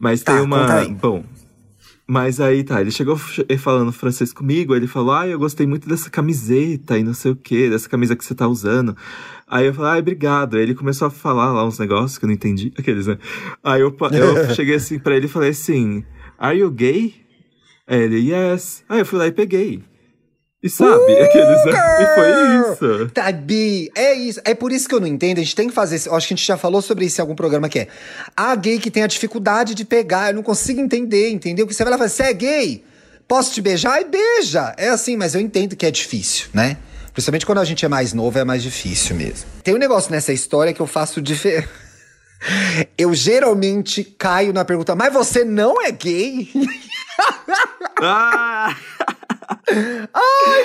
Mas 0.00 0.22
Tá, 0.22 0.32
tem 0.34 0.42
uma. 0.42 0.84
Bom. 1.00 1.22
Mas 2.06 2.40
aí 2.40 2.64
tá, 2.64 2.80
ele 2.80 2.90
chegou 2.90 3.16
falando 3.58 3.92
francês 3.92 4.32
comigo, 4.32 4.74
ele 4.74 4.86
falou: 4.86 5.12
Ah, 5.12 5.28
eu 5.28 5.38
gostei 5.38 5.66
muito 5.66 5.88
dessa 5.88 6.10
camiseta 6.10 6.98
e 6.98 7.04
não 7.04 7.14
sei 7.14 7.32
o 7.32 7.36
que, 7.36 7.70
dessa 7.70 7.88
camisa 7.88 8.16
que 8.16 8.24
você 8.24 8.34
tá 8.34 8.48
usando. 8.48 8.96
Aí 9.52 9.66
eu 9.66 9.74
falei, 9.74 9.98
ah, 9.98 9.98
obrigado. 9.98 10.56
Aí 10.56 10.62
ele 10.62 10.74
começou 10.74 11.08
a 11.08 11.10
falar 11.10 11.52
lá 11.52 11.66
uns 11.66 11.78
negócios 11.78 12.16
que 12.16 12.24
eu 12.24 12.26
não 12.28 12.34
entendi. 12.34 12.72
Aqueles, 12.78 13.06
né? 13.06 13.18
Aí 13.62 13.82
eu, 13.82 13.94
eu 14.10 14.48
cheguei 14.56 14.76
assim 14.76 14.98
pra 14.98 15.14
ele 15.14 15.26
e 15.26 15.28
falei 15.28 15.50
assim: 15.50 16.02
Are 16.38 16.58
you 16.58 16.70
gay? 16.70 17.14
Aí 17.86 18.00
ele, 18.00 18.32
yes. 18.32 18.82
Aí 18.88 19.00
eu 19.00 19.04
fui 19.04 19.18
lá 19.18 19.26
e 19.26 19.32
peguei. 19.32 19.84
E 20.62 20.70
sabe, 20.70 21.12
aqueles, 21.20 21.64
né? 21.66 21.72
E 22.00 22.14
foi 22.14 22.72
isso. 22.72 23.10
Tá, 23.10 23.30
Bi, 23.30 23.90
é 23.94 24.14
isso. 24.14 24.40
É 24.42 24.54
por 24.54 24.72
isso 24.72 24.88
que 24.88 24.94
eu 24.94 25.00
não 25.00 25.06
entendo. 25.06 25.36
A 25.36 25.42
gente 25.42 25.54
tem 25.54 25.68
que 25.68 25.74
fazer. 25.74 25.96
acho 25.96 26.06
que 26.06 26.14
a 26.14 26.18
gente 26.18 26.46
já 26.46 26.56
falou 26.56 26.80
sobre 26.80 27.04
isso 27.04 27.20
em 27.20 27.22
algum 27.22 27.34
programa 27.34 27.68
que 27.68 27.80
é. 27.80 27.88
A 28.34 28.54
gay 28.54 28.78
que 28.78 28.90
tem 28.90 29.02
a 29.02 29.06
dificuldade 29.06 29.74
de 29.74 29.84
pegar. 29.84 30.30
Eu 30.30 30.36
não 30.36 30.42
consigo 30.42 30.80
entender, 30.80 31.30
entendeu? 31.30 31.66
Que 31.66 31.74
você 31.74 31.84
vai 31.84 31.90
lá 31.90 31.96
e 31.96 31.98
fala, 31.98 32.08
você 32.08 32.22
é 32.22 32.32
gay? 32.32 32.84
Posso 33.28 33.52
te 33.52 33.60
beijar? 33.60 34.00
E 34.00 34.06
beija. 34.06 34.74
É 34.78 34.88
assim, 34.88 35.14
mas 35.14 35.34
eu 35.34 35.42
entendo 35.42 35.76
que 35.76 35.84
é 35.84 35.90
difícil, 35.90 36.46
né? 36.54 36.78
Principalmente 37.12 37.44
quando 37.46 37.58
a 37.58 37.64
gente 37.64 37.84
é 37.84 37.88
mais 37.88 38.12
novo, 38.12 38.38
é 38.38 38.44
mais 38.44 38.62
difícil 38.62 39.14
mesmo. 39.16 39.44
Tem 39.62 39.74
um 39.74 39.78
negócio 39.78 40.10
nessa 40.10 40.32
história 40.32 40.72
que 40.72 40.80
eu 40.80 40.86
faço 40.86 41.20
diferente. 41.20 41.68
Eu 42.98 43.14
geralmente 43.14 44.02
caio 44.02 44.52
na 44.52 44.64
pergunta, 44.64 44.96
mas 44.96 45.12
você 45.12 45.44
não 45.44 45.80
é 45.80 45.90
gay? 45.92 46.50
Ah! 48.04 48.74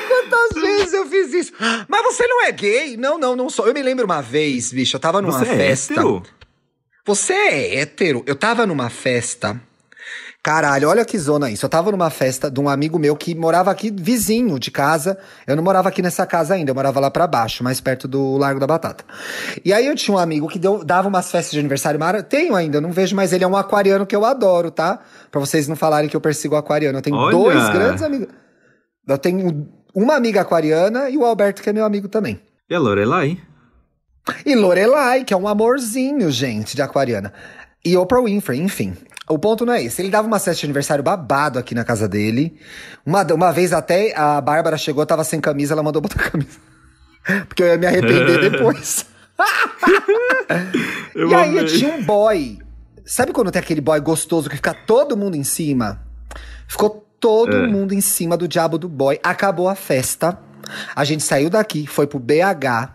Quantas 0.07 0.61
vezes 0.61 0.93
eu 0.93 1.05
fiz 1.07 1.31
isso? 1.33 1.53
Mas 1.87 2.01
você 2.03 2.25
não 2.25 2.45
é 2.45 2.51
gay? 2.51 2.97
Não, 2.97 3.17
não, 3.19 3.35
não 3.35 3.47
sou. 3.49 3.67
Eu 3.67 3.73
me 3.75 3.83
lembro 3.83 4.05
uma 4.05 4.21
vez, 4.21 4.71
bicho, 4.71 4.95
eu 4.95 4.99
tava 4.99 5.21
numa 5.21 5.37
Você 5.37 5.45
é 5.51 5.55
festa. 5.55 5.93
hétero? 5.93 6.23
Você 7.05 7.33
é 7.33 7.75
hétero? 7.79 8.23
Eu 8.25 8.35
tava 8.35 8.65
numa 8.65 8.89
festa. 8.89 9.61
Caralho, 10.43 10.87
olha 10.87 11.03
que 11.03 11.17
zona 11.19 11.51
isso. 11.51 11.65
Eu 11.65 11.69
tava 11.69 11.91
numa 11.91 12.09
festa 12.09 12.49
de 12.49 12.57
um 12.61 12.69
amigo 12.69 12.97
meu 12.97 13.17
que 13.17 13.35
morava 13.35 13.69
aqui, 13.69 13.91
vizinho 13.91 14.57
de 14.57 14.71
casa. 14.71 15.17
Eu 15.45 15.57
não 15.57 15.63
morava 15.63 15.89
aqui 15.89 16.01
nessa 16.01 16.25
casa 16.25 16.53
ainda, 16.53 16.71
eu 16.71 16.75
morava 16.75 17.01
lá 17.01 17.11
pra 17.11 17.27
baixo, 17.27 17.63
mais 17.65 17.81
perto 17.81 18.07
do 18.07 18.37
Largo 18.37 18.57
da 18.59 18.65
Batata. 18.67 19.03
E 19.65 19.73
aí 19.73 19.85
eu 19.85 19.95
tinha 19.95 20.15
um 20.15 20.17
amigo 20.17 20.47
que 20.47 20.57
deu- 20.57 20.85
dava 20.85 21.09
umas 21.09 21.29
festas 21.29 21.51
de 21.51 21.59
aniversário. 21.59 21.99
Mara, 21.99 22.23
tenho 22.23 22.55
ainda, 22.55 22.79
não 22.79 22.91
vejo, 22.93 23.13
mas 23.13 23.33
ele 23.33 23.43
é 23.43 23.47
um 23.47 23.57
aquariano 23.57 24.05
que 24.05 24.15
eu 24.15 24.23
adoro, 24.23 24.71
tá? 24.71 24.99
Pra 25.29 25.41
vocês 25.41 25.67
não 25.67 25.75
falarem 25.75 26.09
que 26.09 26.15
eu 26.15 26.21
persigo 26.21 26.55
aquariano. 26.55 26.97
Eu 26.97 27.01
tenho 27.01 27.17
Olha! 27.17 27.31
dois 27.31 27.69
grandes 27.69 28.01
amigos. 28.03 28.27
Eu 29.05 29.17
tenho 29.17 29.67
uma 29.93 30.15
amiga 30.15 30.41
aquariana 30.41 31.09
e 31.09 31.17
o 31.17 31.25
Alberto, 31.25 31.61
que 31.61 31.69
é 31.69 31.73
meu 31.73 31.83
amigo 31.83 32.07
também. 32.07 32.39
E 32.69 32.75
a 32.75 32.79
Lorelai? 32.79 33.37
E 34.45 34.55
Lorelai, 34.55 35.25
que 35.25 35.33
é 35.33 35.37
um 35.37 35.47
amorzinho, 35.47 36.31
gente, 36.31 36.73
de 36.75 36.81
aquariana. 36.81 37.33
E 37.83 37.95
Oprah 37.97 38.21
Winfrey, 38.21 38.59
enfim. 38.61 38.93
O 39.29 39.37
ponto 39.37 39.65
não 39.65 39.73
é 39.73 39.83
esse. 39.83 40.01
Ele 40.01 40.09
dava 40.09 40.27
uma 40.27 40.39
festa 40.39 40.61
de 40.61 40.65
aniversário 40.65 41.03
babado 41.03 41.59
aqui 41.59 41.75
na 41.75 41.83
casa 41.83 42.07
dele. 42.07 42.57
Uma, 43.05 43.23
uma 43.33 43.51
vez 43.51 43.73
até 43.73 44.15
a 44.17 44.39
Bárbara 44.39 44.77
chegou, 44.77 45.05
tava 45.05 45.23
sem 45.23 45.39
camisa, 45.41 45.73
ela 45.73 45.83
mandou 45.83 46.01
botar 46.01 46.19
camisa. 46.31 46.57
Porque 47.47 47.61
eu 47.63 47.67
ia 47.67 47.77
me 47.77 47.85
arrepender 47.87 48.39
depois. 48.51 49.05
E 51.15 51.33
aí 51.35 51.59
amei. 51.59 51.65
tinha 51.65 51.93
um 51.95 52.03
boy. 52.03 52.59
Sabe 53.05 53.31
quando 53.31 53.51
tem 53.51 53.59
aquele 53.59 53.81
boy 53.81 53.99
gostoso 53.99 54.49
que 54.49 54.55
fica 54.55 54.73
todo 54.73 55.17
mundo 55.17 55.35
em 55.35 55.43
cima? 55.43 56.01
Ficou 56.67 57.05
todo 57.19 57.55
É. 57.55 57.67
mundo 57.67 57.93
em 57.93 58.01
cima 58.01 58.37
do 58.37 58.47
diabo 58.47 58.77
do 58.77 58.87
boy. 58.87 59.19
Acabou 59.23 59.67
a 59.67 59.75
festa. 59.75 60.37
A 60.95 61.03
gente 61.03 61.23
saiu 61.23 61.49
daqui, 61.49 61.87
foi 61.87 62.05
pro 62.07 62.19
BH. 62.19 62.93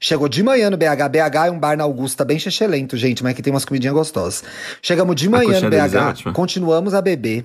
Chegou 0.00 0.28
de 0.28 0.42
manhã 0.42 0.70
no 0.70 0.76
BH. 0.76 1.08
BH 1.10 1.46
é 1.46 1.50
um 1.50 1.58
bar 1.58 1.76
na 1.76 1.84
Augusta 1.84 2.24
bem 2.24 2.38
chechelento, 2.38 2.96
gente, 2.96 3.22
mas 3.22 3.34
que 3.34 3.42
tem 3.42 3.52
umas 3.52 3.64
comidinhas 3.64 3.94
gostosas. 3.94 4.44
Chegamos 4.82 5.16
de 5.16 5.28
manhã 5.28 5.60
no 5.60 5.66
é 5.74 5.88
BH, 5.88 5.96
ótima. 5.96 6.32
continuamos 6.32 6.94
a 6.94 7.00
beber. 7.00 7.44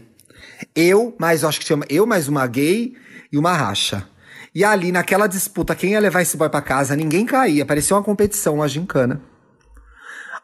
Eu, 0.76 1.16
mais, 1.20 1.44
eu 1.44 1.50
acho 1.50 1.60
que 1.60 1.66
tinha 1.66 1.80
eu 1.90 2.06
mais 2.06 2.28
uma 2.28 2.46
gay 2.48 2.94
e 3.32 3.38
uma 3.38 3.54
racha. 3.54 4.08
E 4.54 4.64
ali, 4.64 4.92
naquela 4.92 5.28
disputa, 5.28 5.74
quem 5.74 5.92
ia 5.92 6.00
levar 6.00 6.22
esse 6.22 6.36
boy 6.36 6.50
pra 6.50 6.62
casa, 6.62 6.96
ninguém 6.96 7.26
caía. 7.26 7.66
Parecia 7.66 7.96
uma 7.96 8.04
competição, 8.04 8.56
uma 8.56 8.68
gincana. 8.68 9.22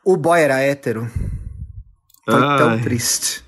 O 0.04 0.16
boy 0.16 0.42
era 0.42 0.62
hétero. 0.62 1.12
Foi 2.24 2.40
tão 2.40 2.70
Ai. 2.70 2.82
triste. 2.82 3.44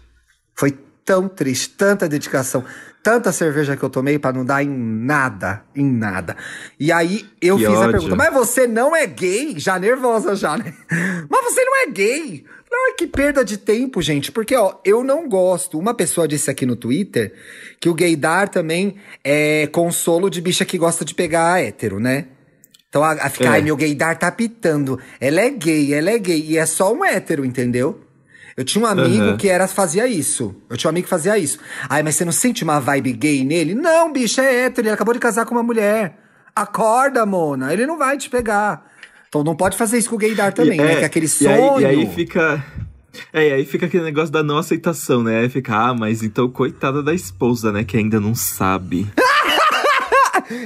Foi 0.54 0.78
tão 1.06 1.30
triste. 1.30 1.70
Tanta 1.70 2.10
dedicação. 2.10 2.64
Tanta 3.02 3.32
cerveja 3.32 3.78
que 3.78 3.84
eu 3.84 3.90
tomei 3.90 4.20
pra 4.20 4.34
não 4.34 4.44
dar 4.44 4.62
em 4.62 4.70
nada. 4.70 5.64
Em 5.76 5.86
nada. 5.90 6.36
E 6.80 6.92
aí 6.92 7.26
eu 7.42 7.58
Que 7.58 7.66
fiz 7.66 7.76
a 7.76 7.80
ódio. 7.80 7.92
pergunta: 7.92 8.16
Mas 8.16 8.34
você 8.34 8.68
não 8.68 8.96
é 8.96 9.08
gay? 9.08 9.56
Já 9.58 9.80
nervosa, 9.80 10.36
já, 10.36 10.58
né? 10.58 10.74
Mas 11.30 11.44
você 11.46 11.64
não 11.64 11.84
é 11.84 11.88
gay? 11.88 12.44
Não, 12.72 12.90
é 12.90 12.94
que 12.94 13.08
perda 13.08 13.44
de 13.44 13.58
tempo, 13.58 14.02
gente. 14.02 14.32
Porque, 14.32 14.56
ó, 14.56 14.76
eu 14.86 15.04
não 15.04 15.28
gosto. 15.28 15.80
Uma 15.80 15.94
pessoa 15.94 16.28
disse 16.28 16.52
aqui 16.52 16.66
no 16.66 16.76
Twitter 16.76 17.34
que 17.80 17.90
o 17.90 17.94
gaydar 17.96 18.48
também 18.50 18.96
é 19.24 19.66
consolo 19.68 20.30
de 20.30 20.40
bicha 20.42 20.64
que 20.66 20.78
gosta 20.78 21.04
de 21.04 21.16
pegar 21.16 21.64
hétero, 21.64 22.00
né? 22.00 22.28
Então 22.90 23.04
a, 23.04 23.12
a 23.14 23.30
ficar, 23.30 23.46
É. 23.46 23.50
ai, 23.54 23.62
meu 23.62 23.76
gaydar 23.78 24.20
tá 24.20 24.30
pitando. 24.32 25.00
Ela 25.22 25.42
é 25.42 25.50
gay, 25.50 25.94
ela 25.94 26.12
é 26.12 26.20
gay. 26.20 26.44
E 26.48 26.58
é 26.58 26.66
só 26.66 26.94
um 26.94 27.04
hétero, 27.04 27.44
entendeu? 27.46 28.02
Eu 28.60 28.66
tinha 28.66 28.84
um 28.84 28.88
amigo 28.88 29.24
Aham. 29.24 29.38
que 29.38 29.48
era 29.48 29.70
fazia 29.70 30.06
isso. 30.06 30.54
Eu 30.70 30.76
tinha 30.76 30.90
um 30.90 30.92
amigo 30.92 31.06
que 31.06 31.10
fazia 31.10 31.38
isso. 31.38 31.58
Ai, 31.88 32.04
mas 32.04 32.16
você 32.18 32.26
não 32.26 32.32
sente 32.34 32.62
uma 32.62 32.78
vibe 32.78 33.14
gay 33.14 33.46
nele? 33.46 33.74
Não, 33.74 34.12
bicho, 34.12 34.42
é 34.42 34.66
hétero. 34.66 34.88
Ele 34.88 34.94
acabou 34.94 35.14
de 35.14 35.20
casar 35.22 35.46
com 35.46 35.56
uma 35.56 35.64
mulher. 35.64 36.18
Acorda, 36.54 37.26
Mona. 37.26 37.72
Ele 37.72 37.86
não 37.88 37.98
vai 37.98 38.18
te 38.18 38.30
pegar. 38.30 38.86
Então 39.30 39.46
não 39.46 39.56
pode 39.56 39.78
fazer 39.78 39.98
isso 39.98 40.10
com 40.10 40.16
o 40.18 40.20
gaydar 40.20 40.52
também, 40.52 40.78
E- 40.78 40.84
né? 40.84 40.92
é, 40.92 40.96
Que 40.98 41.04
é 41.04 41.06
aquele 41.06 41.26
e 41.26 41.30
sonho. 41.30 41.76
aí, 41.78 41.84
e 41.84 41.86
aí 41.86 42.06
fica. 42.14 42.62
É, 43.32 43.48
e 43.48 43.54
aí 43.54 43.66
fica 43.66 43.86
aquele 43.86 44.04
negócio 44.04 44.30
da 44.32 44.44
não 44.44 44.58
aceitação, 44.58 45.24
né? 45.24 45.40
Aí 45.40 45.48
fica, 45.50 45.74
ah, 45.76 45.94
mas 45.94 46.22
então 46.22 46.50
coitada 46.50 47.02
da 47.02 47.14
esposa, 47.14 47.72
né? 47.72 47.86
Que 47.86 47.96
ainda 47.96 48.20
não 48.20 48.36
sabe. 48.36 49.08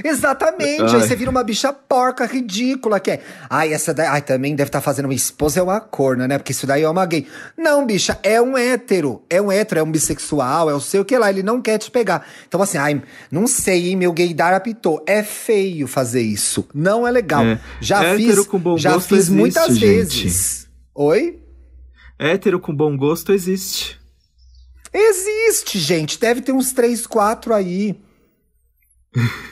Exatamente. 0.04 0.82
Aí 0.82 0.96
Ai. 0.96 1.02
você 1.02 1.16
vira 1.16 1.30
uma 1.30 1.44
bicha 1.44 1.74
porca, 1.74 2.26
ridícula, 2.26 3.00
que 3.00 3.12
é. 3.12 3.22
Ai, 3.50 3.74
essa 3.74 3.94
daí. 3.94 4.08
Ai, 4.08 4.22
também 4.22 4.56
deve 4.56 4.70
estar 4.70 4.82
fazendo 4.82 5.06
uma 5.06 5.14
esposa, 5.14 5.60
é 5.60 5.64
uma 5.64 5.80
corna, 5.80 6.28
né? 6.28 6.38
Porque 6.38 6.52
isso 6.52 6.66
daí 6.66 6.84
é 6.84 6.90
uma 6.90 7.06
gay. 7.06 7.28
Não, 7.58 7.86
bicha, 7.86 8.18
é 8.24 8.42
um 8.42 8.58
hétero. 8.58 9.24
É 9.30 9.42
um 9.42 9.52
hétero, 9.52 9.80
é 9.82 9.84
um 9.84 9.92
bissexual, 9.92 10.70
é 10.70 10.74
o 10.74 10.80
sei 10.80 11.00
o 11.00 11.06
que 11.06 11.18
lá. 11.18 11.30
Ele 11.30 11.44
não 11.44 11.62
quer 11.62 11.78
te 11.78 11.92
pegar. 11.92 12.26
Então, 12.48 12.62
assim, 12.62 12.78
ai, 12.78 13.02
não 13.32 13.48
sei, 13.48 13.90
hein, 13.90 13.96
meu 13.96 14.14
gaydar 14.14 14.54
apitou. 14.54 15.04
É 15.06 15.24
feio 15.24 15.88
fazer 15.88 16.22
isso. 16.22 16.68
Não 16.74 17.08
é 17.08 17.12
legal. 17.12 17.44
É. 17.44 17.60
Já 17.82 18.04
Hétero 18.04 18.44
fiz. 18.44 18.82
já 18.82 19.00
fiz 19.00 19.12
existe, 19.12 19.32
muitas 19.32 19.78
gente. 19.78 20.24
vezes. 20.24 20.68
Oi? 20.96 21.40
Hétero 22.20 22.60
com 22.60 22.74
bom 22.74 22.96
gosto 22.96 23.34
existe. 23.34 24.00
Existe, 24.94 25.80
gente. 25.80 26.20
Deve 26.20 26.42
ter 26.42 26.52
uns 26.52 26.72
três, 26.72 27.08
quatro 27.08 27.54
aí. 27.54 28.00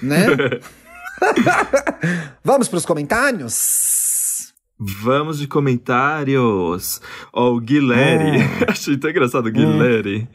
Né? 0.02 0.28
Vamos 2.44 2.68
pros 2.68 2.86
comentários? 2.86 4.54
Vamos 4.80 5.40
de 5.40 5.48
comentários. 5.48 7.02
Ó, 7.32 7.54
o 7.54 7.60
Guilherme. 7.60 8.40
Achei 8.68 8.98
tão 8.98 9.12
engraçado 9.12 9.48
o 9.48 9.52
Guilherme. 9.52 10.28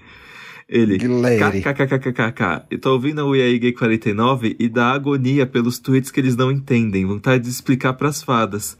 Ele. 0.69 0.99
KKKKKK. 0.99 2.67
Eu 2.71 2.81
tô 2.81 2.93
ouvindo 2.93 3.25
o 3.27 3.35
EA 3.37 3.59
Gay 3.59 3.73
49 3.73 4.57
e 4.59 4.69
dá 4.69 4.93
agonia 4.93 5.47
pelos 5.47 5.79
tweets 5.79 6.11
que 6.11 6.21
eles 6.21 6.37
não 6.37 6.51
entendem. 6.51 7.05
Vontade 7.05 7.45
de 7.45 7.51
explicar 7.51 7.93
pras 7.95 8.23
fadas. 8.23 8.77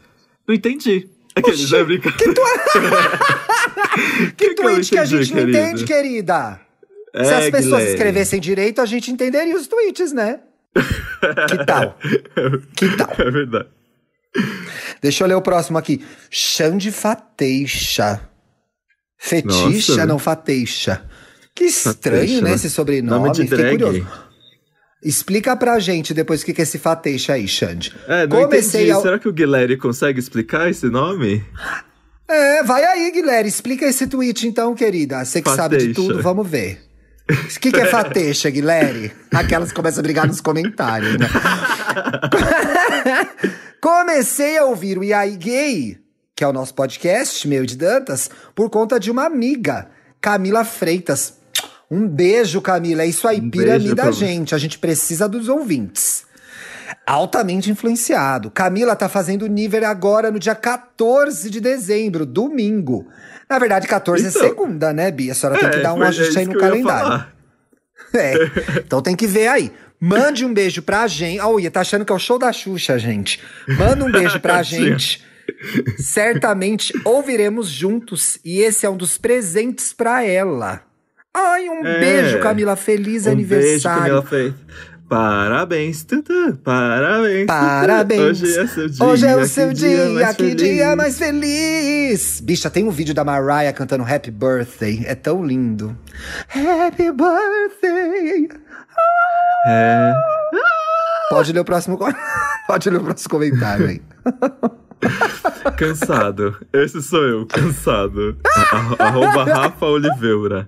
Não 0.47 0.55
entendi. 0.55 1.09
Aqueles, 1.35 1.69
né, 1.69 1.83
brincar. 1.83 2.15
Que, 2.15 2.33
tu... 2.33 2.41
que 4.35 4.47
não 4.47 4.55
tweet 4.55 4.89
que 4.89 4.97
a 4.97 5.05
gente 5.05 5.33
não 5.33 5.39
querido? 5.39 5.57
entende, 5.57 5.83
querida? 5.85 6.66
Se 7.15 7.21
É, 7.21 7.35
as 7.35 7.45
pessoas 7.45 7.63
Guilherme. 7.63 7.89
escrevessem 7.93 8.39
direito, 8.39 8.81
a 8.81 8.85
gente 8.85 9.11
entenderia 9.11 9.55
os 9.55 9.67
tweets, 9.67 10.11
né? 10.11 10.39
que 11.49 11.65
tal? 11.65 11.97
Que 12.75 12.95
tal? 12.97 13.09
É 13.17 13.31
verdade. 13.31 13.69
Deixa 15.01 15.23
eu 15.23 15.27
ler 15.27 15.35
o 15.35 15.41
próximo 15.41 15.77
aqui. 15.77 16.05
Xande 16.29 16.91
Fateixa. 16.91 18.21
Feticha, 19.17 19.93
Nossa. 19.93 20.05
não 20.05 20.19
Fateixa. 20.19 21.03
Que 21.55 21.65
estranho, 21.65 21.95
Fateixa, 21.95 22.41
né, 22.41 22.49
né? 22.49 22.55
esse 22.55 22.69
sobrenome. 22.69 23.09
Nome 23.23 23.31
de 23.33 23.41
Fiquei 23.43 23.57
drag. 23.57 23.77
curioso. 23.83 24.07
Explica 25.03 25.55
pra 25.55 25.79
gente 25.79 26.13
depois 26.13 26.41
o 26.41 26.45
que 26.45 26.53
que 26.53 26.61
é 26.61 26.63
esse 26.63 26.77
Fateixa 26.77 27.33
aí, 27.33 27.47
Xande. 27.47 27.93
É, 28.07 28.27
não 28.27 28.41
Comecei 28.43 28.81
entendi. 28.81 28.91
ao- 28.91 29.01
Será 29.01 29.17
que 29.17 29.27
o 29.27 29.33
Guilherme 29.33 29.77
consegue 29.77 30.19
explicar 30.19 30.69
esse 30.69 30.87
nome? 30.87 31.43
É, 32.27 32.61
vai 32.63 32.83
aí, 32.83 33.11
Guilherme. 33.11 33.47
Explica 33.49 33.85
esse 33.85 34.05
tweet 34.07 34.47
então, 34.47 34.75
querida. 34.75 35.23
Você 35.23 35.41
que 35.41 35.49
sabe 35.49 35.77
de 35.77 35.87
Fateixa. 35.87 36.01
tudo, 36.13 36.21
vamos 36.21 36.47
ver. 36.47 36.81
O 37.29 37.59
que, 37.59 37.71
que 37.71 37.79
é 37.81 37.85
fateixa, 37.85 38.49
Guilherme? 38.49 39.11
Aquelas 39.33 39.69
que 39.69 39.75
começam 39.75 39.99
a 39.99 40.03
brigar 40.03 40.27
nos 40.27 40.39
comentários, 40.39 41.17
né? 41.17 41.27
Comecei 43.81 44.57
a 44.57 44.65
ouvir 44.65 44.97
o 44.97 45.03
IAI 45.03 45.35
Gay, 45.35 45.97
que 46.35 46.43
é 46.43 46.47
o 46.47 46.53
nosso 46.53 46.73
podcast, 46.73 47.47
meu 47.47 47.63
e 47.63 47.67
de 47.67 47.77
Dantas, 47.77 48.29
por 48.55 48.69
conta 48.69 48.99
de 48.99 49.11
uma 49.11 49.25
amiga, 49.25 49.89
Camila 50.21 50.63
Freitas. 50.65 51.35
Um 51.89 52.07
beijo, 52.07 52.61
Camila. 52.61 53.03
É 53.03 53.07
isso 53.07 53.27
aí, 53.27 53.39
Um 53.39 53.49
piramida 53.49 53.95
beijo 53.95 54.01
a 54.01 54.03
pra- 54.03 54.11
gente. 54.11 54.55
A 54.55 54.57
gente 54.57 54.77
precisa 54.79 55.27
dos 55.27 55.47
ouvintes. 55.47 56.25
Altamente 57.05 57.69
influenciado. 57.71 58.49
Camila 58.51 58.95
tá 58.95 59.07
fazendo 59.09 59.47
nível 59.47 59.85
agora 59.85 60.31
no 60.31 60.39
dia 60.39 60.55
14 60.55 61.49
de 61.49 61.59
dezembro, 61.61 62.25
domingo. 62.25 63.07
Na 63.49 63.57
verdade, 63.59 63.87
14 63.87 64.25
é 64.25 64.29
Então. 64.29 64.41
segunda, 64.41 64.91
né, 64.93 65.09
Bia? 65.11 65.31
A 65.31 65.35
senhora 65.35 65.59
tem 65.59 65.69
que 65.69 65.77
É, 65.77 65.81
dar 65.81 65.93
um 65.93 66.03
é 66.03 66.07
ajuste 66.07 66.37
aí 66.37 66.43
isso 66.43 66.53
no 66.53 66.59
calendário. 66.59 67.25
É. 68.13 68.33
Então 68.77 69.01
tem 69.01 69.15
que 69.17 69.27
ver 69.27 69.47
aí. 69.49 69.71
Mande 69.99 70.45
um 70.45 70.53
beijo 70.53 70.81
pra 70.81 71.07
gente. 71.07 71.41
Olha, 71.41 71.69
tá 71.69 71.81
achando 71.81 72.05
que 72.05 72.11
é 72.11 72.15
o 72.15 72.19
show 72.19 72.39
da 72.39 72.53
Xuxa, 72.53 72.97
gente. 72.97 73.41
Manda 73.67 74.05
um 74.05 74.11
beijo 74.11 74.39
pra 74.39 74.61
gente. 74.63 75.25
Certamente 75.97 76.93
ouviremos 77.03 77.67
juntos. 77.67 78.39
E 78.45 78.59
esse 78.61 78.85
é 78.85 78.89
um 78.89 78.95
dos 78.97 79.17
presentes 79.17 79.91
pra 79.93 80.23
ela. 80.23 80.81
Ai, 81.33 81.67
um 81.69 81.85
É. 81.85 81.99
beijo, 81.99 82.39
Camila. 82.39 82.75
Feliz 82.75 83.23
Um 83.27 83.35
beijo, 83.35 83.55
aniversário. 83.57 84.01
Camila 84.03 84.21
Freitas. 84.23 84.59
Parabéns, 85.07 86.03
Tutu. 86.03 86.57
Parabéns. 86.63 87.45
Tutu. 87.45 87.47
Parabéns. 87.47 88.21
Hoje 88.41 88.57
é 88.59 88.67
seu 88.67 88.89
dia. 88.89 89.05
Hoje 89.05 89.25
é 89.25 89.35
o 89.37 89.45
seu 89.45 89.73
dia, 89.73 90.09
mais 90.09 90.35
que 90.35 90.43
feliz. 90.43 90.55
dia 90.61 90.95
mais 90.97 91.17
feliz. 91.17 92.41
Bicha, 92.41 92.69
tem 92.69 92.83
um 92.85 92.89
vídeo 92.91 93.13
da 93.15 93.23
Mariah 93.23 93.71
cantando 93.73 94.03
Happy 94.03 94.31
Birthday. 94.31 95.03
É 95.05 95.15
tão 95.15 95.45
lindo. 95.45 95.97
Happy 96.49 97.09
Birthday. 97.11 98.49
É. 99.67 100.13
Pode 101.29 101.53
ler 101.53 101.59
o 101.61 101.65
próximo, 101.65 101.97
Pode 102.67 102.89
ler 102.89 102.97
o 102.97 103.03
próximo 103.03 103.29
comentário 103.29 103.87
aí. 103.87 104.01
Cansado. 105.77 106.57
Esse 106.73 107.01
sou 107.01 107.23
eu, 107.23 107.45
cansado. 107.45 108.37
Arro- 108.71 108.95
Arroba 108.99 109.43
Rafa 109.45 109.85
Oliveira. 109.85 110.67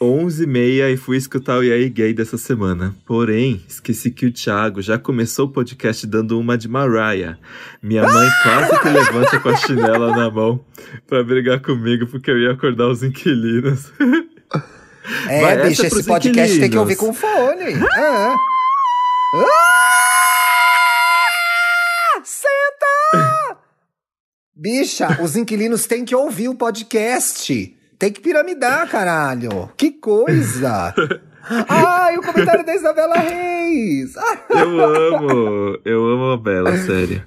11 0.00 0.42
e 0.44 0.46
meia 0.46 0.90
e 0.90 0.96
fui 0.98 1.16
escutar 1.16 1.58
o 1.58 1.62
EA 1.64 1.88
Gay 1.88 2.12
dessa 2.12 2.36
semana. 2.36 2.94
Porém, 3.06 3.62
esqueci 3.66 4.10
que 4.10 4.26
o 4.26 4.32
Thiago 4.32 4.82
já 4.82 4.98
começou 4.98 5.46
o 5.46 5.50
podcast 5.50 6.06
dando 6.06 6.38
uma 6.38 6.58
de 6.58 6.68
Mariah. 6.68 7.38
Minha 7.82 8.02
mãe 8.02 8.28
quase 8.42 8.78
que 8.80 8.88
levanta 8.88 9.40
com 9.40 9.48
a 9.48 9.56
chinela 9.56 10.14
na 10.14 10.30
mão 10.30 10.62
pra 11.06 11.24
brigar 11.24 11.60
comigo 11.60 12.06
porque 12.06 12.30
eu 12.30 12.38
ia 12.38 12.52
acordar 12.52 12.88
os 12.88 13.02
inquilinos. 13.02 13.90
É, 15.28 15.40
Vai, 15.40 15.68
bicho, 15.68 15.82
é 15.84 15.86
esse 15.86 16.04
podcast 16.04 16.58
tem 16.60 16.70
que 16.70 16.76
inquilinos. 16.76 16.76
ouvir 16.76 16.96
com 16.96 17.12
fone. 17.14 17.72
É. 17.72 18.34
Ah! 19.34 19.56
Senta! 22.22 23.58
Bicha, 24.54 25.18
os 25.22 25.34
inquilinos 25.34 25.86
têm 25.86 26.04
que 26.04 26.14
ouvir 26.14 26.48
o 26.48 26.54
podcast. 26.54 27.74
Tem 28.02 28.10
que 28.10 28.20
piramidar, 28.20 28.90
caralho. 28.90 29.70
Que 29.76 29.92
coisa! 29.92 30.92
Ai, 31.68 32.18
o 32.18 32.20
comentário 32.20 32.66
da 32.66 32.74
Isabela 32.74 33.14
Reis! 33.14 34.16
Ah, 34.16 34.38
Eu 34.50 34.80
amo, 34.84 35.78
eu 35.84 36.04
amo 36.08 36.32
a 36.32 36.36
Bela, 36.36 36.76
sério. 36.78 37.22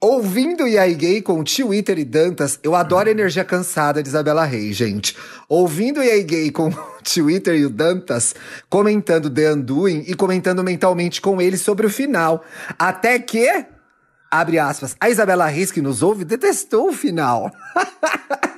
Ouvindo 0.00 0.64
o 0.64 0.66
IAI 0.66 0.92
Gay 0.96 1.22
com 1.22 1.38
o 1.38 1.44
Twitter 1.44 2.00
e 2.00 2.04
Dantas, 2.04 2.58
eu 2.64 2.74
adoro 2.74 3.08
a 3.08 3.12
energia 3.12 3.44
cansada 3.44 4.02
de 4.02 4.08
Isabela 4.08 4.44
Reis, 4.44 4.74
gente. 4.74 5.16
Ouvindo 5.48 6.00
o 6.00 6.02
IAI 6.02 6.24
Gay 6.24 6.50
com 6.50 6.68
o 6.68 6.74
Twitter 7.04 7.54
e 7.54 7.64
o 7.64 7.70
Dantas, 7.70 8.34
comentando 8.68 9.30
The 9.30 9.52
Undoing 9.52 10.02
e 10.08 10.14
comentando 10.14 10.64
mentalmente 10.64 11.20
com 11.20 11.40
ele 11.40 11.56
sobre 11.56 11.86
o 11.86 11.90
final. 11.90 12.44
Até 12.76 13.20
que, 13.20 13.48
abre 14.28 14.58
aspas, 14.58 14.96
a 15.00 15.08
Isabela 15.08 15.46
Reis 15.46 15.70
que 15.70 15.80
nos 15.80 16.02
ouve 16.02 16.24
detestou 16.24 16.88
o 16.88 16.92
final. 16.92 17.52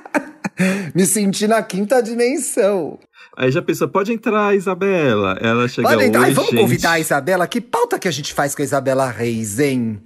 Me 0.93 1.05
senti 1.05 1.47
na 1.47 1.61
quinta 1.63 2.01
dimensão. 2.01 2.99
Aí 3.37 3.51
já 3.51 3.61
pensou, 3.61 3.87
pode 3.87 4.11
entrar, 4.11 4.55
Isabela. 4.55 5.37
Ela 5.41 5.67
chega 5.67 5.87
então, 6.05 6.21
Oi, 6.21 6.27
ai, 6.27 6.33
vamos 6.33 6.51
gente. 6.51 6.59
convidar 6.59 6.91
a 6.91 6.99
Isabela? 6.99 7.47
Que 7.47 7.61
pauta 7.61 7.97
que 7.97 8.07
a 8.07 8.11
gente 8.11 8.33
faz 8.33 8.53
com 8.53 8.61
a 8.61 8.65
Isabela 8.65 9.09
Reis, 9.09 9.59
hein? 9.59 10.01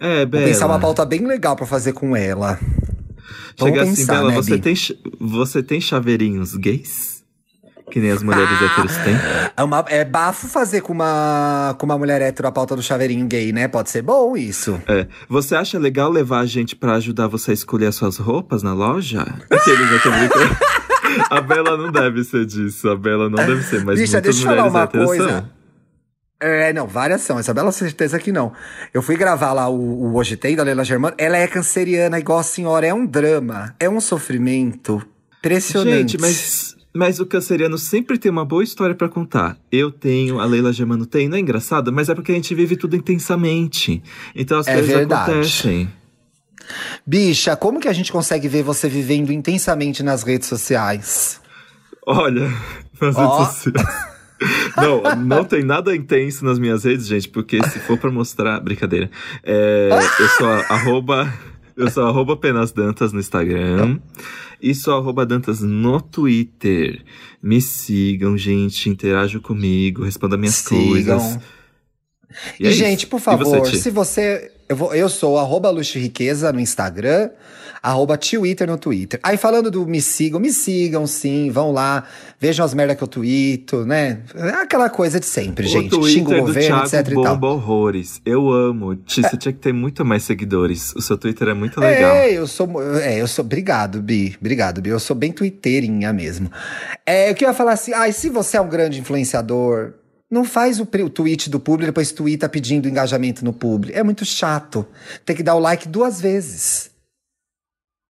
É, 0.00 0.18
Vou 0.20 0.26
Bela. 0.26 0.44
pensar 0.46 0.66
uma 0.66 0.78
pauta 0.78 1.04
bem 1.04 1.26
legal 1.26 1.56
pra 1.56 1.66
fazer 1.66 1.92
com 1.92 2.14
ela. 2.14 2.58
Vamos 3.58 3.74
Chega 3.74 3.82
assim, 3.82 3.96
pensar, 3.96 4.14
Bela, 4.14 4.28
né, 4.30 4.36
você, 4.36 4.56
Bi? 4.56 4.60
tem, 4.60 4.74
você 5.18 5.62
tem 5.62 5.80
chaveirinhos 5.80 6.54
gays? 6.54 7.17
Que 7.90 8.00
nem 8.00 8.10
as 8.10 8.22
mulheres 8.22 8.50
héteros 8.62 8.96
têm? 8.98 9.14
É, 9.56 9.62
uma- 9.64 9.84
é 9.88 10.04
bafo 10.04 10.46
fazer 10.46 10.82
com 10.82 10.92
uma, 10.92 11.74
com 11.78 11.86
uma 11.86 11.96
mulher 11.98 12.20
hétero 12.20 12.48
a 12.48 12.52
pauta 12.52 12.76
do 12.76 12.82
chaveirinho 12.82 13.26
gay, 13.26 13.52
né? 13.52 13.66
Pode 13.68 13.90
ser 13.90 14.02
bom 14.02 14.36
isso. 14.36 14.80
É. 14.86 15.06
Você 15.28 15.54
acha 15.54 15.78
legal 15.78 16.10
levar 16.10 16.40
a 16.40 16.46
gente 16.46 16.76
pra 16.76 16.94
ajudar 16.94 17.26
você 17.28 17.50
a 17.52 17.54
escolher 17.54 17.86
as 17.86 17.94
suas 17.94 18.18
roupas 18.18 18.62
na 18.62 18.74
loja? 18.74 19.22
Aqueles. 19.50 19.88
A 21.30 21.40
Bela 21.40 21.76
não 21.76 21.90
deve 21.90 22.22
ser 22.22 22.44
disso. 22.46 22.88
A 22.88 22.96
Bela 22.96 23.28
não 23.28 23.36
deve 23.44 23.62
ser, 23.62 23.82
mas 23.84 23.98
Bicha, 23.98 24.12
muitas 24.18 24.36
deixa 24.36 24.42
eu 24.52 24.56
falar 24.56 24.68
uma 24.68 24.86
coisa. 24.86 25.28
são. 25.28 25.48
É, 26.40 26.72
não, 26.72 26.86
várias 26.86 27.22
são. 27.22 27.38
Essa 27.38 27.52
bela 27.52 27.72
certeza 27.72 28.16
que 28.18 28.30
não. 28.30 28.52
Eu 28.94 29.02
fui 29.02 29.16
gravar 29.16 29.52
lá 29.52 29.68
o, 29.68 29.74
o 29.76 30.14
Hoje 30.14 30.36
Tem, 30.36 30.54
da 30.54 30.62
Leila 30.62 30.84
Germano. 30.84 31.14
Ela 31.18 31.36
é 31.36 31.48
canceriana, 31.48 32.18
igual 32.18 32.38
a 32.38 32.42
senhora. 32.44 32.86
É 32.86 32.94
um 32.94 33.04
drama. 33.04 33.74
É 33.80 33.88
um 33.88 34.00
sofrimento. 34.00 35.02
Impressionante. 35.40 36.12
Gente, 36.12 36.20
mas, 36.20 36.76
mas 36.94 37.20
o 37.20 37.26
canceriano 37.26 37.78
sempre 37.78 38.18
tem 38.18 38.30
uma 38.30 38.44
boa 38.44 38.64
história 38.64 38.94
pra 38.94 39.08
contar. 39.08 39.56
Eu 39.70 39.90
tenho, 39.90 40.40
a 40.40 40.44
Leila 40.44 40.72
Germano 40.72 41.06
tem. 41.06 41.28
Não 41.28 41.36
é 41.36 41.40
engraçado? 41.40 41.92
Mas 41.92 42.08
é 42.08 42.14
porque 42.14 42.32
a 42.32 42.34
gente 42.34 42.54
vive 42.54 42.76
tudo 42.76 42.96
intensamente. 42.96 44.02
Então 44.34 44.58
as 44.58 44.66
É 44.66 44.74
coisas 44.74 44.90
verdade. 44.94 45.30
acontecem. 45.30 45.90
Bicha, 47.06 47.56
como 47.56 47.80
que 47.80 47.88
a 47.88 47.92
gente 47.92 48.12
consegue 48.12 48.48
ver 48.48 48.62
você 48.62 48.88
vivendo 48.88 49.32
intensamente 49.32 50.02
nas 50.02 50.22
redes 50.22 50.48
sociais? 50.48 51.40
Olha, 52.06 52.52
nas 53.00 53.16
Ó. 53.16 53.38
redes 53.38 53.54
sociais. 53.56 54.08
Não, 54.76 55.02
não 55.16 55.44
tem 55.44 55.64
nada 55.64 55.96
intenso 55.96 56.44
nas 56.44 56.60
minhas 56.60 56.84
redes, 56.84 57.08
gente, 57.08 57.28
porque 57.28 57.60
se 57.70 57.80
for 57.80 57.98
pra 57.98 58.08
mostrar. 58.08 58.60
Brincadeira. 58.60 59.10
É, 59.42 59.88
eu 60.20 60.28
sou 60.28 60.46
arroba. 60.48 61.28
Eu 61.78 61.88
sou 61.90 62.04
arroba 62.06 62.32
apenas 62.32 62.72
Dantas 62.72 63.12
no 63.12 63.20
Instagram. 63.20 64.00
E 64.60 64.74
sou 64.74 64.96
arroba 64.96 65.24
Dantas 65.24 65.60
no 65.60 66.00
Twitter. 66.00 67.04
Me 67.40 67.62
sigam, 67.62 68.36
gente. 68.36 68.90
Interajam 68.90 69.40
comigo, 69.40 70.02
respondam 70.02 70.36
minhas 70.38 70.56
Sigam. 70.56 70.88
coisas. 70.88 71.38
E, 72.58 72.66
é 72.66 72.70
gente, 72.72 73.00
isso. 73.00 73.06
por 73.08 73.20
E 73.20 73.22
favor, 73.22 73.60
você, 73.60 73.76
se 73.76 73.90
você. 73.90 74.50
Eu, 74.68 74.76
vou, 74.76 74.94
eu 74.94 75.08
sou 75.08 75.38
arroba 75.38 75.70
Luxo 75.70 75.96
e 75.98 76.02
Riqueza 76.02 76.52
no 76.52 76.60
Instagram, 76.60 77.30
arroba 77.82 78.16
Twitter 78.16 78.66
no 78.66 78.76
Twitter. 78.76 79.20
Aí 79.22 79.36
falando 79.36 79.70
do 79.70 79.86
me 79.86 80.00
sigam, 80.00 80.40
me 80.40 80.52
sigam 80.52 81.06
sim, 81.06 81.50
vão 81.50 81.72
lá, 81.72 82.04
vejam 82.38 82.64
as 82.64 82.74
merdas 82.74 82.96
que 82.96 83.02
eu 83.02 83.08
tweeto, 83.08 83.84
né? 83.84 84.20
É 84.34 84.50
aquela 84.62 84.90
coisa 84.90 85.18
de 85.18 85.26
sempre, 85.26 85.66
gente. 85.66 85.94
O 85.94 86.02
Xinga 86.02 86.28
o 86.28 86.30
Twitter 86.30 86.40
do 86.40 86.46
governo, 86.46 86.68
Thiago 86.68 86.86
etc 86.86 87.08
e 87.08 87.22
tal. 87.22 87.44
horrores. 87.44 88.20
Eu 88.24 88.50
amo. 88.50 88.98
Você 89.06 89.36
tinha 89.36 89.52
que 89.52 89.60
ter 89.60 89.72
muito 89.72 90.04
mais 90.04 90.22
seguidores. 90.22 90.94
O 90.94 91.00
seu 91.00 91.16
Twitter 91.16 91.48
é 91.48 91.54
muito 91.54 91.80
legal. 91.80 92.16
É, 92.16 92.32
eu 92.32 92.46
sou. 92.46 92.68
É, 92.96 93.20
eu 93.20 93.26
sou. 93.26 93.44
Obrigado, 93.44 94.00
Bi. 94.00 94.36
Obrigado, 94.40 94.80
Bi. 94.80 94.90
Eu 94.90 95.00
sou 95.00 95.16
bem 95.16 95.32
twitteirinha 95.32 96.12
mesmo. 96.12 96.50
É, 97.06 97.30
eu 97.30 97.34
queria 97.34 97.54
falar 97.54 97.72
assim: 97.72 97.92
ah, 97.94 98.08
e 98.08 98.12
se 98.12 98.28
você 98.28 98.56
é 98.56 98.60
um 98.60 98.68
grande 98.68 99.00
influenciador, 99.00 99.94
não 100.30 100.44
faz 100.44 100.78
o, 100.78 100.82
o 100.82 101.10
tweet 101.10 101.48
do 101.48 101.58
publi 101.58 101.84
e 101.84 101.86
depois 101.86 102.12
tweeta 102.12 102.48
pedindo 102.48 102.88
engajamento 102.88 103.44
no 103.44 103.52
publi. 103.52 103.92
É 103.94 104.02
muito 104.02 104.24
chato. 104.24 104.86
Tem 105.24 105.34
que 105.34 105.42
dar 105.42 105.54
o 105.54 105.58
like 105.58 105.88
duas 105.88 106.20
vezes. 106.20 106.90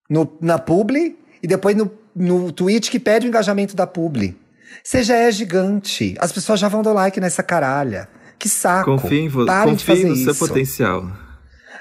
No, 0.09 0.37
na 0.41 0.59
publi 0.59 1.17
e 1.43 1.47
depois 1.47 1.77
no, 1.77 1.91
no 2.17 2.51
tweet 2.53 2.91
que 2.91 2.99
pede 2.99 3.27
o 3.27 3.29
engajamento 3.29 3.77
da 3.77 3.87
publi. 3.87 4.37
Você 4.83 5.03
já 5.03 5.17
é 5.17 5.31
gigante. 5.31 6.15
As 6.19 6.33
pessoas 6.33 6.59
já 6.61 6.69
vão 6.69 6.83
dar 6.83 6.93
like 6.93 7.21
nessa 7.21 7.43
caralha. 7.43 8.09
Que 8.39 8.49
saco. 8.49 8.97
Confie, 8.97 9.21
em 9.21 9.29
vo- 9.29 9.45
Parem 9.45 9.75
de 9.75 9.85
confie 9.85 10.03
fazer 10.03 10.09
no 10.09 10.17
seu 10.17 10.33
isso. 10.33 10.47
potencial. 10.47 11.11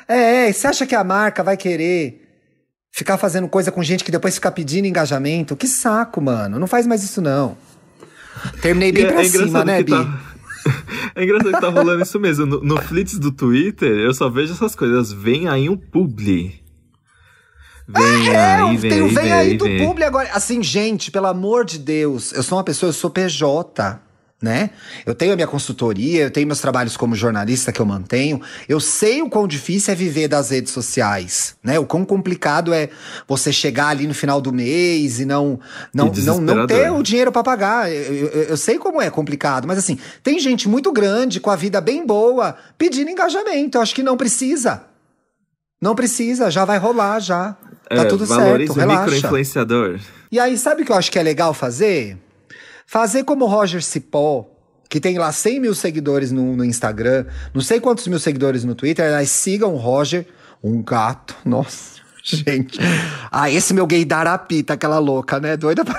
É, 0.07 0.47
é, 0.49 0.51
você 0.53 0.67
acha 0.67 0.85
que 0.85 0.95
a 0.95 1.03
marca 1.03 1.43
vai 1.43 1.55
querer 1.55 2.23
ficar 2.91 3.17
fazendo 3.17 3.47
coisa 3.47 3.71
com 3.71 3.83
gente 3.83 4.03
que 4.03 4.11
depois 4.11 4.35
fica 4.35 4.51
pedindo 4.51 4.85
engajamento? 4.87 5.55
Que 5.55 5.67
saco, 5.67 6.19
mano. 6.21 6.57
Não 6.59 6.67
faz 6.67 6.87
mais 6.87 7.03
isso, 7.03 7.21
não. 7.21 7.57
Terminei 8.61 8.91
bem 8.91 9.03
E 9.03 9.05
é- 9.07 9.11
pra 9.11 9.21
é 9.21 9.25
cima, 9.25 9.63
né, 9.65 9.83
Bi? 9.83 9.91
tá- 9.91 10.21
É 11.15 11.23
engraçado 11.23 11.53
que 11.53 11.61
tá 11.61 11.69
rolando 11.69 12.01
isso 12.03 12.19
mesmo. 12.19 12.45
No, 12.45 12.61
no 12.63 12.81
Flits 12.81 13.17
do 13.17 13.31
Twitter, 13.31 13.89
eu 13.89 14.13
só 14.13 14.29
vejo 14.29 14.53
essas 14.53 14.75
coisas. 14.75 15.11
Vem 15.11 15.47
aí 15.47 15.69
um 15.69 15.77
publi. 15.77 16.61
Vem 17.87 18.29
é, 18.29 18.37
aí, 18.37 18.77
vem, 18.77 18.91
tem, 18.91 19.01
aí, 19.01 19.07
vem, 19.07 19.23
vem 19.23 19.31
aí, 19.31 19.57
do 19.57 19.65
vem. 19.65 19.85
publi 19.85 20.03
agora. 20.03 20.29
Assim, 20.33 20.61
gente, 20.61 21.09
pelo 21.09 21.27
amor 21.27 21.63
de 21.63 21.79
Deus, 21.79 22.33
eu 22.33 22.43
sou 22.43 22.57
uma 22.57 22.63
pessoa, 22.63 22.89
eu 22.89 22.93
sou 22.93 23.09
PJ 23.09 24.01
né? 24.41 24.69
Eu 25.03 25.15
tenho 25.15 25.33
a 25.33 25.35
minha 25.35 25.47
consultoria, 25.47 26.23
eu 26.23 26.31
tenho 26.31 26.45
meus 26.45 26.59
trabalhos 26.59 26.95
como 26.95 27.15
jornalista 27.15 27.71
que 27.71 27.81
eu 27.81 27.85
mantenho. 27.85 28.39
Eu 28.69 28.79
sei 28.79 29.21
o 29.21 29.29
quão 29.29 29.47
difícil 29.47 29.91
é 29.91 29.95
viver 29.95 30.27
das 30.27 30.51
redes 30.51 30.71
sociais, 30.71 31.55
né? 31.63 31.79
O 31.79 31.85
quão 31.85 32.05
complicado 32.05 32.71
é 32.71 32.89
você 33.27 33.51
chegar 33.51 33.87
ali 33.87 34.05
no 34.05 34.13
final 34.13 34.39
do 34.39 34.53
mês 34.53 35.19
e 35.19 35.25
não 35.25 35.59
não 35.91 36.11
não, 36.11 36.39
não 36.39 36.67
ter 36.67 36.91
o 36.91 37.01
dinheiro 37.01 37.31
para 37.31 37.43
pagar. 37.43 37.91
Eu, 37.91 38.13
eu, 38.13 38.43
eu, 38.43 38.57
sei 38.57 38.77
como 38.77 39.01
é 39.01 39.09
complicado, 39.09 39.67
mas 39.67 39.79
assim, 39.79 39.97
tem 40.21 40.39
gente 40.39 40.69
muito 40.69 40.91
grande 40.91 41.39
com 41.39 41.49
a 41.49 41.55
vida 41.55 41.81
bem 41.81 42.05
boa 42.05 42.55
pedindo 42.77 43.09
engajamento. 43.09 43.79
Eu 43.79 43.81
acho 43.81 43.95
que 43.95 44.03
não 44.03 44.15
precisa. 44.15 44.83
Não 45.81 45.95
precisa, 45.95 46.51
já 46.51 46.63
vai 46.63 46.77
rolar 46.77 47.19
já. 47.19 47.55
Tá 47.89 48.01
é, 48.01 48.05
tudo 48.05 48.25
certo, 48.25 48.73
relaxa. 48.73 49.01
microinfluenciador. 49.03 49.99
E 50.31 50.39
aí, 50.39 50.57
sabe 50.57 50.81
o 50.81 50.85
que 50.85 50.91
eu 50.91 50.95
acho 50.95 51.11
que 51.11 51.17
é 51.17 51.23
legal 51.23 51.53
fazer? 51.53 52.17
Fazer 52.85 53.23
como 53.23 53.45
o 53.45 53.47
Roger 53.47 53.81
Cipó, 53.81 54.49
que 54.89 54.99
tem 54.99 55.17
lá 55.17 55.31
100 55.31 55.59
mil 55.59 55.75
seguidores 55.75 56.31
no, 56.31 56.55
no 56.55 56.65
Instagram, 56.65 57.25
não 57.53 57.61
sei 57.61 57.79
quantos 57.79 58.07
mil 58.07 58.19
seguidores 58.19 58.63
no 58.63 58.75
Twitter, 58.75 59.05
aliás, 59.05 59.29
sigam 59.29 59.73
o 59.73 59.77
Roger, 59.77 60.25
um 60.63 60.81
gato, 60.81 61.35
nossa, 61.45 61.96
gente. 62.35 62.79
Ah, 63.31 63.49
esse 63.49 63.73
meu 63.73 63.87
gay 63.87 64.03
da 64.03 64.17
Arapita, 64.17 64.73
aquela 64.73 64.99
louca, 64.99 65.39
né? 65.39 65.55
Doida 65.55 65.85
pra... 65.85 65.95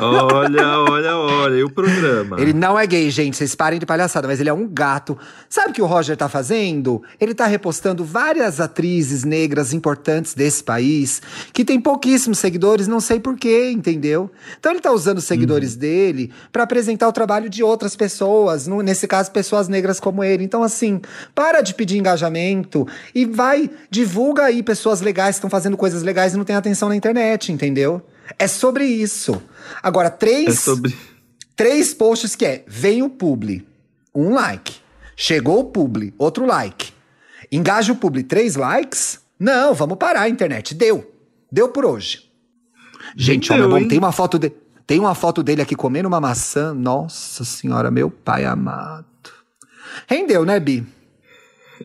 Olha, 0.00 0.78
olha, 0.78 1.16
olha, 1.16 1.54
e 1.56 1.62
o 1.62 1.70
programa? 1.70 2.40
Ele 2.40 2.52
não 2.52 2.78
é 2.78 2.86
gay, 2.86 3.10
gente, 3.10 3.36
vocês 3.36 3.54
parem 3.54 3.78
de 3.78 3.86
palhaçada, 3.86 4.26
mas 4.26 4.40
ele 4.40 4.48
é 4.48 4.52
um 4.52 4.66
gato. 4.66 5.16
Sabe 5.48 5.70
o 5.70 5.72
que 5.74 5.82
o 5.82 5.86
Roger 5.86 6.16
tá 6.16 6.28
fazendo? 6.28 7.02
Ele 7.20 7.34
tá 7.34 7.46
repostando 7.46 8.04
várias 8.04 8.60
atrizes 8.60 9.24
negras 9.24 9.72
importantes 9.72 10.34
desse 10.34 10.64
país, 10.64 11.20
que 11.52 11.64
tem 11.64 11.80
pouquíssimos 11.80 12.38
seguidores, 12.38 12.88
não 12.88 12.98
sei 12.98 13.20
porquê, 13.20 13.70
entendeu? 13.70 14.30
Então 14.58 14.72
ele 14.72 14.80
tá 14.80 14.90
usando 14.90 15.18
os 15.18 15.24
seguidores 15.24 15.74
uhum. 15.74 15.80
dele 15.80 16.32
para 16.50 16.62
apresentar 16.62 17.08
o 17.08 17.12
trabalho 17.12 17.48
de 17.50 17.62
outras 17.62 17.94
pessoas, 17.94 18.66
no, 18.66 18.80
nesse 18.80 19.06
caso, 19.06 19.30
pessoas 19.30 19.68
negras 19.68 20.00
como 20.00 20.24
ele. 20.24 20.44
Então, 20.44 20.62
assim, 20.62 21.00
para 21.34 21.60
de 21.60 21.74
pedir 21.74 21.98
engajamento 21.98 22.86
e 23.14 23.26
vai, 23.26 23.70
divulga 23.90 24.44
aí 24.44 24.62
pessoas 24.62 25.00
legais 25.00 25.36
que 25.36 25.38
estão 25.38 25.50
fazendo 25.54 25.76
coisas 25.76 26.02
legais 26.02 26.34
e 26.34 26.36
não 26.36 26.44
tem 26.44 26.56
atenção 26.56 26.88
na 26.88 26.96
internet, 26.96 27.52
entendeu? 27.52 28.02
É 28.36 28.48
sobre 28.48 28.84
isso. 28.84 29.40
Agora, 29.80 30.10
três. 30.10 30.48
É 30.48 30.52
sobre. 30.52 30.96
Três 31.54 31.94
posts 31.94 32.34
que 32.34 32.44
é: 32.44 32.64
vem 32.66 33.02
o 33.02 33.08
publi, 33.08 33.64
um 34.12 34.34
like. 34.34 34.74
Chegou 35.16 35.60
o 35.60 35.64
publi, 35.64 36.12
outro 36.18 36.44
like. 36.44 36.92
Engaja 37.52 37.92
o 37.92 37.96
publi, 37.96 38.24
três 38.24 38.56
likes? 38.56 39.20
Não, 39.38 39.72
vamos 39.72 39.96
parar 39.96 40.22
a 40.22 40.28
internet. 40.28 40.74
Deu. 40.74 41.08
Deu 41.52 41.68
por 41.68 41.84
hoje. 41.84 42.28
Gente, 43.16 43.48
Deu, 43.48 43.68
bom, 43.68 43.86
tem 43.86 43.98
uma 43.98 44.10
foto 44.10 44.40
de... 44.40 44.50
Tem 44.84 44.98
uma 44.98 45.14
foto 45.14 45.40
dele 45.40 45.62
aqui 45.62 45.76
comendo 45.76 46.08
uma 46.08 46.20
maçã. 46.20 46.74
Nossa 46.74 47.44
senhora, 47.44 47.92
meu 47.92 48.10
pai 48.10 48.44
amado. 48.44 49.06
Rendeu, 50.08 50.44
né, 50.44 50.58
Bi? 50.58 50.84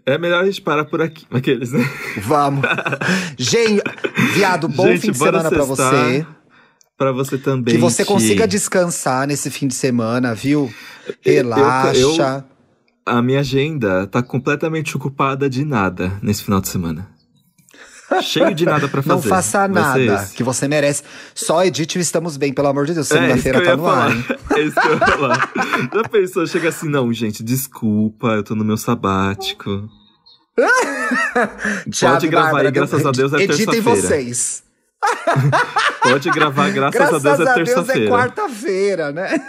É 0.06 0.18
melhor 0.18 0.44
a 0.44 0.46
gente 0.46 0.62
parar 0.62 0.86
por 0.86 1.02
aqui, 1.02 1.26
aqueles, 1.32 1.72
né? 1.72 1.80
Vamos. 2.24 2.64
Gente, 3.38 3.82
viado, 4.34 4.68
bom 4.68 4.88
gente, 4.88 5.02
fim 5.02 5.12
de 5.12 5.18
semana 5.18 5.50
para 5.50 5.64
você. 5.64 6.26
Para 6.98 7.12
você 7.12 7.38
também. 7.38 7.76
Que 7.76 7.80
você 7.80 8.04
consiga 8.04 8.48
descansar 8.48 9.28
nesse 9.28 9.50
fim 9.50 9.68
de 9.68 9.74
semana, 9.74 10.36
viu? 10.36 10.72
Relaxa. 11.22 11.98
Eu, 11.98 12.16
eu, 12.16 12.44
a 13.06 13.22
minha 13.22 13.40
agenda 13.40 14.06
tá 14.08 14.22
completamente 14.22 14.96
ocupada 14.96 15.50
de 15.50 15.66
nada 15.66 16.12
nesse 16.22 16.44
final 16.44 16.62
de 16.62 16.68
semana. 16.68 17.08
Cheio 18.22 18.54
de 18.56 18.66
nada 18.66 18.88
para 18.88 19.02
fazer. 19.02 19.16
Não 19.16 19.22
faça 19.22 19.68
nada, 19.68 20.30
que 20.34 20.44
você 20.44 20.68
merece. 20.68 21.04
Só 21.36 21.64
edite 21.64 21.98
e 21.98 22.02
estamos 22.02 22.38
bem, 22.38 22.52
pelo 22.54 22.68
amor 22.68 22.86
de 22.86 22.94
Deus. 22.94 23.10
É, 23.12 23.16
Segunda-feira 23.16 23.60
é, 23.60 23.66
tá 23.66 23.78
no 23.78 23.84
falar. 23.84 24.06
ar. 24.06 24.12
Hein? 24.12 24.26
É 24.56 24.62
isso 24.62 24.82
que 24.82 24.88
eu 24.88 24.94
ia 24.94 25.00
falar. 25.00 25.52
Já 25.94 26.04
pensou, 26.10 26.48
chega 26.48 26.70
assim, 26.70 26.90
não, 26.90 27.14
gente, 27.14 27.44
desculpa, 27.44 28.30
eu 28.30 28.44
tô 28.44 28.56
no 28.56 28.66
meu 28.66 28.78
sabático. 28.78 29.88
Pode 32.02 32.28
gravar 32.28 32.46
Bárbara, 32.46 32.68
aí, 32.68 32.72
graças 32.72 33.06
a 33.06 33.12
Deus 33.12 33.34
é 33.34 33.38
terça-feira. 33.38 33.72
Editem 33.72 33.82
vocês. 33.82 34.64
Pode 36.04 36.30
gravar, 36.32 36.70
graças, 36.72 37.00
graças 37.00 37.26
a 37.26 37.36
Deus 37.36 37.40
é 37.40 37.54
terça-feira. 37.54 37.66
Graças 37.66 37.90
a 37.90 37.94
Deus 37.94 38.06
é 38.06 38.10
quarta-feira, 38.10 39.12
né? 39.12 39.40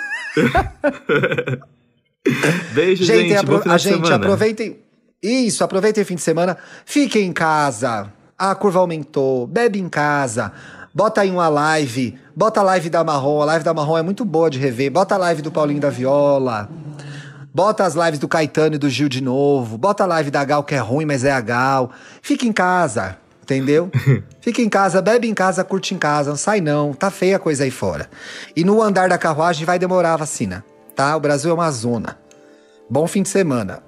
Beijo, 2.73 3.05
gente. 3.05 3.29
gente 3.29 3.37
apro 3.37 3.63
a 3.73 3.79
gente, 3.79 4.13
aproveitem. 4.13 4.79
Isso, 5.23 5.65
aproveitem 5.65 6.03
o 6.03 6.07
fim 6.07 6.15
de 6.15 6.23
semana. 6.23 6.57
Fiquem 6.85 7.27
em 7.27 7.33
casa. 7.33 8.13
A 8.41 8.55
curva 8.55 8.79
aumentou. 8.79 9.47
Bebe 9.47 9.79
em 9.79 9.87
casa. 9.87 10.51
Bota 10.95 11.21
aí 11.21 11.31
uma 11.31 11.47
live. 11.51 12.19
Bota 12.35 12.61
a 12.61 12.63
live 12.63 12.89
da 12.89 13.05
Marrom. 13.05 13.43
A 13.43 13.45
live 13.45 13.63
da 13.63 13.75
Marrom 13.75 13.99
é 13.99 14.03
muito 14.03 14.25
boa 14.25 14.49
de 14.49 14.59
rever. 14.59 14.91
Bota 14.91 15.15
a 15.15 15.19
live 15.19 15.43
do 15.43 15.53
Paulinho 15.53 15.79
da 15.79 15.91
Viola. 15.91 16.71
Bota 17.53 17.85
as 17.85 17.95
lives 17.95 18.19
do 18.19 18.27
Caetano 18.27 18.77
e 18.77 18.79
do 18.79 18.89
Gil 18.89 19.11
de 19.11 19.21
novo. 19.23 19.77
Bota 19.77 20.05
a 20.05 20.07
live 20.07 20.31
da 20.31 20.43
Gal, 20.43 20.65
que 20.65 20.75
é 20.75 20.79
ruim, 20.79 21.05
mas 21.05 21.23
é 21.23 21.31
a 21.31 21.41
Gal. 21.43 21.91
Fica 22.23 22.47
em 22.47 22.53
casa, 22.53 23.19
entendeu? 23.43 23.91
Fica 24.41 24.63
em 24.63 24.71
casa, 24.71 25.03
bebe 25.03 25.29
em 25.29 25.35
casa, 25.35 25.63
curte 25.63 25.95
em 25.95 25.99
casa. 25.99 26.31
Não 26.31 26.39
sai 26.39 26.63
não, 26.63 26.95
tá 26.95 27.11
feia 27.11 27.37
a 27.37 27.39
coisa 27.39 27.65
aí 27.65 27.71
fora. 27.71 28.09
E 28.57 28.65
no 28.65 28.81
andar 28.81 29.11
da 29.11 29.19
carruagem 29.19 29.67
vai 29.67 29.79
demorar 29.79 30.15
a 30.15 30.17
vacina, 30.17 30.65
tá? 30.97 31.15
O 31.15 31.21
Brasil 31.21 31.51
é 31.51 31.55
uma 31.55 31.71
zona. 31.71 32.17
Bom 32.89 33.07
fim 33.07 33.23
de 33.23 33.29
semana. 33.29 33.83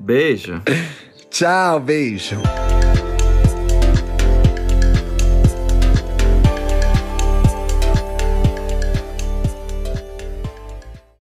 Beijo. 0.00 0.62
Tchau, 1.28 1.78
beijo. 1.78 2.40